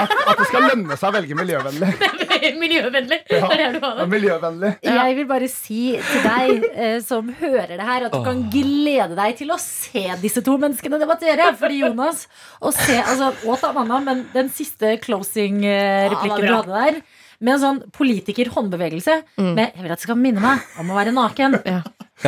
[0.00, 1.90] at, at det skal lønne seg å velge miljøvennlig.
[2.64, 3.18] Miljøvennlig.
[3.32, 3.48] Ja.
[3.48, 4.00] Det er det du har.
[4.02, 4.72] Ja, miljøvennlig.
[4.84, 9.16] Jeg vil bare si til deg eh, som hører det her, at du kan glede
[9.16, 11.48] deg til å se disse to menneskene debattere.
[11.60, 12.26] Fordi Jonas
[12.60, 17.00] og se, altså, og Tamanna, men den siste closing-replikken du hadde der,
[17.44, 21.12] med en sånn politiker-håndbevegelse med 'Jeg vil at det skal minne meg om å være
[21.16, 21.56] naken'.
[21.66, 21.80] Ja,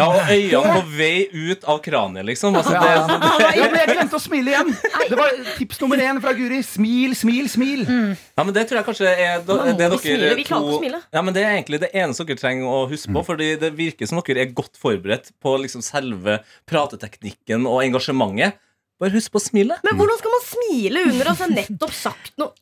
[0.05, 2.57] og øynene på vei ut av kraniet, liksom.
[2.59, 3.07] Altså, Ja.
[3.07, 4.73] det, Ja, men jeg glemte å smile igjen.
[5.09, 6.61] Det var tips nummer én fra Guri.
[6.67, 7.87] Smil, smil, smil.
[7.87, 10.79] Ja, men Det tror jeg kanskje er det smile, dere vi klarer ikke å to
[10.83, 11.01] smile.
[11.17, 13.25] Ja, men Det er egentlig det eneste dere trenger å huske på.
[13.31, 18.61] Fordi det virker som dere er godt forberedt på liksom selve prateteknikken og engasjementet.
[19.01, 19.83] Bare husk på smilet.
[19.85, 22.55] Men hvordan skal man smile under å altså, ha nettopp sagt noe?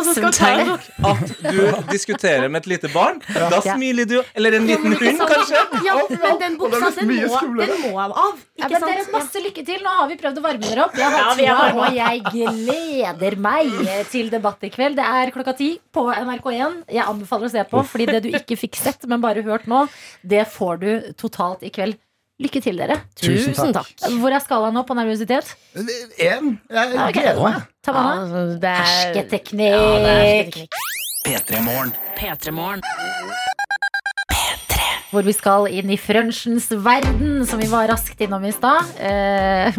[0.00, 1.58] Og så skal Tenk at du
[1.90, 3.20] diskuterer med et lite barn.
[3.34, 3.74] Da Ja.
[3.76, 4.16] smiler du.
[4.34, 5.30] Eller en liten hund, sant?
[5.30, 5.84] kanskje.
[5.84, 8.38] Ja, men den buksa, den må, den må av.
[8.56, 9.82] Ja, Ikke men dere, masse lykke til.
[9.84, 10.96] Nå har vi prøvd å varme dere opp.
[10.96, 13.70] Jeg har Ja, og jeg gleder meg
[14.10, 14.96] til debatt i kveld.
[14.96, 16.84] Det er klokka ti på NRK1.
[16.88, 19.84] Jeg anbefaler å se på, fordi det du ikke fikk sett, men bare hørt nå,
[20.26, 20.90] det får du
[21.20, 21.98] totalt i kveld.
[22.40, 22.96] Lykke til, dere.
[23.20, 23.90] Tusen Tusen takk.
[24.20, 25.50] Hvor er skalaen nå på nervøsitet?
[25.76, 25.86] Én.
[26.16, 27.12] Jeg Ja, ok.
[27.12, 27.62] gleder meg.
[27.84, 28.22] Tamanna?
[28.22, 29.60] altså, det er- Hersketeknikk.
[29.60, 30.72] Ja, det er hersketeknikk.
[31.26, 32.82] P3 Morgen.
[35.10, 35.14] P3morgen.
[35.14, 38.86] Hvor vi skal inn i frønsjens verden, som vi var raskt innom i stad.
[38.98, 39.74] Eh,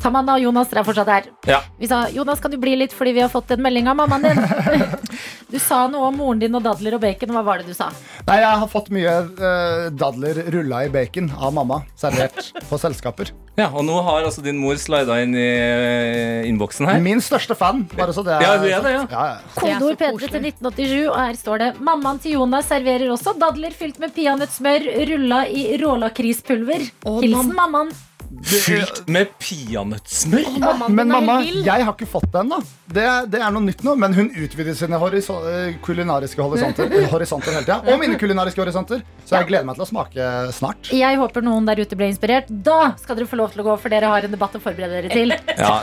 [0.00, 1.28] Tamanna og Jonas dere er fortsatt her.
[1.46, 1.60] Ja.
[1.78, 4.22] Vi sa Jonas, kan du bli litt fordi vi har fått en melding av mammaen
[4.22, 4.40] din?
[5.50, 7.32] Du sa noe om moren din og dadler og bacon.
[7.34, 7.88] Hva var det du sa?
[8.28, 13.32] Nei, Jeg har fått mye eh, dadler rulla i bacon av mamma, servert på selskaper.
[13.58, 17.00] Ja, Og nå har altså din mor slida inn i eh, innboksen her.
[17.02, 17.82] Min største fan.
[17.96, 19.02] Bare så det Ja, det er det, ja.
[19.10, 19.38] ja, ja.
[19.56, 23.74] Kodeord er P3 til 1987, og her står det Mammaen til Jonas serverer også dadler
[23.76, 26.86] fylt med peanøttsmør rulla i rålakrispulver.
[27.20, 27.92] Hilsen mammaen.
[28.30, 30.86] Fylt med peanøttsmør.
[30.88, 32.60] Men mamma, jeg har ikke fått det ennå.
[32.90, 33.96] Det, det er noe nytt nå.
[33.98, 37.80] Men hun utvider sine eh, kulinariske horisonter, horisonter hele tida.
[37.90, 39.02] Og mine kulinariske horisonter.
[39.26, 40.92] Så jeg gleder meg til å smake snart.
[40.94, 42.50] Jeg håper noen der ute ble inspirert.
[42.50, 45.02] Da skal dere få lov til å gå, for dere har en debatt å forberede
[45.02, 45.34] dere til.
[45.58, 45.74] Ja,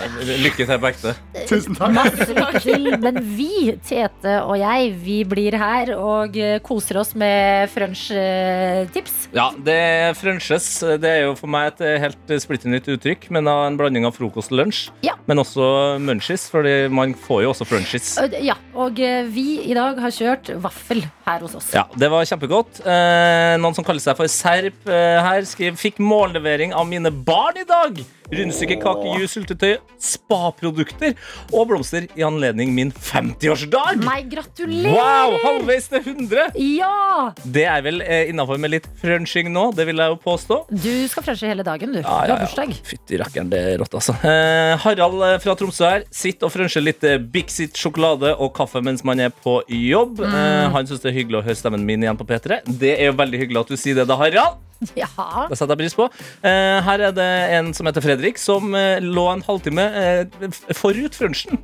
[0.48, 1.14] lykke til på ekte.
[1.52, 1.96] Tusen takk.
[1.98, 2.90] Masse lykke til.
[3.04, 9.20] Men vi, Tete og jeg, vi blir her og eh, koser oss med frunch-tips.
[9.36, 10.72] Ja, det frunches.
[11.04, 14.08] Det er jo for meg et eh, helt splitter nytt uttrykk, men av en blanding
[14.08, 14.88] av frokost og lunsj.
[15.06, 15.16] Ja.
[15.30, 18.14] Men også munchies, fordi man får jo også frunchies.
[18.44, 21.72] Ja, og eh, vi i dag har kjørt vaffel her hos oss.
[21.76, 22.82] Ja, Det var kjempegodt.
[22.86, 27.60] Eh, noen som kaller seg for Serp eh, her, skriver Fikk mållevering av mine barn
[27.62, 28.00] i dag.
[28.28, 31.14] Rundstykke, kake, jus, syltetøy, spaprodukter
[31.56, 34.02] og blomster i anledning min 50-årsdag.
[34.04, 34.92] Nei, gratulerer!
[34.92, 36.58] Wow, halvveis til 100!
[36.60, 37.30] Ja!
[37.48, 40.60] Det er vel eh, innafor med litt frunching nå, det vil jeg jo påstå.
[40.74, 42.02] Du skal frunche hele dagen, du.
[42.02, 42.40] Ja, Du ja, har ja.
[42.44, 42.76] bursdag.
[42.92, 44.18] Fytti rakkeren, det er rått, altså.
[44.28, 46.04] Eh, Harald eh, fra Tromsø her.
[46.12, 50.20] Sitter og fruncher litt eh, Bixit sjokolade og kaffe mens man er på jobb.
[50.20, 50.36] Mm.
[50.44, 52.60] Eh, han syns det er hyggelig å høre stemmen min igjen på P3.
[52.68, 54.60] Det er jo veldig hyggelig at du sier det, da, Harald.
[55.02, 55.08] Ja.
[55.50, 56.08] Det setter jeg pris på.
[56.46, 61.18] Eh, her er det en som heter Fredrik, som eh, lå en halvtime eh, forut.
[61.22, 61.58] Eh,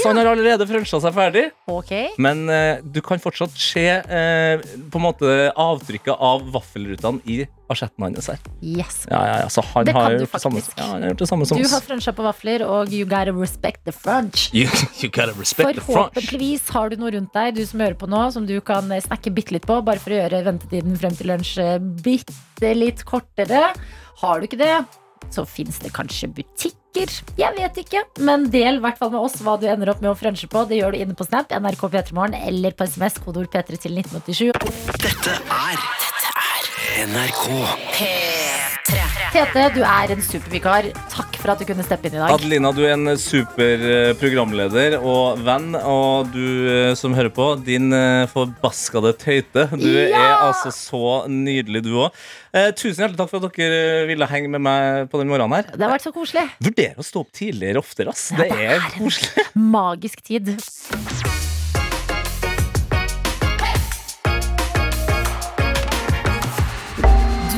[0.00, 1.42] Så han har allerede frunsja seg ferdig.
[1.68, 1.90] Ok.
[2.22, 4.62] Men eh, du kan fortsatt se eh,
[4.92, 7.42] på en måte avtrykket av vaffelrutene i
[7.72, 8.40] asjetten hans her.
[8.60, 9.02] Yes.
[9.08, 10.42] Ja, ja, ja, så han Det kan har du faktisk.
[10.44, 11.72] samme, ja, han har gjort det samme som Du oss.
[11.72, 14.50] har fruncha på vafler, og you gotta respect the frunch.
[14.56, 14.68] You,
[15.00, 15.86] you gotta respect the french.
[15.86, 19.00] Forhåpentligvis har du noe rundt deg du som hører på nå, som du kan eh,
[19.04, 23.04] snakke bitte litt på, bare for å gjøre ventetiden frem til lunsj eh, bitte litt
[23.08, 23.70] kortere.
[24.20, 24.74] Har du ikke det,
[25.32, 26.28] så fins det kanskje
[26.92, 27.22] butikker.
[27.38, 30.10] Jeg vet ikke, men del i hvert fall med oss hva du ender opp med
[30.10, 30.66] å frunche på.
[30.68, 34.52] Det gjør du inne på Snap, NRK P3morgen eller på SMS, kodeord P3 til 1987.
[35.02, 35.76] Dette er
[37.08, 38.41] NRK.
[39.32, 40.90] Tete, du er en supervikar.
[41.08, 42.34] Takk for at du kunne steppe inn i dag.
[42.34, 47.46] Adelina, du er en super eh, programleder og venn, og du eh, som hører på,
[47.64, 49.70] din eh, forbaskede tøyte.
[49.72, 52.20] Du er altså så nydelig, du òg.
[52.76, 55.72] tusen hjertelig takk for at dere eh, ville henge med meg på den morgenen her.
[55.72, 56.44] Det har vært så koselig.
[56.68, 58.28] Vurder å stå opp tidligere oftere, ass.
[58.36, 59.48] Det er koselig.
[59.56, 60.52] Magisk tid.